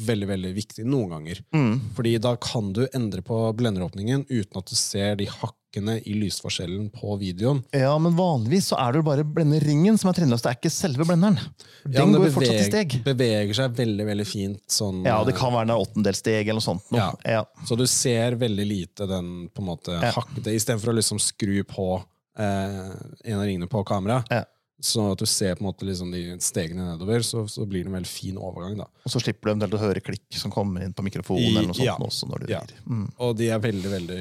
veldig 0.00 0.26
veldig 0.30 0.50
viktig 0.56 0.84
noen 0.88 1.10
ganger. 1.12 1.40
Mm. 1.52 1.74
Fordi 1.96 2.14
da 2.22 2.36
kan 2.40 2.72
du 2.72 2.86
endre 2.96 3.20
på 3.26 3.36
blenderåpningen 3.58 4.22
uten 4.30 4.56
at 4.56 4.70
du 4.70 4.76
ser 4.78 5.16
de 5.20 5.26
hakkene 5.28 5.98
i 6.08 6.14
lysforskjellen 6.16 6.86
på 6.94 7.18
videoen. 7.20 7.60
ja, 7.76 7.90
men 7.98 8.16
vanligvis 8.16 8.70
så 8.72 8.78
er 8.80 8.92
det 8.94 9.02
jo 9.02 9.06
bare 9.10 9.24
blenderingen 9.24 9.98
som 10.00 10.08
er 10.08 10.14
trinnløs. 10.16 10.40
Det 10.42 10.50
er 10.54 10.56
ikke 10.56 10.72
selve 10.72 11.04
blenderen. 11.04 11.36
Den 11.84 11.92
Ja, 11.92 12.04
går 12.06 12.16
beveger, 12.16 12.32
fortsatt 12.38 12.60
i 12.62 12.70
steg. 12.70 13.04
beveger 13.04 13.54
seg 13.54 13.74
veldig 13.76 14.06
veldig 14.06 14.26
fint. 14.26 14.62
Sånn, 14.68 15.04
Ja, 15.04 15.22
det 15.24 15.34
kan 15.36 15.52
være 15.52 15.68
en 15.68 15.76
åttendelssteg 15.84 16.48
eller 16.48 16.60
noe 16.62 16.68
sånt. 16.70 16.86
Noe. 16.90 16.98
Ja. 16.98 17.12
Ja. 17.26 17.44
Så 17.66 17.76
du 17.76 17.84
ser 17.86 18.36
veldig 18.40 18.66
lite 18.66 19.06
den 19.06 19.48
på 19.50 19.60
en 19.60 19.66
måte 19.68 20.00
Ja. 20.00 20.12
hakkete, 20.12 20.54
istedenfor 20.54 20.94
å 20.94 20.96
liksom 20.96 21.18
skru 21.20 21.62
på 21.64 22.02
eh, 22.38 22.90
en 23.24 23.38
av 23.38 23.44
ringene 23.44 23.68
på 23.68 23.84
kameraet. 23.84 24.24
Ja. 24.30 24.44
Så 24.80 25.02
at 25.12 25.18
du 25.20 25.26
ser 25.28 25.54
på 25.58 25.60
en 25.64 25.68
måte 25.68 25.84
liksom 25.84 26.10
de 26.14 26.22
stegene 26.40 26.86
nedover, 26.94 27.20
så, 27.26 27.42
så 27.52 27.66
blir 27.68 27.84
det 27.84 27.90
en 27.90 27.98
veldig 27.98 28.08
fin 28.08 28.38
overgang. 28.40 28.78
da. 28.80 28.86
Og 29.04 29.12
så 29.12 29.20
slipper 29.20 29.48
du 29.48 29.52
eventuelt 29.52 29.74
å 29.76 29.82
høre 29.82 30.00
klikk 30.00 30.38
som 30.40 30.50
kommer 30.54 30.84
inn 30.86 30.94
på 30.96 31.04
mikrofonen. 31.04 31.42
I- 31.44 31.50
eller 31.58 31.68
noe 31.68 31.76
sånt 31.76 31.84
ja. 31.86 31.96
også 32.00 32.28
når 32.30 32.46
du 32.46 32.52
Ja. 32.54 32.62
Mm. 32.88 33.06
Og 33.18 33.34
de 33.36 33.50
er 33.52 33.60
veldig, 33.60 33.90
veldig 33.92 34.20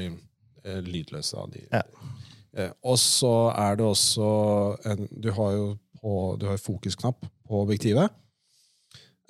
eh, 0.65 0.81
lydløse. 0.83 1.37
av 1.39 1.49
de. 1.53 1.63
Ja. 1.71 1.83
Eh, 2.59 2.71
og 2.83 2.97
så 2.99 3.33
er 3.55 3.75
det 3.79 3.85
også 3.85 4.29
en, 4.91 5.07
Du 5.15 5.31
har 5.31 5.51
jo 5.55 5.67
på, 6.01 6.13
du 6.39 6.45
har 6.47 6.57
fokusknapp 6.57 7.23
på 7.47 7.63
objektivet. 7.63 8.11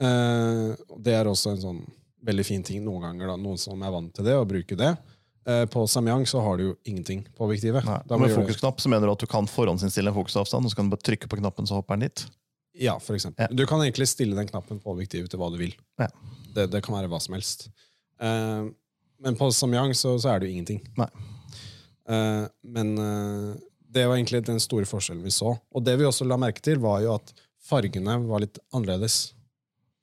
Eh, 0.01 0.75
det 1.03 1.13
er 1.17 1.27
også 1.29 1.53
en 1.53 1.61
sånn 1.63 1.79
veldig 2.25 2.45
fin 2.47 2.63
ting 2.63 2.83
noen 2.85 3.01
ganger. 3.05 3.27
da, 3.31 3.35
Noen 3.39 3.57
som 3.59 3.81
er 3.83 3.91
vant 3.93 4.13
til 4.15 4.25
det, 4.27 4.35
og 4.35 4.47
bruker 4.49 4.77
det. 4.79 4.93
Eh, 5.47 5.65
på 5.71 5.86
Samyang 5.88 6.25
så 6.28 6.41
har 6.43 6.58
du 6.58 6.63
jo 6.63 6.73
ingenting 6.84 7.23
på 7.38 7.45
objektivet. 7.47 7.86
Nei. 7.88 7.99
Da 8.10 8.17
Med 8.17 8.34
fokusknapp 8.36 8.82
så 8.82 8.91
mener 8.91 9.08
du 9.08 9.13
at 9.13 9.23
du 9.23 9.30
kan 9.30 9.47
forhåndsinnstille 9.47 10.12
en 10.12 10.17
fokusavstand, 10.17 10.65
og 10.65 10.71
så 10.71 10.80
kan 10.80 10.89
du 10.89 10.95
bare 10.95 11.06
trykke 11.06 11.30
på 11.32 11.39
knappen, 11.39 11.69
så 11.69 11.80
hopper 11.80 11.97
den 11.97 12.10
dit? 12.10 12.25
Ja, 12.80 12.99
for 12.99 13.17
eksempel. 13.17 13.47
Ja. 13.47 13.56
Du 13.56 13.65
kan 13.67 13.82
egentlig 13.84 14.08
stille 14.12 14.38
den 14.38 14.47
knappen 14.47 14.80
på 14.84 14.93
objektivet 14.93 15.32
til 15.32 15.41
hva 15.41 15.49
du 15.52 15.58
vil. 15.60 15.73
Ja. 15.99 16.10
Det, 16.56 16.69
det 16.73 16.84
kan 16.86 16.95
være 16.95 17.10
hva 17.12 17.19
som 17.23 17.36
helst. 17.36 17.67
Uh, 18.21 18.69
men 19.19 19.36
på 19.39 19.49
Samyang 19.52 19.95
så, 19.97 20.13
så 20.21 20.34
er 20.34 20.39
det 20.39 20.49
jo 20.49 20.56
ingenting. 20.56 20.80
Eh, 22.10 22.45
men 22.63 22.93
uh, 22.97 23.58
det 23.91 24.06
var 24.08 24.15
egentlig 24.15 24.45
den 24.47 24.62
store 24.63 24.88
forskjellen 24.88 25.25
vi 25.25 25.34
så. 25.34 25.52
Og 25.75 25.84
det 25.84 25.97
vi 25.99 26.08
også 26.08 26.28
la 26.28 26.38
merke 26.39 26.63
til, 26.63 26.80
var 26.82 27.02
jo 27.04 27.17
at 27.17 27.34
fargene 27.69 28.15
var 28.30 28.45
litt 28.45 28.62
annerledes 28.71 29.34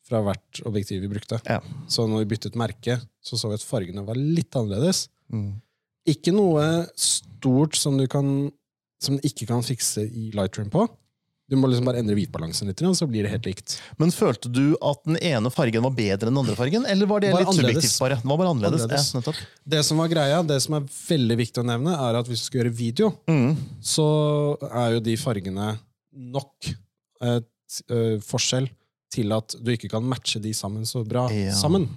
fra 0.06 0.20
hvert 0.22 0.60
objektiv 0.68 1.00
vi 1.02 1.10
brukte. 1.10 1.40
Ja. 1.48 1.62
Så 1.90 2.04
når 2.06 2.24
vi 2.24 2.30
byttet 2.34 2.58
merke, 2.58 3.00
så 3.24 3.38
så 3.40 3.50
vi 3.50 3.58
at 3.58 3.66
fargene 3.66 4.04
var 4.06 4.18
litt 4.18 4.54
annerledes. 4.58 5.06
Mm. 5.32 5.54
Ikke 6.06 6.32
noe 6.34 6.86
stort 6.96 7.74
som 7.78 7.96
du 7.98 8.06
kan 8.06 8.50
som 9.02 9.16
du 9.18 9.26
ikke 9.28 9.46
kan 9.46 9.60
fikse 9.66 10.06
i 10.06 10.30
Lightroom 10.32 10.70
på. 10.72 10.86
Du 11.48 11.54
må 11.60 11.68
liksom 11.70 11.84
bare 11.86 12.00
endre 12.00 12.16
hvitbalansen 12.16 12.66
litt, 12.66 12.80
så 12.96 13.06
blir 13.06 13.22
det 13.22 13.30
helt 13.30 13.44
likt. 13.46 13.74
Men 14.00 14.10
følte 14.10 14.48
du 14.50 14.72
at 14.82 15.02
den 15.06 15.18
ene 15.22 15.50
fargen 15.52 15.84
var 15.84 15.92
bedre 15.94 16.26
enn 16.26 16.34
den 16.34 16.40
andre 16.42 16.56
fargen? 16.58 16.86
Eller 16.90 17.06
var 17.06 17.20
det 17.22 17.30
Bare 17.30 17.44
litt 17.44 17.52
annerledes. 17.52 17.92
subjektivt? 17.92 18.00
bare? 18.02 18.16
Den 18.22 18.30
var 18.32 18.38
bare 18.40 18.50
annerledes. 18.54 18.86
Annerledes. 19.14 19.42
Ja. 19.44 19.68
Det 19.76 19.82
som 19.86 19.98
var 20.02 20.08
greia, 20.10 20.40
det 20.42 20.56
som 20.64 20.74
er 20.80 20.88
veldig 20.88 21.36
viktig 21.38 21.62
å 21.62 21.66
nevne, 21.68 21.94
er 22.08 22.18
at 22.18 22.26
hvis 22.26 22.40
du 22.42 22.46
skal 22.48 22.60
gjøre 22.64 22.74
video, 22.74 23.12
Mm. 23.28 23.54
så 23.80 24.08
er 24.72 24.94
jo 24.96 25.00
de 25.00 25.14
fargene 25.16 25.78
nok 26.12 26.50
t- 26.60 26.74
eh, 27.90 28.18
forskjell 28.26 28.68
til 29.12 29.30
at 29.32 29.54
du 29.62 29.70
ikke 29.72 29.88
kan 29.92 30.02
matche 30.04 30.40
de 30.42 30.50
sammen 30.56 30.82
så 30.88 31.04
bra 31.06 31.28
Ja. 31.30 31.52
sammen. 31.54 31.88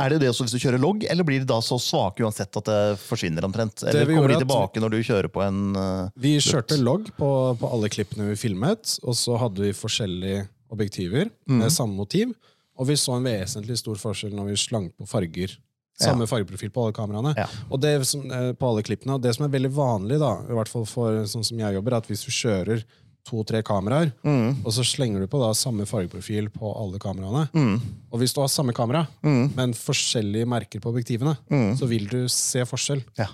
Er 0.00 0.08
det 0.10 0.20
det 0.22 0.30
også 0.30 0.46
hvis 0.46 0.54
du 0.56 0.58
kjører 0.62 0.80
logg, 0.80 1.04
eller 1.08 1.24
blir 1.24 1.40
de 1.42 1.46
da 1.48 1.58
så 1.60 1.76
svake 1.78 2.24
uansett 2.24 2.56
at 2.56 2.64
det 2.64 2.98
forsvinner 3.02 3.44
omtrent? 3.44 3.82
Eller 3.84 4.06
kommer 4.08 4.32
de 4.32 4.40
tilbake 4.40 4.80
når 4.80 4.90
du 4.96 4.98
kjører 5.04 5.28
på 5.32 5.42
en 5.44 5.76
uh, 5.76 6.08
Vi 6.16 6.36
kjørte 6.40 6.78
logg 6.80 7.10
på, 7.18 7.30
på 7.60 7.70
alle 7.72 7.88
klippene 7.92 8.30
vi 8.32 8.36
filmet, 8.40 8.96
og 9.04 9.14
så 9.14 9.36
hadde 9.38 9.60
vi 9.68 9.72
forskjellige 9.76 10.48
objektiver 10.72 11.30
Mm. 11.46 11.58
med 11.60 11.70
samme 11.70 11.94
motiv, 11.94 12.32
og 12.76 12.88
vi 12.88 12.96
så 12.98 13.16
en 13.16 13.24
vesentlig 13.28 13.78
stor 13.78 13.94
forskjell 14.00 14.34
når 14.34 14.50
vi 14.50 14.56
slang 14.56 14.90
på 14.98 15.06
farger. 15.08 15.54
Samme 15.96 16.26
fargeprofil 16.28 16.68
på 16.74 16.82
alle 16.84 16.92
kameraene. 16.92 17.30
Ja. 17.38 17.46
Og 17.72 17.80
det 17.80 18.04
som, 18.06 18.20
eh, 18.30 18.52
på 18.52 18.68
alle 18.68 18.82
klippene. 18.84 19.14
Og 19.14 19.22
det 19.22 19.34
som 19.34 19.46
er 19.46 19.52
veldig 19.54 19.70
vanlig, 19.72 20.18
da, 20.20 20.42
i 20.44 20.52
hvert 20.52 20.68
fall 20.68 20.84
for 20.84 21.22
sånn 21.24 21.44
som 21.46 21.56
jeg 21.58 21.72
jobber, 21.72 21.92
er 21.94 21.96
at 22.02 22.06
hvis 22.10 22.24
du 22.26 22.30
kjører 22.30 22.82
to-tre 23.26 23.62
kameraer, 23.66 24.12
mm, 24.26 24.62
og 24.62 24.70
så 24.76 24.84
slenger 24.86 25.24
du 25.24 25.30
på 25.30 25.40
da 25.42 25.50
samme 25.56 25.86
fargeprofil 25.88 26.48
på 26.54 26.70
alle 26.78 27.00
kameraene, 27.02 27.46
mm, 27.52 27.76
og 28.12 28.22
hvis 28.22 28.34
du 28.36 28.42
har 28.42 28.52
samme 28.52 28.74
kamera, 28.76 29.04
mm, 29.26 29.56
men 29.56 29.74
forskjellige 29.76 30.48
merker 30.48 30.82
på 30.82 30.92
objektivene, 30.92 31.36
mm. 31.50 31.72
så 31.80 31.88
vil 31.90 32.06
du 32.10 32.20
se 32.32 32.62
forskjell. 32.68 33.02
Ja. 33.18 33.30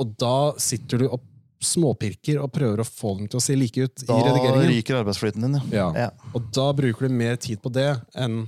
Og 0.00 0.14
da 0.20 0.52
sitter 0.60 1.02
du 1.02 1.10
og 1.10 1.20
småpirker 1.60 2.38
og 2.40 2.48
prøver 2.54 2.80
å 2.80 2.86
få 2.88 3.18
dem 3.18 3.28
til 3.28 3.36
å 3.36 3.42
se 3.44 3.56
like 3.58 3.84
ut 3.84 4.06
Da 4.08 4.16
i 4.16 4.24
redigeringen. 4.24 4.62
Da 4.62 4.70
ryker 4.70 5.00
arbeidsflyten 5.02 5.44
din, 5.44 5.58
ja. 5.74 5.90
Ja. 6.06 6.08
Og 6.32 6.48
da 6.56 6.70
bruker 6.76 7.04
du 7.04 7.12
mer 7.20 7.36
tid 7.40 7.60
på 7.60 7.72
det 7.74 7.90
enn 8.16 8.46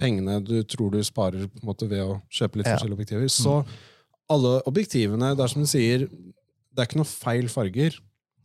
pengene 0.00 0.38
du 0.42 0.56
tror 0.66 0.92
du 0.94 1.00
sparer 1.06 1.48
måte 1.66 1.88
ved 1.90 2.04
å 2.04 2.20
kjøpe 2.32 2.60
litt 2.60 2.68
forskjellige 2.68 2.98
objektiver. 2.98 3.32
Så 3.32 3.58
alle 4.30 4.56
objektivene, 4.70 5.34
det 5.36 5.44
er 5.44 5.52
som 5.52 5.64
du 5.64 5.70
sier, 5.70 6.06
det 6.06 6.82
er 6.82 6.88
ikke 6.88 7.00
noe 7.02 7.10
feil 7.10 7.50
farger. 7.52 7.98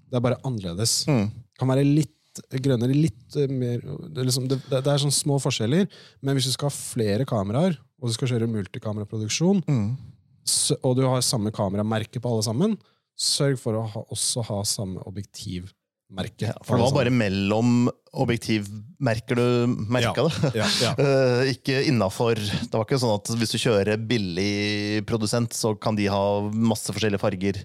Det 0.09 0.17
er 0.17 0.25
bare 0.25 0.39
annerledes. 0.45 1.03
Mm. 1.09 1.29
Kan 1.59 1.69
være 1.71 1.83
litt 1.87 2.15
grønnere, 2.63 2.95
litt 2.95 3.35
eh, 3.41 3.49
mer 3.51 3.81
det 4.15 4.23
liksom, 4.29 4.45
det, 4.47 4.59
det 4.69 4.79
er 4.87 5.01
sånne 5.01 5.15
små 5.15 5.39
forskjeller, 5.43 5.87
men 6.23 6.37
hvis 6.37 6.47
du 6.47 6.53
skal 6.55 6.69
ha 6.69 6.75
flere 6.75 7.25
kameraer, 7.27 7.75
og 7.99 8.07
du 8.07 8.15
skal 8.15 8.29
kjøre 8.31 8.47
multikameraproduksjon, 8.51 9.63
Mm. 9.67 9.89
og 10.83 10.95
du 10.97 11.03
har 11.05 11.21
samme 11.25 11.51
kameramerke 11.53 12.21
på 12.23 12.29
alle 12.31 12.45
sammen, 12.47 12.77
sørg 13.19 13.57
for 13.59 13.75
å 13.75 13.83
ha, 13.91 14.05
også 14.15 14.45
ha 14.47 14.61
samme 14.63 15.01
objektivmerke. 15.09 16.47
Ja, 16.47 16.53
for 16.63 16.79
det 16.79 16.85
var 16.87 16.95
bare 17.01 17.11
mellom 17.13 17.89
objektivmerker 18.17 19.35
du 19.35 19.75
merka 19.91 20.23
Ja. 20.23 20.27
det. 20.29 20.53
ja, 20.61 20.69
ja. 20.81 20.93
Eh, 21.03 21.51
ikke 21.53 21.81
innafor 21.89 22.35
Det 22.39 22.71
var 22.73 22.85
ikke 22.87 22.99
sånn 23.01 23.17
at 23.19 23.27
hvis 23.37 23.51
du 23.53 23.59
kjører 23.61 23.99
billig 23.99 25.03
produsent, 25.09 25.53
så 25.53 25.75
kan 25.79 25.95
de 25.99 26.07
ha 26.07 26.23
masse 26.53 26.87
forskjellige 26.93 27.21
farger 27.21 27.61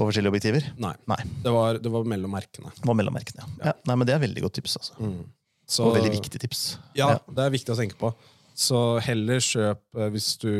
på 0.00 0.06
forskjellige 0.08 0.32
objektiver. 0.32 0.66
Nei, 0.80 0.94
Nei. 1.12 1.18
det 1.44 1.52
var, 1.54 1.76
det 1.84 1.92
var 1.92 2.08
mellom 2.08 2.32
merkene. 2.32 2.72
Det 2.78 2.88
var 2.88 2.96
mellommerkene. 2.98 3.44
Ja. 3.60 3.70
Ja. 3.70 3.74
Nei, 3.90 3.96
men 4.00 4.08
det 4.08 4.14
er 4.16 4.22
veldig 4.24 4.44
godt 4.46 4.56
tips. 4.58 4.78
altså. 4.80 5.10
Så, 5.70 5.84
Og 5.86 5.94
veldig 5.98 6.14
viktig 6.16 6.40
tips. 6.42 6.62
Ja, 6.98 7.12
det 7.28 7.44
er 7.44 7.52
viktig 7.54 7.74
å 7.74 7.78
tenke 7.78 7.98
på. 8.00 8.10
Så 8.58 8.80
heller 9.06 9.38
kjøp 9.44 9.84
eh, 10.00 10.08
hvis 10.16 10.32
du 10.42 10.50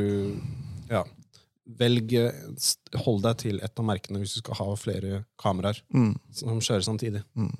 Ja. 0.92 1.02
Velg 1.80 2.12
eh, 2.18 2.36
Hold 3.04 3.20
deg 3.26 3.36
til 3.42 3.58
et 3.62 3.78
av 3.82 3.84
merkene 3.86 4.18
hvis 4.22 4.36
du 4.36 4.40
skal 4.44 4.56
ha 4.60 4.68
flere 4.78 5.24
kameraer 5.38 5.80
Mm. 5.94 6.14
som 6.34 6.60
kjører 6.62 6.86
samtidig. 6.86 7.24
Mm. 7.38 7.50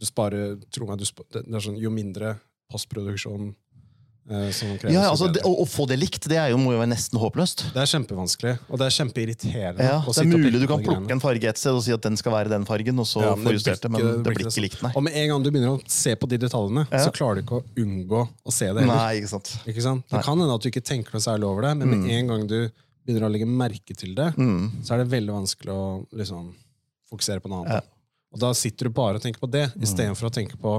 Du 0.00 0.06
sparer 0.08 0.56
Tro 0.72 0.86
meg, 0.88 0.98
du 0.98 1.04
sparer, 1.08 1.42
det 1.44 1.54
er 1.54 1.60
sånn, 1.66 1.78
jo 1.78 1.90
mindre 1.94 2.36
postproduksjon 2.72 3.50
Ja, 4.30 5.08
altså, 5.10 5.26
det, 5.32 5.40
å, 5.42 5.50
å 5.62 5.64
få 5.66 5.86
det 5.90 5.96
likt 5.98 6.28
det 6.30 6.36
er 6.38 6.50
jo, 6.52 6.58
må 6.60 6.70
jo 6.74 6.78
være 6.78 6.90
nesten 6.92 7.18
håpløst. 7.18 7.64
Det 7.74 7.80
er 7.82 7.88
kjempevanskelig, 7.90 8.52
og 8.70 8.78
det 8.78 8.86
er 8.86 8.94
kjempeirriterende. 8.94 9.86
Ja, 9.88 9.96
det 10.06 10.22
er 10.22 10.28
mulig 10.30 10.60
du 10.60 10.66
kan 10.70 10.84
plukke 10.84 11.14
en 11.16 11.22
farge 11.24 11.48
et 11.50 11.58
sted 11.58 11.72
og 11.74 11.82
si 11.82 11.90
at 11.96 12.04
den 12.04 12.18
skal 12.20 12.32
være 12.36 12.52
den 12.52 12.66
fargen, 12.68 13.00
og 13.02 13.08
så 13.10 13.24
Ja, 13.24 13.32
få 13.34 13.54
justert 13.56 13.80
det, 13.82 13.90
men 13.90 14.04
det 14.04 14.22
blir 14.28 14.44
ikke 14.44 14.52
ikke 14.52 14.64
likt, 14.68 14.82
nei. 14.86 14.92
Og 14.94 15.02
med 15.02 15.16
en 15.18 15.32
gang 15.32 15.42
du 15.42 15.50
begynner 15.50 15.72
å 15.74 15.80
se 15.90 16.14
på 16.20 16.28
de 16.30 16.38
detaljene, 16.44 16.86
Ja. 16.92 17.02
så 17.06 17.10
klarer 17.16 17.40
du 17.40 17.42
ikke 17.42 17.58
å 17.58 17.64
unngå 17.82 18.22
å 18.46 18.52
se 18.54 18.68
det. 18.70 18.84
heller. 18.84 18.94
Nei, 18.94 19.18
ikke 19.18 19.32
sant. 19.34 19.50
Ikke 19.66 19.82
sant? 19.82 20.04
Det 20.06 20.18
Nei. 20.20 20.22
kan 20.28 20.38
hende 20.38 20.54
at 20.54 20.62
du 20.62 20.70
ikke 20.70 20.84
tenker 20.84 21.12
noe 21.18 21.20
særlig 21.26 21.44
over 21.50 21.62
det, 21.62 21.74
men 21.80 21.88
med 22.04 22.10
en 22.10 22.26
gang 22.28 22.46
du 22.46 22.70
begynner 23.06 23.26
å 23.26 23.32
legge 23.32 23.46
merke 23.50 23.96
til 23.96 24.14
det, 24.14 24.30
Mm. 24.36 24.84
så 24.84 24.94
er 24.94 24.98
det 25.02 25.08
veldig 25.10 25.32
vanskelig 25.32 25.72
å 25.74 26.06
liksom, 26.14 26.54
fokusere 27.10 27.40
på 27.42 27.48
noe 27.50 27.64
annet. 27.64 27.82
Ja. 27.82 27.96
Og 28.32 28.38
da 28.38 28.52
sitter 28.54 28.84
du 28.86 28.90
bare 28.94 29.16
og 29.18 29.22
tenker 29.22 29.40
på 29.42 29.50
det, 29.50 29.72
istedenfor 29.82 30.30
å 30.30 30.32
tenke 30.32 30.54
på 30.60 30.78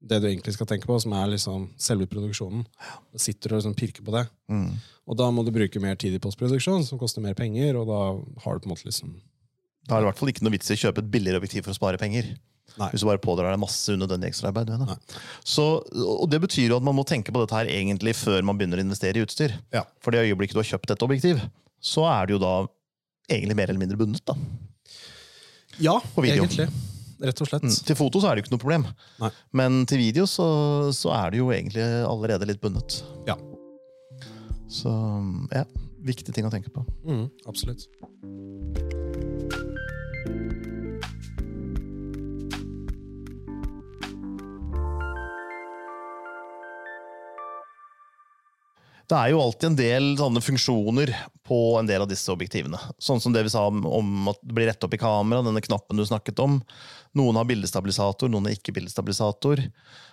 det 0.00 0.20
du 0.22 0.28
egentlig 0.30 0.54
skal 0.56 0.68
tenke 0.68 0.88
på, 0.88 0.96
som 1.02 1.12
er 1.16 1.32
liksom 1.34 1.66
selve 1.80 2.08
produksjonen. 2.10 2.64
Da 3.12 3.20
sitter 3.20 3.50
du 3.50 3.56
og 3.56 3.60
liksom 3.60 3.76
pirker 3.76 4.04
på 4.06 4.14
det. 4.14 4.24
Mm. 4.52 4.70
Og 5.10 5.18
da 5.18 5.26
må 5.34 5.44
du 5.44 5.52
bruke 5.54 5.82
mer 5.82 5.98
tid 6.00 6.16
i 6.16 6.22
postproduksjon, 6.22 6.86
som 6.86 7.00
koster 7.00 7.24
mer 7.24 7.36
penger, 7.38 7.76
og 7.80 7.90
da 7.90 8.00
har 8.44 8.56
du 8.56 8.64
på 8.64 8.70
en 8.70 8.74
måte 8.76 8.88
liksom 8.88 9.18
Da 9.88 9.96
er 9.96 10.00
det 10.00 10.06
i 10.06 10.10
hvert 10.10 10.20
fall 10.20 10.32
ikke 10.32 10.46
noe 10.46 10.54
vits 10.54 10.70
i 10.70 10.76
å 10.76 10.82
kjøpe 10.86 11.02
et 11.02 11.10
billigere 11.12 11.40
objektiv 11.40 11.66
for 11.66 11.74
å 11.74 11.78
spare 11.78 12.00
penger. 12.00 12.32
Nei. 12.78 12.88
Hvis 12.92 13.02
du 13.02 13.08
bare 13.08 13.20
pådrar 13.20 13.50
deg 13.50 13.60
masse 13.60 13.92
unødvendig 13.92 14.30
ekstraarbeid. 14.30 14.70
og 14.70 16.26
det 16.30 16.40
betyr 16.44 16.70
jo 16.70 16.76
at 16.78 16.86
man 16.86 16.94
må 16.94 17.04
tenke 17.04 17.32
på 17.34 17.42
dette 17.42 17.56
her 17.56 17.66
egentlig 17.66 18.14
før 18.16 18.44
man 18.46 18.56
begynner 18.56 18.78
å 18.78 18.86
investere 18.86 19.18
i 19.18 19.24
utstyr. 19.26 19.56
Ja. 19.74 19.82
For 20.00 20.14
det 20.14 20.22
øyeblikket 20.28 20.54
du 20.54 20.62
har 20.62 20.70
kjøpt 20.70 20.94
et 20.94 21.02
objektiv, 21.02 21.42
så 21.82 22.06
er 22.12 22.28
du 22.28 22.36
jo 22.36 22.42
da 22.44 22.54
egentlig 23.28 23.58
mer 23.58 23.72
eller 23.72 23.82
mindre 23.82 23.98
bundet. 23.98 24.22
da. 24.24 24.38
Ja, 25.80 25.98
egentlig. 26.22 26.68
Rett 27.20 27.42
og 27.44 27.50
slett. 27.50 27.66
Mm. 27.68 27.76
Til 27.90 27.98
foto 27.98 28.22
så 28.22 28.30
er 28.30 28.36
det 28.36 28.42
jo 28.42 28.46
ikke 28.46 28.54
noe 28.56 28.62
problem, 28.62 28.86
Nei. 29.20 29.30
men 29.60 29.82
til 29.90 30.00
video 30.00 30.26
så, 30.30 30.46
så 30.96 31.12
er 31.18 31.34
det 31.34 31.42
jo 31.42 31.50
egentlig 31.52 31.84
allerede 32.08 32.48
litt 32.48 32.62
bundet. 32.62 33.02
Ja. 33.28 33.36
Så 34.70 34.94
ja, 35.52 35.66
viktig 36.06 36.34
ting 36.36 36.48
å 36.48 36.54
tenke 36.54 36.72
på. 36.72 36.86
Mm, 37.04 37.26
absolutt. 37.50 37.88
Det 49.10 49.18
er 49.18 49.32
jo 49.32 49.40
alltid 49.42 49.66
en 49.72 49.78
del 49.78 50.04
sånne 50.20 50.40
funksjoner 50.44 51.10
på 51.46 51.56
en 51.80 51.88
del 51.88 52.04
av 52.04 52.10
disse 52.10 52.30
objektivene. 52.30 52.78
Sånn 53.02 53.18
som 53.22 53.34
det 53.34 53.42
vi 53.42 53.50
sa 53.50 53.64
om, 53.66 53.82
om 53.82 54.30
at 54.30 54.38
det 54.44 54.54
blir 54.54 54.70
rett 54.70 54.86
opp 54.86 54.94
i 54.94 55.00
kamera, 55.02 55.42
denne 55.42 55.62
knappen 55.64 55.98
du 55.98 56.04
snakket 56.06 56.38
om. 56.44 56.60
Noen 57.18 57.40
har 57.40 57.48
bildestabilisator, 57.48 58.30
noen 58.30 58.46
har 58.46 58.54
ikke 58.54 58.76
bildestabilisator. 58.76 59.64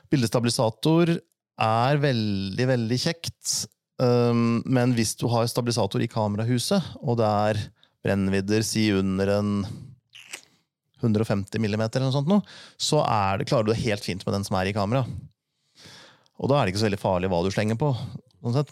Bildestabilisator 0.09 1.13
er 1.13 2.01
veldig, 2.01 2.67
veldig 2.73 2.99
kjekt. 3.03 3.53
Um, 4.01 4.63
men 4.65 4.97
hvis 4.97 5.13
du 5.21 5.27
har 5.29 5.45
stabilisator 5.49 6.01
i 6.01 6.09
kamerahuset, 6.09 6.97
og 7.01 7.21
det 7.21 7.29
er 7.29 7.63
brennvidder 8.05 8.65
si 8.65 8.89
under 8.97 9.35
en 9.37 9.55
150 11.03 11.61
millimeter, 11.61 12.01
eller 12.01 12.09
noe 12.09 12.17
sånt, 12.17 12.29
nå, 12.29 12.41
så 12.81 13.05
det, 13.37 13.45
klarer 13.49 13.67
du 13.67 13.75
det 13.75 13.83
helt 13.85 14.05
fint 14.05 14.25
med 14.25 14.39
den 14.39 14.45
som 14.47 14.57
er 14.57 14.69
i 14.69 14.77
kamera. 14.77 15.05
Og 16.37 16.49
da 16.49 16.57
er 16.57 16.65
det 16.65 16.73
ikke 16.73 16.81
så 16.81 16.89
veldig 16.89 17.01
farlig 17.01 17.29
hva 17.29 17.45
du 17.45 17.53
slenger 17.53 17.77
på. 17.77 17.91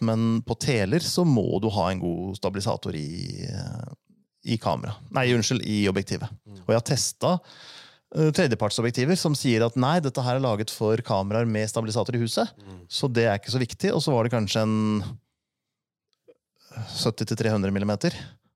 Men 0.06 0.42
på 0.46 0.58
teler 0.62 1.04
så 1.04 1.26
må 1.28 1.60
du 1.62 1.70
ha 1.74 1.90
en 1.92 2.02
god 2.04 2.38
stabilisator 2.38 2.96
i, 2.96 3.48
eh, 3.50 3.88
i 4.54 4.60
kamera. 4.62 4.96
Nei, 5.16 5.32
unnskyld, 5.34 5.66
i 5.66 5.88
objektivet. 5.90 6.30
Og 6.66 6.70
jeg 6.70 6.80
har 6.80 6.86
testa 6.86 7.32
uh, 7.36 8.30
tredjepartsobjektiver 8.30 9.18
som 9.20 9.36
sier 9.38 9.66
at 9.66 9.78
nei, 9.80 9.98
dette 10.06 10.22
her 10.22 10.38
er 10.38 10.46
laget 10.46 10.74
for 10.74 11.02
kameraer 11.06 11.50
med 11.50 11.70
stabilisator 11.72 12.16
i 12.16 12.22
huset, 12.22 12.54
så 12.88 13.10
det 13.10 13.26
er 13.26 13.40
ikke 13.40 13.54
så 13.56 13.62
viktig. 13.62 13.94
Og 13.94 14.04
så 14.06 14.14
var 14.14 14.26
det 14.26 14.36
kanskje 14.36 14.66
en 14.66 14.78
70-300 16.96 17.74
millimeter. 17.74 18.16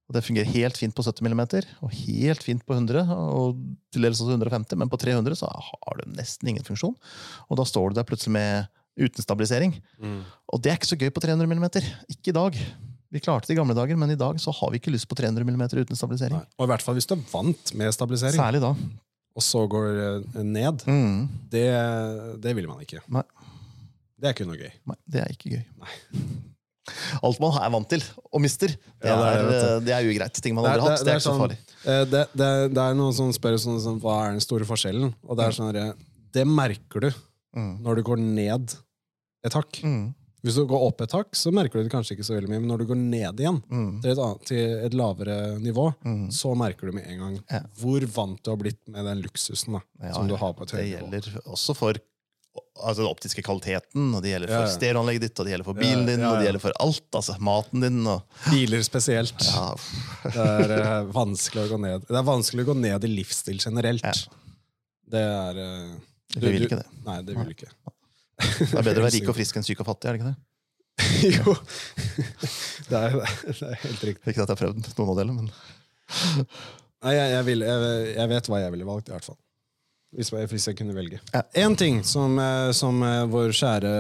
Og 0.10 0.16
det 0.18 0.24
fungerer 0.26 0.50
helt 0.50 0.78
fint 0.80 0.96
på 0.98 1.04
70 1.06 1.22
mm, 1.22 1.42
og 1.86 1.92
helt 1.94 2.42
fint 2.42 2.64
på 2.66 2.74
100, 2.74 3.12
og 3.14 3.60
til 3.94 4.08
dels 4.08 4.18
også 4.18 4.34
150, 4.34 4.80
men 4.82 4.90
på 4.90 4.98
300 4.98 5.38
så 5.38 5.50
har 5.54 6.00
du 6.00 6.16
nesten 6.18 6.50
ingen 6.50 6.66
funksjon. 6.66 6.96
Og 7.46 7.60
da 7.60 7.66
står 7.70 7.92
du 7.92 8.00
der 8.00 8.08
plutselig 8.10 8.34
med 8.34 8.72
uten 9.00 9.24
stabilisering. 9.26 9.74
Og 10.52 10.62
det 10.62 10.72
er 10.74 10.78
ikke 10.80 10.90
så 10.92 10.98
gøy 11.00 11.10
på 11.16 11.22
300 11.24 11.48
mm. 11.48 11.66
Ikke 12.12 12.32
i 12.34 12.36
dag. 12.36 12.60
Vi 13.10 13.20
klarte 13.26 13.48
det 13.50 13.56
i 13.56 13.58
gamle 13.58 13.74
dager, 13.74 13.98
men 13.98 14.12
i 14.14 14.18
dag 14.20 14.38
så 14.40 14.52
har 14.54 14.70
vi 14.70 14.78
ikke 14.78 14.92
lyst 14.94 15.08
på 15.10 15.16
300 15.18 15.42
mm 15.48 15.64
uten 15.82 15.98
stabilisering. 15.98 16.38
Nei. 16.38 16.46
Og 16.60 16.68
i 16.68 16.70
hvert 16.70 16.84
fall 16.86 16.94
hvis 17.00 17.08
du 17.10 17.16
er 17.16 17.24
vant 17.32 17.72
med 17.80 17.94
stabilisering, 17.96 18.38
Særlig 18.38 18.62
da. 18.62 18.74
og 19.36 19.42
så 19.46 19.64
går 19.72 19.88
det 20.36 20.44
ned. 20.46 20.84
Mm. 20.86 21.24
Det, 21.50 21.66
det 22.44 22.54
vil 22.60 22.68
man 22.70 22.84
ikke. 22.86 23.02
Nei. 23.10 23.24
Det 24.20 24.28
er 24.30 24.36
ikke 24.36 24.46
noe 24.50 24.60
gøy. 24.60 24.72
Nei, 24.92 24.96
det 25.10 25.22
er 25.24 25.34
ikke 25.34 25.56
gøy. 25.56 25.64
Alt 27.26 27.38
man 27.42 27.54
er 27.62 27.70
vant 27.74 27.90
til 27.92 28.02
og 28.34 28.42
mister, 28.42 28.72
det, 28.74 29.06
Ja, 29.06 29.16
det 29.16 29.26
er 29.30 29.40
er, 29.40 29.50
det, 29.86 29.90
eh, 29.94 29.98
er 30.00 30.08
ugreit. 30.10 30.40
Ting 30.42 30.56
man 30.58 30.66
aldri 30.66 30.82
har 30.82 30.90
hatt. 30.96 31.04
det- 31.06 31.14
er 31.14 31.20
ikke 31.20 31.26
så 31.26 31.32
sånn- 31.34 31.42
farlig. 31.44 31.58
Eh, 31.86 32.06
Det, 32.10 32.24
det, 32.36 32.50
det 32.74 32.84
er 32.84 32.94
noen 32.98 33.14
som 33.14 33.32
spør 33.32 33.58
sånn, 33.62 33.80
sånn, 33.80 34.00
hva 34.02 34.16
er 34.28 34.32
den 34.32 34.42
store 34.42 34.66
forskjellen. 34.66 35.14
Og 35.28 35.38
det 35.38 35.46
er 35.46 35.52
sånn 35.58 35.70
at 35.76 35.98
det 36.34 36.46
merker 36.48 37.00
du 37.08 37.12
Mm. 37.56 37.82
når 37.82 37.96
du 37.96 38.04
går 38.04 38.18
ned 38.20 38.76
et 39.46 39.54
hakk. 39.54 39.82
Mm. 39.84 40.14
Hvis 40.44 40.56
du 40.56 40.64
går 40.70 40.84
opp 40.88 41.02
et 41.04 41.12
hakk, 41.12 41.34
så 41.36 41.52
merker 41.52 41.80
du 41.82 41.84
det 41.84 41.92
kanskje 41.92 42.16
ikke 42.16 42.24
så 42.30 42.38
veldig 42.38 42.48
mye. 42.48 42.62
Men 42.64 42.70
når 42.72 42.78
du 42.80 42.86
går 42.94 42.96
ned 43.02 43.42
igjen 43.44 43.58
Mm. 43.68 44.02
til 44.02 44.12
et, 44.14 44.18
annet, 44.24 44.46
til 44.48 44.86
et 44.88 44.94
lavere 44.96 45.36
nivå, 45.60 45.94
Mm. 46.06 46.30
så 46.32 46.54
merker 46.56 46.88
du 46.88 46.94
med 46.96 47.08
en 47.12 47.20
gang 47.20 47.40
Ja. 47.52 47.60
hvor 47.78 48.00
vant 48.08 48.42
du 48.44 48.52
har 48.52 48.58
blitt 48.58 48.80
med 48.88 49.04
den 49.06 49.22
luksusen 49.22 49.74
da, 49.74 49.82
Ja, 50.02 50.14
som 50.14 50.28
du 50.30 50.36
har 50.38 50.54
på 50.54 50.64
et 50.64 50.70
Det 50.72 50.80
høyt 50.80 51.02
nivå. 51.02 51.12
gjelder 51.12 51.42
også 51.46 51.76
for 51.76 51.94
altså, 52.80 53.04
den 53.04 53.12
optiske 53.12 53.44
kvaliteten, 53.44 54.16
og 54.16 54.24
det 54.24 54.32
gjelder 54.32 54.48
for 54.48 54.64
Ja, 54.64 54.68
ja. 54.68 54.78
stereoanlegget 54.78 55.22
ditt, 55.28 55.40
og 55.40 55.46
det 55.46 55.52
gjelder 55.54 55.66
for 55.66 55.74
bilen 55.74 56.06
din, 56.08 56.20
ja, 56.22 56.32
og 56.32 56.40
det 56.40 56.48
gjelder 56.48 56.62
for 56.62 56.74
alt. 56.80 57.12
altså 57.14 57.36
Maten 57.40 57.82
din 57.82 58.08
og 58.08 58.24
Biler 58.50 58.80
spesielt. 58.82 59.44
ja, 59.44 59.76
Det 60.24 60.36
er 60.40 61.04
uh, 61.04 61.12
vanskelig 61.12 61.68
å 61.68 61.70
gå 61.76 61.80
ned. 61.84 62.08
Det 62.08 62.16
er 62.16 62.24
vanskelig 62.24 62.64
å 62.64 62.72
gå 62.74 62.78
ned 62.80 63.04
i 63.04 63.08
livsstil 63.08 63.60
generelt. 63.60 64.04
Ja. 64.04 64.14
Det 65.10 65.20
er 65.20 65.52
uh, 65.60 65.96
du, 66.34 66.40
du, 66.40 66.48
vil 66.52 66.64
ikke 66.66 66.80
det. 66.80 66.88
Nei, 67.06 67.22
det 67.24 67.36
vil 67.36 67.44
du 67.44 67.52
ikke. 67.60 67.72
Det 68.40 68.70
er 68.72 68.86
bedre 68.86 69.02
å 69.02 69.06
være 69.08 69.16
rik 69.18 69.30
og 69.32 69.38
frisk 69.38 69.60
enn 69.60 69.68
syk 69.68 69.84
og 69.84 69.90
fattig, 69.92 70.10
er 70.10 70.16
det 70.16 70.22
ikke 70.22 70.32
det? 70.32 70.38
jo. 71.40 71.56
Det 72.90 72.98
er, 73.00 73.20
det 73.48 73.70
er 73.70 73.78
helt 73.86 74.08
riktig. 74.10 74.24
Ikke 74.32 74.44
at 74.44 74.50
jeg 74.50 74.56
har 74.56 74.62
prøvd 74.64 74.90
noen 74.98 75.14
av 75.14 75.20
delene, 75.22 75.44
men 75.44 75.52
Nei, 77.00 77.14
jeg, 77.16 77.28
jeg, 77.32 77.44
vil, 77.48 77.62
jeg, 77.64 78.08
jeg 78.18 78.30
vet 78.34 78.50
hva 78.52 78.60
jeg 78.60 78.74
ville 78.74 78.88
valgt, 78.88 79.08
i 79.08 79.14
hvert 79.16 79.28
fall. 79.30 79.38
Hvis 80.16 80.32
jeg, 80.34 80.50
hvis 80.50 80.66
kunne 80.74 80.96
velge. 80.98 81.20
Ja. 81.36 81.44
En 81.62 81.76
ting 81.78 82.00
som, 82.08 82.34
eh, 82.42 82.72
som 82.74 83.04
eh, 83.06 83.26
vår 83.30 83.54
kjære, 83.54 83.92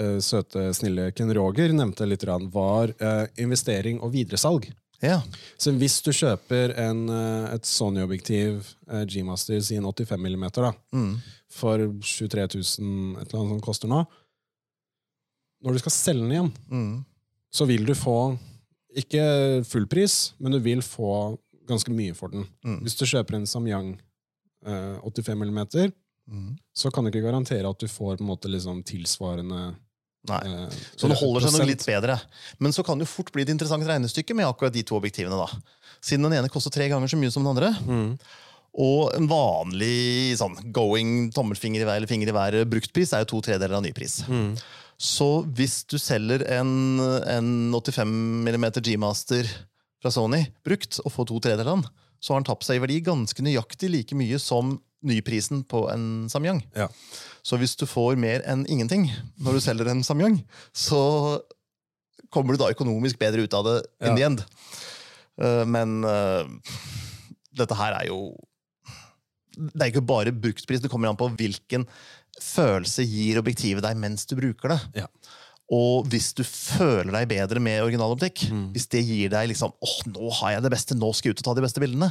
eh, 0.00 0.14
søte, 0.24 0.70
snille 0.76 1.10
Ken 1.12 1.32
Roger 1.36 1.74
nevnte 1.76 2.08
litt, 2.08 2.24
var 2.54 2.94
investering 3.36 4.00
og 4.00 4.14
videresalg. 4.14 4.70
ja. 5.04 5.20
Så 5.60 5.72
hvis 5.76 6.00
du 6.02 6.10
kjøper 6.12 6.72
en, 6.80 7.04
et 7.52 7.68
Sony-objektiv, 7.68 8.72
eh, 8.90 9.04
G-Master, 9.04 9.60
si 9.60 9.76
en 9.76 9.84
85 9.84 10.16
mm, 10.16 10.48
da, 10.56 10.72
Mm. 10.96 11.20
For 11.50 11.78
23 11.78 12.46
000, 12.54 13.20
et 13.20 13.28
eller 13.32 13.40
annet 13.40 13.54
som 13.56 13.60
koster 13.64 13.90
nå 13.90 14.04
Når 15.64 15.72
du 15.76 15.78
skal 15.82 15.92
selge 15.92 16.22
den 16.24 16.32
igjen, 16.32 16.52
Mm. 16.70 17.04
så 17.52 17.66
vil 17.68 17.84
du 17.84 17.92
få 17.94 18.38
ikke 18.96 19.64
full 19.68 19.86
pris, 19.86 20.32
men 20.40 20.52
du 20.52 20.58
vil 20.58 20.80
få 20.82 21.38
ganske 21.68 21.92
mye 21.92 22.14
for 22.16 22.28
den. 22.32 22.46
Mm. 22.64 22.80
Hvis 22.82 22.96
du 22.98 23.04
kjøper 23.06 23.36
en 23.36 23.46
Samyang 23.46 23.90
eh, 24.66 24.96
85 25.04 25.36
mm, 25.36 25.92
Mm. 26.30 26.56
så 26.76 26.90
kan 26.94 27.04
du 27.04 27.10
ikke 27.10 27.24
garantere 27.26 27.68
at 27.68 27.78
du 27.78 27.86
får 27.88 28.16
på 28.16 28.20
en 28.22 28.26
måte 28.28 28.46
liksom 28.48 28.82
tilsvarende 28.86 29.74
Nei. 30.28 30.40
eh, 30.46 30.68
Så 30.96 31.08
det 31.08 31.16
holder 31.18 31.40
seg 31.48 31.58
nok 31.58 31.66
litt 31.66 31.84
bedre. 31.86 32.20
Men 32.60 32.72
så 32.72 32.84
kan 32.84 32.98
det 32.98 33.06
jo 33.08 33.14
fort 33.16 33.32
bli 33.32 33.42
et 33.42 33.48
interessant 33.50 33.82
regnestykke 33.84 34.34
med 34.36 34.46
akkurat 34.46 34.72
de 34.72 34.82
to 34.82 34.94
objektivene. 34.96 35.36
da. 35.36 35.48
Siden 36.00 36.22
den 36.22 36.32
ene 36.38 36.48
koster 36.48 36.70
tre 36.70 36.88
ganger 36.88 37.08
så 37.08 37.18
mye 37.18 37.30
som 37.32 37.42
den 37.44 37.50
andre. 37.56 37.72
Mm. 37.84 38.18
Og 38.78 39.10
en 39.16 39.26
vanlig 39.30 40.36
sånn 40.38 40.54
going 40.72 41.30
tommelfinger 41.34 41.82
i 41.82 41.88
vei 41.88 41.96
eller 41.98 42.10
finger 42.10 42.30
i 42.30 42.36
været 42.36 42.68
bruktpris 42.70 43.12
er 43.16 43.24
jo 43.24 43.30
to 43.32 43.40
tredeler 43.48 43.74
av 43.80 43.82
nypris. 43.82 44.20
Mm. 44.30 44.52
Så 45.00 45.26
hvis 45.56 45.80
du 45.90 45.96
selger 45.98 46.44
en, 46.58 47.00
en 47.26 47.50
85 47.74 48.06
mm 48.46 48.66
G-master 48.84 49.48
fra 50.00 50.12
Sony 50.14 50.44
brukt 50.64 51.00
og 51.04 51.12
får 51.12 51.28
to 51.32 51.40
tredeler 51.42 51.66
av 51.72 51.80
den, 51.80 51.88
så 52.20 52.34
har 52.34 52.40
den 52.42 52.48
tapt 52.50 52.66
seg 52.68 52.76
i 52.78 52.82
verdi 52.84 53.00
ganske 53.04 53.42
nøyaktig 53.42 53.88
like 53.90 54.16
mye 54.16 54.38
som 54.40 54.76
nyprisen 55.02 55.62
på 55.64 55.86
en 55.88 56.28
Samyang. 56.28 56.60
Ja. 56.76 56.86
Så 57.42 57.56
hvis 57.56 57.72
du 57.80 57.86
får 57.88 58.18
mer 58.20 58.42
enn 58.44 58.66
ingenting 58.68 59.06
når 59.40 59.56
du 59.56 59.60
selger 59.64 59.88
en 59.88 60.04
Samyang, 60.04 60.42
så 60.76 61.00
kommer 62.30 62.54
du 62.54 62.60
da 62.62 62.68
økonomisk 62.70 63.18
bedre 63.18 63.42
ut 63.48 63.56
av 63.56 63.64
det 63.66 63.76
in 64.04 64.12
Ja. 64.12 64.16
the 64.16 64.26
end. 64.28 64.44
Eh, 65.40 65.64
Men 65.64 66.04
uh, 66.04 66.44
dette 67.56 67.74
her 67.74 67.96
er 68.02 68.06
jo 68.12 68.36
Det 69.68 69.82
er 69.84 69.92
ikke 69.92 70.06
bare 70.06 70.32
bruktpris, 70.32 70.80
det 70.80 70.90
kommer 70.92 71.10
an 71.12 71.18
på 71.20 71.28
hvilken 71.36 71.86
følelse 72.40 73.04
gir 73.04 73.38
objektivet 73.42 73.84
deg 73.84 73.96
mens 74.00 74.24
du 74.30 74.36
bruker 74.38 74.72
det. 74.74 74.80
Ja. 75.02 75.06
Og 75.70 76.08
hvis 76.10 76.32
du 76.34 76.42
føler 76.42 77.12
deg 77.14 77.28
bedre 77.30 77.60
med 77.62 77.82
originaloptikk, 77.84 78.48
Mm. 78.50 78.72
hvis 78.74 78.88
det 78.90 79.04
gir 79.06 79.28
deg 79.30 79.48
liksom 79.52 79.70
åh, 79.78 79.96
nå 80.10 80.30
har 80.40 80.56
jeg 80.56 80.62
det 80.64 80.72
beste, 80.72 80.96
nå 80.98 81.12
skal 81.14 81.30
jeg 81.30 81.36
ut 81.38 81.42
og 81.44 81.44
ta 81.50 81.54
de 81.60 81.66
beste 81.66 81.80
bildene, 81.82 82.08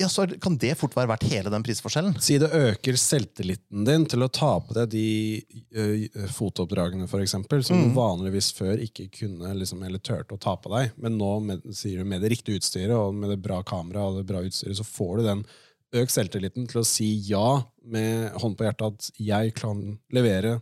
ja, 0.00 0.06
så 0.08 0.24
kan 0.40 0.56
det 0.56 0.72
fort 0.80 0.94
være 0.96 1.10
verdt 1.10 1.26
hele 1.28 1.50
den 1.52 1.62
prisforskjellen. 1.62 2.14
Si 2.24 2.38
det 2.40 2.48
øker 2.50 2.96
selvtilliten 2.96 3.84
din 3.84 4.06
til 4.08 4.24
å 4.24 4.30
ta 4.32 4.54
på 4.64 4.72
deg 4.72 4.88
de 4.88 6.22
fotooppdragene, 6.32 7.06
for 7.10 7.20
eksempel, 7.20 7.62
som 7.62 7.76
Mm. 7.76 7.88
du 7.92 7.94
vanligvis 8.00 8.52
før 8.56 8.80
ikke 8.80 9.10
kunne 9.12 9.52
liksom, 9.54 9.82
eller 9.84 9.98
turte 9.98 10.32
å 10.34 10.40
ta 10.40 10.56
på 10.56 10.70
deg. 10.72 10.92
Men 10.96 11.18
nå, 11.18 11.40
med, 11.44 11.62
sier 11.74 11.98
du, 11.98 12.04
med 12.04 12.22
det 12.22 12.30
riktige 12.30 12.56
utstyret 12.58 12.96
og 12.96 13.14
med 13.14 13.30
det 13.30 13.42
bra 13.42 13.62
kameraet 13.62 14.12
og 14.12 14.16
det 14.18 14.26
bra 14.26 14.40
utstyret, 14.42 14.76
så 14.76 14.84
får 14.84 15.18
du 15.18 15.22
den 15.24 15.44
økt 15.92 16.14
selvtilliten 16.14 16.68
til 16.70 16.80
å 16.80 16.86
si 16.88 17.08
ja 17.28 17.62
med 17.84 18.32
hånd 18.40 18.56
på 18.56 18.64
hjertet 18.64 18.86
at 18.94 19.10
jeg 19.20 19.54
kan 19.58 19.80
levere 20.14 20.60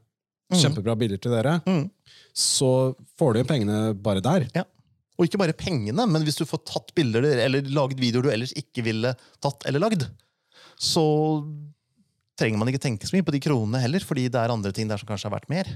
Mm. 0.50 0.58
kjempebra 0.58 0.96
bilder 0.98 1.18
til 1.22 1.30
dere. 1.30 1.52
Mm. 1.62 1.84
Så 2.34 2.96
får 3.20 3.34
du 3.34 3.38
jo 3.38 3.46
pengene 3.46 3.76
bare 3.94 4.22
der. 4.24 4.48
Og 5.14 5.28
ikke 5.28 5.38
bare 5.38 5.54
pengene, 5.54 6.06
men 6.10 6.24
hvis 6.26 6.40
du 6.40 6.46
får 6.48 6.64
tatt 6.66 6.90
bilder 6.96 7.22
eller 7.22 7.62
laget 7.70 8.00
videoer 8.00 8.26
du 8.26 8.30
ellers 8.32 8.54
ikke 8.58 8.82
ville 8.82 9.12
tatt 9.38 9.62
eller 9.68 9.84
lagd, 9.84 10.08
så 10.80 11.04
trenger 12.40 12.58
man 12.60 12.70
ikke 12.72 12.80
tenke 12.82 13.06
så 13.08 13.14
mye 13.14 13.24
på 13.26 13.34
de 13.34 13.40
kronene 13.44 13.80
heller, 13.82 14.00
fordi 14.04 14.24
det 14.32 14.40
er 14.40 14.52
andre 14.54 14.72
ting 14.74 14.88
der 14.90 14.98
som 15.00 15.08
kanskje 15.10 15.28
er 15.28 15.34
verdt 15.36 15.50
mer. 15.52 15.68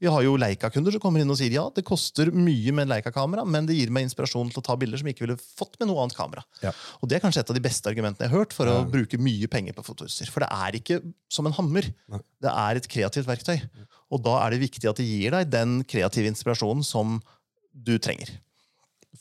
Vi 0.00 0.08
har 0.10 0.22
jo 0.24 0.36
Leica-kunder 0.38 0.94
som 0.94 1.02
kommer 1.02 1.20
inn 1.24 1.32
og 1.34 1.38
sier 1.40 1.52
ja, 1.56 1.64
det 1.74 1.82
koster 1.86 2.30
mye 2.34 2.72
med 2.78 2.88
Leica-kamera, 2.92 3.42
men 3.44 3.66
det 3.68 3.76
gir 3.76 3.90
meg 3.94 4.06
inspirasjon 4.06 4.52
til 4.54 4.62
å 4.62 4.64
ta 4.64 4.76
bilder 4.80 5.00
som 5.02 5.10
jeg 5.10 5.16
ikke 5.18 5.26
ville 5.26 5.36
fått 5.42 5.74
med 5.82 5.90
noe 5.90 6.04
annet 6.04 6.16
kamera. 6.18 6.46
Ja. 6.62 6.72
Og 7.02 7.10
det 7.10 7.18
er 7.18 7.24
kanskje 7.26 7.42
et 7.44 7.50
av 7.52 7.58
de 7.58 7.64
beste 7.66 7.90
argumentene 7.90 8.28
jeg 8.28 8.32
har 8.32 8.44
hørt 8.44 8.54
for 8.56 8.70
å 8.70 8.78
Ja. 8.80 8.84
bruke 8.94 9.18
mye 9.18 9.50
penger 9.50 9.74
på 9.76 9.84
fotoutstyr. 9.90 10.30
For 10.30 10.40
det 10.46 10.50
er 10.54 10.78
ikke 10.78 11.00
som 11.28 11.46
en 11.50 11.56
hammer. 11.58 11.90
Nei. 12.08 12.20
Det 12.40 12.52
er 12.54 12.76
et 12.80 12.88
kreativt 12.88 13.26
verktøy. 13.26 13.58
Og 14.14 14.22
da 14.22 14.38
er 14.46 14.50
det 14.54 14.60
viktig 14.62 14.88
at 14.88 14.96
det 15.02 15.06
gir 15.08 15.30
deg 15.34 15.50
den 15.50 15.82
kreative 15.84 16.30
inspirasjonen 16.30 16.84
som 16.86 17.18
du 17.74 17.96
trenger. 17.98 18.30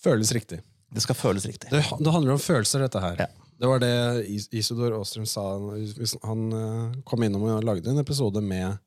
Føles 0.04 0.32
riktig. 0.36 0.60
Det 0.94 1.02
skal 1.02 1.16
føles 1.18 1.46
riktig. 1.50 1.72
Det, 1.72 1.82
det 1.82 2.12
handler 2.14 2.36
om 2.36 2.42
følelser, 2.44 2.84
dette 2.86 3.02
her. 3.02 3.16
Ja. 3.26 3.28
Det 3.60 3.68
var 3.70 3.80
det 3.80 4.26
Is- 4.28 4.50
Isodor 4.52 4.96
Aastrum 4.98 5.26
sa. 5.30 5.44
Han 6.28 6.54
eh, 6.54 7.02
kom 7.08 7.24
innom 7.24 7.44
og 7.48 7.64
lagde 7.64 7.90
en 7.94 8.00
episode 8.02 8.42
med 8.44 8.78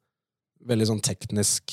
veldig 0.66 0.86
sånn 0.90 1.00
teknisk 1.06 1.72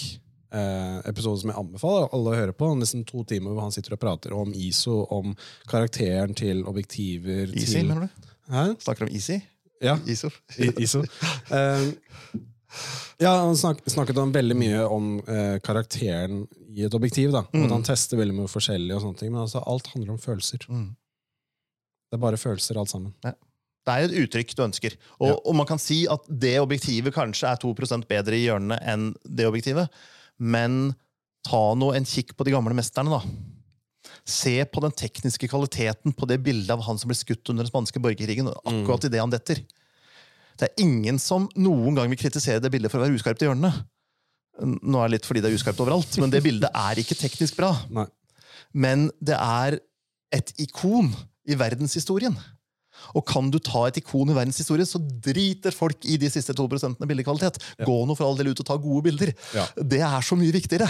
eh, 0.54 1.00
episode 1.10 1.42
som 1.42 1.50
jeg 1.52 1.60
anbefaler 1.60 2.10
alle 2.14 2.32
å 2.34 2.38
høre 2.38 2.54
på. 2.56 2.70
Nesten 2.80 3.04
to 3.10 3.24
timer 3.28 3.52
hvor 3.56 3.66
han 3.66 3.74
sitter 3.76 3.96
og 3.98 4.02
prater 4.04 4.36
om 4.38 4.54
ISO, 4.54 5.02
om 5.12 5.34
karakteren 5.68 6.36
til 6.38 6.64
objektiver 6.70 7.50
Easy, 7.52 7.80
til 7.80 7.90
mener 7.90 8.06
du? 8.08 8.32
Hæ? 8.54 8.66
Snakker 8.86 9.08
om 9.08 9.14
Easy? 9.16 9.40
Ja, 9.84 9.98
ISO? 10.08 10.30
I- 10.60 10.72
ISO. 10.86 11.02
Eh, 11.52 11.90
ja, 13.22 13.34
han 13.44 13.58
snak, 13.60 13.82
snakket 13.90 14.18
om 14.22 14.32
veldig 14.34 14.56
mye 14.58 14.86
om 14.90 15.18
eh, 15.28 15.58
karakteren 15.66 16.46
i 16.74 16.86
et 16.88 16.94
objektiv. 16.98 17.32
da, 17.36 17.44
og 17.50 17.54
Mm. 17.54 17.66
at 17.66 17.72
Han 17.72 17.84
tester 17.84 18.18
veldig 18.18 18.34
mye 18.38 18.48
forskjellig, 18.50 18.96
og 18.96 19.02
sånne 19.04 19.18
ting, 19.20 19.32
men 19.32 19.42
altså, 19.44 19.62
alt 19.68 19.88
handler 19.94 20.14
om 20.16 20.18
følelser. 20.24 20.64
Mm. 20.70 20.96
Det 22.14 22.20
er 22.20 22.22
bare 22.22 22.38
følelser, 22.38 22.78
alt 22.78 22.92
sammen. 22.92 23.14
Det 23.24 23.90
er 23.92 24.04
et 24.06 24.14
uttrykk 24.22 24.52
du 24.56 24.62
ønsker. 24.68 24.94
Og, 25.18 25.28
Ja. 25.32 25.38
og 25.50 25.56
man 25.58 25.66
kan 25.66 25.80
si 25.82 26.04
at 26.08 26.22
det 26.30 26.60
objektivet 26.62 27.12
kanskje 27.16 27.50
er 27.50 27.58
2% 27.58 28.06
bedre 28.08 28.38
i 28.38 28.46
hjørnene 28.46 28.78
enn 28.86 29.08
det 29.26 29.48
objektivet, 29.50 29.90
men 30.38 30.94
ta 31.44 31.74
nå 31.74 31.90
en 31.98 32.06
kikk 32.06 32.36
på 32.38 32.46
de 32.46 32.54
gamle 32.54 32.78
mesterne, 32.78 33.10
da. 33.10 33.24
Se 34.30 34.64
på 34.70 34.80
den 34.86 34.92
tekniske 34.92 35.50
kvaliteten 35.50 36.14
på 36.16 36.28
det 36.30 36.38
bildet 36.46 36.70
av 36.70 36.84
han 36.86 37.00
som 37.02 37.10
ble 37.10 37.18
skutt 37.18 37.50
under 37.50 37.64
den 37.66 37.72
spanske 37.72 38.00
borgerkrigen. 38.00 38.48
akkurat 38.64 39.06
i 39.06 39.10
det 39.10 39.20
han 39.20 39.34
detter. 39.34 39.66
Det 40.56 40.70
er 40.70 40.84
ingen 40.84 41.18
som 41.20 41.50
noen 41.58 41.96
gang 41.96 42.08
vil 42.14 42.22
kritisere 42.22 42.62
det 42.62 42.72
bildet 42.72 42.92
for 42.92 43.00
å 43.02 43.08
være 43.08 43.18
uskarpt 43.18 43.42
i 43.42 43.50
hjørnene. 43.50 43.74
Nå 44.62 45.02
er 45.02 45.10
det 45.10 45.18
litt 45.18 45.26
fordi 45.26 45.42
det 45.42 45.50
er 45.52 45.58
uskarpt 45.58 45.82
overalt, 45.82 46.16
men 46.22 46.30
det 46.30 46.44
bildet 46.46 46.70
er 46.70 46.96
ikke 47.02 47.18
teknisk 47.18 47.58
bra. 47.58 47.74
Nei. 47.90 48.06
Men 48.72 49.10
det 49.20 49.34
er 49.36 49.80
et 50.32 50.54
ikon 50.62 51.10
i 51.50 51.58
verdenshistorien. 51.60 52.36
Og 53.18 53.26
kan 53.28 53.50
du 53.52 53.58
ta 53.62 53.88
et 53.90 53.98
ikon 54.00 54.32
i 54.32 54.36
verdenshistorien, 54.36 54.88
så 54.88 55.02
driter 55.02 55.76
folk 55.76 56.06
i 56.08 56.16
de 56.22 56.30
siste 56.32 56.56
to 56.56 56.66
prosentene 56.72 57.10
bildekvalitet. 57.10 57.60
Gå 57.84 57.98
nå 58.08 58.16
for 58.18 58.30
all 58.30 58.40
del 58.40 58.54
ut 58.54 58.64
og 58.64 58.68
ta 58.70 58.78
gode 58.80 59.04
bilder. 59.10 59.34
Ja. 59.58 59.66
Det 59.78 60.02
er 60.06 60.26
så 60.26 60.38
mye 60.40 60.54
viktigere. 60.56 60.88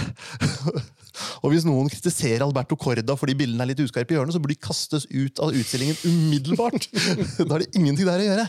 og 1.44 1.54
hvis 1.54 1.68
noen 1.68 1.90
kritiserer 1.92 2.46
Alberto 2.46 2.78
Corda 2.80 3.18
fordi 3.20 3.38
bildene 3.40 3.66
er 3.66 3.74
litt 3.74 3.84
uskarpe 3.84 4.14
i 4.14 4.20
hjørnet, 4.20 4.36
så 4.36 4.44
burde 4.44 4.58
de 4.58 4.68
kastes 4.68 5.08
ut 5.10 5.42
av 5.44 5.56
utstillingen 5.56 6.00
umiddelbart. 6.04 6.90
da 7.48 7.50
er 7.50 7.66
det 7.66 7.72
ingenting 7.74 8.10
der 8.10 8.24
å 8.24 8.30
gjøre. 8.30 8.48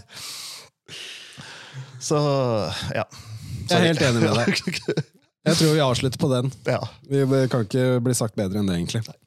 Så 2.05 2.21
ja. 2.95 3.09
Jeg 3.65 3.79
er 3.79 3.91
helt 3.95 4.03
enig 4.05 4.27
med 4.27 4.41
deg. 4.43 5.05
Jeg 5.45 5.59
tror 5.59 5.75
vi 5.77 5.81
avslutter 5.85 6.21
på 6.21 6.29
den. 6.31 6.49
Ja. 6.65 6.79
Vi 7.05 7.21
kan 7.53 7.67
ikke 7.67 7.99
bli 8.05 8.15
sagt 8.17 8.37
bedre 8.39 8.63
enn 8.63 8.69
det, 8.71 8.79
egentlig. 8.79 9.03
Eh, 9.05 9.24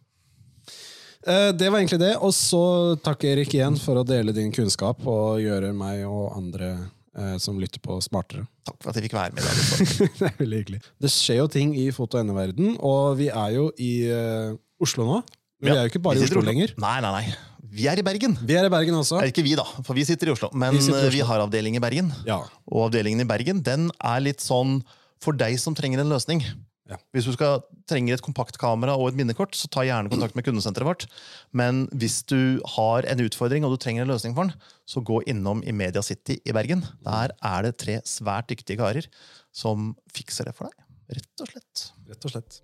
Det 1.28 1.69
var 1.69 1.82
egentlig 1.82 1.99
det. 2.01 2.13
Og 2.23 2.32
så 2.36 2.61
takk 3.03 3.25
Erik 3.28 3.53
igjen 3.57 3.75
for 3.82 3.99
å 3.99 4.05
dele 4.07 4.34
din 4.36 4.51
kunnskap 4.55 5.01
og 5.07 5.41
gjøre 5.43 5.73
meg 5.75 6.05
og 6.07 6.38
andre 6.38 6.69
eh, 7.17 7.36
som 7.43 7.59
lytter 7.59 7.82
på, 7.84 7.97
smartere. 8.03 8.45
Takk 8.67 8.78
for 8.84 8.91
at 8.91 8.99
jeg 8.99 9.07
fikk 9.07 9.17
være 9.17 9.36
med 9.36 9.43
deg. 9.43 9.57
Det 10.19 10.30
er 10.30 10.39
veldig 10.39 10.61
hyggelig. 10.61 10.80
Det 11.03 11.11
skjer 11.13 11.41
jo 11.41 11.49
ting 11.51 11.73
i 11.80 11.89
foto-NO-verden, 11.95 12.78
og 12.80 13.17
vi 13.19 13.28
er 13.32 13.57
jo 13.57 13.67
i 13.82 13.91
eh, 14.11 14.55
Oslo 14.84 15.07
nå. 15.07 15.19
Men 15.63 15.71
vi 15.71 15.75
er 15.75 15.86
jo 15.88 15.91
ikke 15.93 16.03
bare 16.05 16.19
i 16.19 16.23
sitter 16.23 16.39
Oslo 16.39 16.47
lenger. 16.51 16.73
Nei, 16.82 16.97
nei, 17.03 17.13
nei. 17.19 17.25
Vi 17.78 17.88
er 17.91 17.99
i 17.99 18.05
Bergen. 18.05 18.38
Vi 18.47 18.55
er 18.55 18.67
i 18.69 18.71
Bergen 18.71 18.95
også. 18.95 19.17
Er 19.19 19.32
ikke 19.32 19.43
vi, 19.45 19.55
da, 19.57 19.65
for 19.84 19.97
vi 19.97 20.05
sitter 20.07 20.30
i 20.30 20.34
Oslo. 20.36 20.47
Men 20.55 20.78
Vi 20.78 20.80
i 20.80 20.93
Oslo. 20.93 21.09
vi 21.13 21.23
har 21.25 21.43
avdeling 21.43 21.75
i 21.78 21.82
Bergen. 21.84 22.13
Ja. 22.30 22.39
Og 22.71 22.88
avdelingen 22.88 23.25
i 23.25 23.28
Bergen 23.28 23.59
den 23.65 23.89
er 23.99 24.23
litt 24.23 24.45
sånn 24.45 24.80
for 25.23 25.36
deg 25.36 25.57
som 25.59 25.75
trenger 25.75 26.03
en 26.03 26.13
løsning. 26.13 26.43
Ja. 26.88 26.97
Hvis 27.11 27.27
du 27.27 27.33
skal, 27.35 27.61
trenger 27.89 28.15
et 28.15 28.23
kompaktkamera 28.23 28.95
og 28.95 29.09
et 29.09 29.17
minnekort, 29.19 29.55
så 29.59 29.67
ta 29.71 29.83
gjerne 29.83 30.11
kontakt 30.11 30.38
med 30.38 30.45
kundesenteret 30.47 30.88
vårt. 30.88 31.05
Men 31.51 31.85
hvis 31.91 32.21
du 32.29 32.61
har 32.77 33.07
en 33.11 33.23
utfordring 33.25 33.67
og 33.67 33.75
du 33.75 33.81
trenger 33.83 34.05
en 34.05 34.13
løsning 34.13 34.35
for 34.38 34.47
den, 34.47 34.67
så 34.88 35.03
gå 35.03 35.19
innom 35.27 35.63
i 35.67 35.75
Media 35.75 36.03
City 36.05 36.39
i 36.47 36.55
Bergen. 36.55 36.85
Der 37.03 37.35
er 37.35 37.67
det 37.67 37.77
tre 37.83 37.99
svært 38.07 38.47
dyktige 38.51 38.79
karer 38.79 39.09
som 39.51 39.95
fikser 40.15 40.47
det 40.47 40.55
for 40.55 40.71
deg. 40.71 40.85
Rett 41.17 41.43
og 41.43 41.51
slett. 41.51 41.89
Rett 42.07 42.29
og 42.29 42.35
slett. 42.35 42.61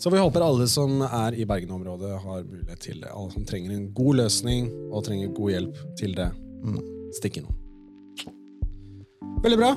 Så 0.00 0.10
vi 0.10 0.18
håper 0.18 0.40
alle 0.40 0.66
som 0.70 1.02
er 1.04 1.36
i 1.36 1.44
Bergen-området, 1.44 2.14
har 2.22 2.42
mulighet 2.48 2.80
til 2.80 3.02
det. 3.04 3.12
Alle 3.12 3.34
som 3.34 3.44
trenger 3.44 3.76
en 3.76 3.90
god 3.94 4.22
løsning 4.22 4.70
og 4.88 5.04
trenger 5.04 5.34
god 5.36 5.54
hjelp 5.58 5.86
til 6.00 6.16
det, 6.16 6.30
stikk 7.20 7.42
innom. 7.42 7.56
Veldig 9.44 9.60
bra. 9.60 9.74